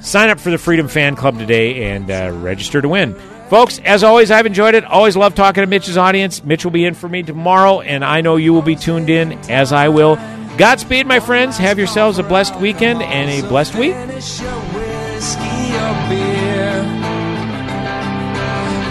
Sign 0.00 0.30
up 0.30 0.38
for 0.38 0.50
the 0.50 0.58
Freedom 0.58 0.86
Fan 0.86 1.16
Club 1.16 1.38
today 1.38 1.90
and 1.90 2.08
uh, 2.08 2.30
register 2.40 2.80
to 2.80 2.88
win. 2.88 3.14
Folks, 3.50 3.80
as 3.84 4.04
always, 4.04 4.30
I've 4.30 4.46
enjoyed 4.46 4.74
it. 4.74 4.84
Always 4.84 5.16
love 5.16 5.34
talking 5.34 5.62
to 5.62 5.66
Mitch's 5.66 5.96
audience. 5.96 6.44
Mitch 6.44 6.64
will 6.64 6.70
be 6.72 6.84
in 6.84 6.94
for 6.94 7.08
me 7.08 7.22
tomorrow, 7.22 7.80
and 7.80 8.04
I 8.04 8.20
know 8.20 8.36
you 8.36 8.52
will 8.52 8.62
be 8.62 8.76
tuned 8.76 9.10
in, 9.10 9.32
as 9.50 9.72
I 9.72 9.88
will. 9.88 10.16
Godspeed, 10.56 11.06
my 11.06 11.18
friends. 11.18 11.58
Have 11.58 11.78
yourselves 11.78 12.18
a 12.18 12.22
blessed 12.22 12.56
weekend 12.60 13.02
and 13.02 13.28
a 13.28 13.48
blessed 13.48 13.74
week. 13.74 13.94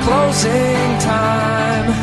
Closing 0.03 0.99
time. 0.99 2.02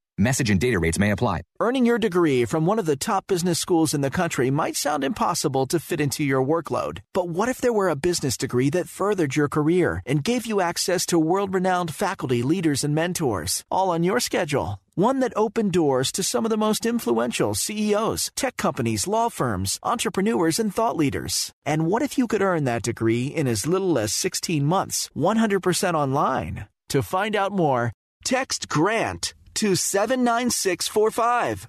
Message 0.21 0.51
and 0.51 0.61
data 0.61 0.77
rates 0.77 0.99
may 0.99 1.09
apply. 1.09 1.41
Earning 1.59 1.83
your 1.83 1.97
degree 1.97 2.45
from 2.45 2.67
one 2.67 2.77
of 2.77 2.85
the 2.85 2.95
top 2.95 3.25
business 3.25 3.57
schools 3.57 3.95
in 3.95 4.01
the 4.01 4.11
country 4.11 4.51
might 4.51 4.75
sound 4.75 5.03
impossible 5.03 5.65
to 5.65 5.79
fit 5.79 5.99
into 5.99 6.23
your 6.23 6.45
workload. 6.45 6.99
But 7.11 7.29
what 7.29 7.49
if 7.49 7.59
there 7.59 7.73
were 7.73 7.89
a 7.89 7.95
business 7.95 8.37
degree 8.37 8.69
that 8.69 8.87
furthered 8.87 9.35
your 9.35 9.49
career 9.49 10.03
and 10.05 10.23
gave 10.23 10.45
you 10.45 10.61
access 10.61 11.07
to 11.07 11.17
world 11.17 11.55
renowned 11.55 11.95
faculty, 11.95 12.43
leaders, 12.43 12.83
and 12.83 12.93
mentors, 12.93 13.63
all 13.71 13.89
on 13.89 14.03
your 14.03 14.19
schedule? 14.19 14.79
One 14.93 15.21
that 15.21 15.33
opened 15.35 15.71
doors 15.71 16.11
to 16.11 16.21
some 16.21 16.45
of 16.45 16.51
the 16.51 16.65
most 16.67 16.85
influential 16.85 17.55
CEOs, 17.55 18.29
tech 18.35 18.57
companies, 18.57 19.07
law 19.07 19.29
firms, 19.29 19.79
entrepreneurs, 19.81 20.59
and 20.59 20.71
thought 20.71 20.95
leaders. 20.95 21.51
And 21.65 21.87
what 21.87 22.03
if 22.03 22.19
you 22.19 22.27
could 22.27 22.43
earn 22.43 22.65
that 22.65 22.83
degree 22.83 23.25
in 23.25 23.47
as 23.47 23.65
little 23.65 23.97
as 23.97 24.13
16 24.13 24.63
months, 24.63 25.09
100% 25.17 25.95
online? 25.95 26.67
To 26.89 27.01
find 27.01 27.35
out 27.35 27.51
more, 27.51 27.91
text 28.23 28.69
GRANT 28.69 29.33
to 29.61 29.75
79645. 29.75 31.67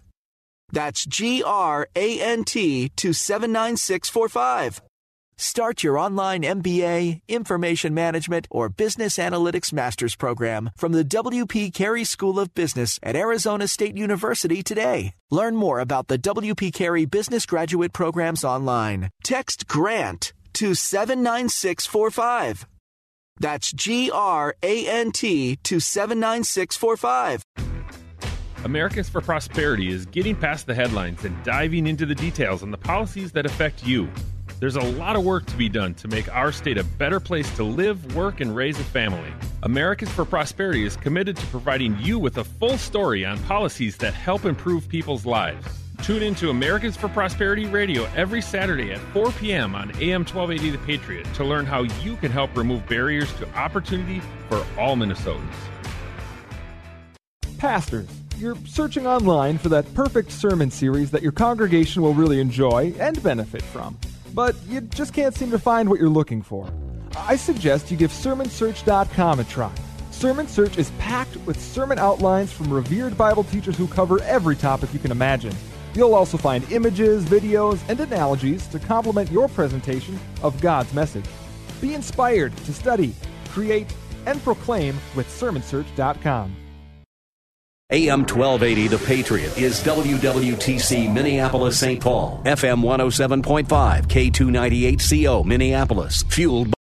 That's 0.70 1.04
G 1.04 1.42
R 1.44 1.86
A 1.94 2.20
N 2.22 2.44
T 2.44 2.88
to 2.88 3.12
79645. 3.12 4.80
Start 5.36 5.82
your 5.82 5.98
online 5.98 6.42
MBA, 6.42 7.20
information 7.28 7.92
management, 7.92 8.46
or 8.50 8.70
business 8.70 9.18
analytics 9.18 9.74
master's 9.74 10.16
program 10.16 10.70
from 10.74 10.92
the 10.92 11.04
WP 11.04 11.74
Carey 11.74 12.04
School 12.04 12.40
of 12.40 12.54
Business 12.54 12.98
at 13.02 13.14
Arizona 13.14 13.68
State 13.68 13.98
University 13.98 14.62
today. 14.62 15.12
Learn 15.30 15.54
more 15.54 15.78
about 15.78 16.08
the 16.08 16.16
WP 16.16 16.72
Carey 16.72 17.04
business 17.04 17.44
graduate 17.44 17.92
programs 17.92 18.42
online. 18.42 19.10
Text 19.22 19.66
GRANT 19.66 20.32
to 20.54 20.74
79645. 20.74 22.66
That's 23.38 23.70
G 23.70 24.10
R 24.10 24.54
A 24.62 24.88
N 24.88 25.12
T 25.12 25.56
to 25.56 25.78
79645. 25.78 27.44
Americans 28.64 29.08
for 29.08 29.20
Prosperity 29.20 29.88
is 29.88 30.06
getting 30.06 30.36
past 30.36 30.66
the 30.66 30.74
headlines 30.74 31.24
and 31.24 31.42
diving 31.42 31.88
into 31.88 32.06
the 32.06 32.14
details 32.14 32.62
on 32.62 32.70
the 32.70 32.78
policies 32.78 33.32
that 33.32 33.44
affect 33.44 33.84
you. 33.84 34.08
There's 34.60 34.76
a 34.76 34.80
lot 34.80 35.16
of 35.16 35.24
work 35.24 35.46
to 35.46 35.56
be 35.56 35.68
done 35.68 35.94
to 35.94 36.06
make 36.06 36.32
our 36.32 36.52
state 36.52 36.78
a 36.78 36.84
better 36.84 37.18
place 37.18 37.52
to 37.56 37.64
live, 37.64 38.14
work, 38.14 38.40
and 38.40 38.54
raise 38.54 38.78
a 38.78 38.84
family. 38.84 39.32
Americans 39.64 40.12
for 40.12 40.24
Prosperity 40.24 40.84
is 40.84 40.96
committed 40.96 41.36
to 41.38 41.46
providing 41.46 41.98
you 41.98 42.20
with 42.20 42.38
a 42.38 42.44
full 42.44 42.78
story 42.78 43.24
on 43.24 43.36
policies 43.44 43.96
that 43.96 44.14
help 44.14 44.44
improve 44.44 44.88
people's 44.88 45.26
lives. 45.26 45.66
Tune 46.04 46.22
in 46.22 46.36
to 46.36 46.50
Americans 46.50 46.96
for 46.96 47.08
Prosperity 47.08 47.66
Radio 47.66 48.08
every 48.14 48.40
Saturday 48.40 48.92
at 48.92 49.00
4 49.12 49.32
p.m. 49.32 49.74
on 49.74 49.90
AM 50.00 50.24
1280 50.24 50.70
The 50.70 50.78
Patriot 50.86 51.34
to 51.34 51.44
learn 51.44 51.66
how 51.66 51.82
you 51.82 52.14
can 52.16 52.30
help 52.30 52.56
remove 52.56 52.86
barriers 52.86 53.32
to 53.34 53.54
opportunity 53.56 54.22
for 54.48 54.64
all 54.78 54.94
Minnesotans. 54.94 55.52
Pastors, 57.58 58.08
you're 58.42 58.56
searching 58.66 59.06
online 59.06 59.56
for 59.56 59.70
that 59.70 59.94
perfect 59.94 60.32
sermon 60.32 60.70
series 60.70 61.10
that 61.10 61.22
your 61.22 61.32
congregation 61.32 62.02
will 62.02 62.14
really 62.14 62.40
enjoy 62.40 62.92
and 62.98 63.22
benefit 63.22 63.62
from 63.62 63.96
but 64.34 64.54
you 64.68 64.80
just 64.80 65.12
can't 65.12 65.34
seem 65.34 65.50
to 65.50 65.58
find 65.58 65.88
what 65.88 66.00
you're 66.00 66.08
looking 66.08 66.42
for. 66.42 66.68
I 67.16 67.36
suggest 67.36 67.90
you 67.90 67.96
give 67.96 68.10
SermonSearch.com 68.10 69.40
a 69.40 69.44
try. 69.44 69.72
Sermon 70.10 70.46
Search 70.46 70.78
is 70.78 70.90
packed 70.98 71.36
with 71.46 71.60
sermon 71.60 71.98
outlines 71.98 72.52
from 72.52 72.72
revered 72.72 73.16
Bible 73.18 73.44
teachers 73.44 73.76
who 73.76 73.86
cover 73.86 74.22
every 74.22 74.56
topic 74.56 74.92
you 74.92 74.98
can 74.98 75.10
imagine. 75.10 75.54
You'll 75.94 76.14
also 76.14 76.38
find 76.38 76.70
images, 76.72 77.24
videos, 77.24 77.80
and 77.88 78.00
analogies 78.00 78.66
to 78.68 78.78
complement 78.78 79.30
your 79.30 79.48
presentation 79.48 80.18
of 80.42 80.58
God's 80.60 80.92
message. 80.94 81.26
Be 81.80 81.94
inspired 81.94 82.56
to 82.58 82.72
study, 82.72 83.14
create, 83.48 83.92
and 84.24 84.42
proclaim 84.42 84.96
with 85.14 85.26
SermonSearch.com. 85.28 86.61
AM 87.92 88.20
1280 88.20 88.88
The 88.88 88.98
Patriot 89.06 89.58
is 89.58 89.82
WWTC 89.82 91.12
Minneapolis 91.12 91.78
St. 91.78 92.00
Paul, 92.00 92.40
FM 92.46 92.82
107.5, 92.82 94.06
K298CO 94.06 95.44
Minneapolis, 95.44 96.22
fueled 96.22 96.70
by 96.70 96.81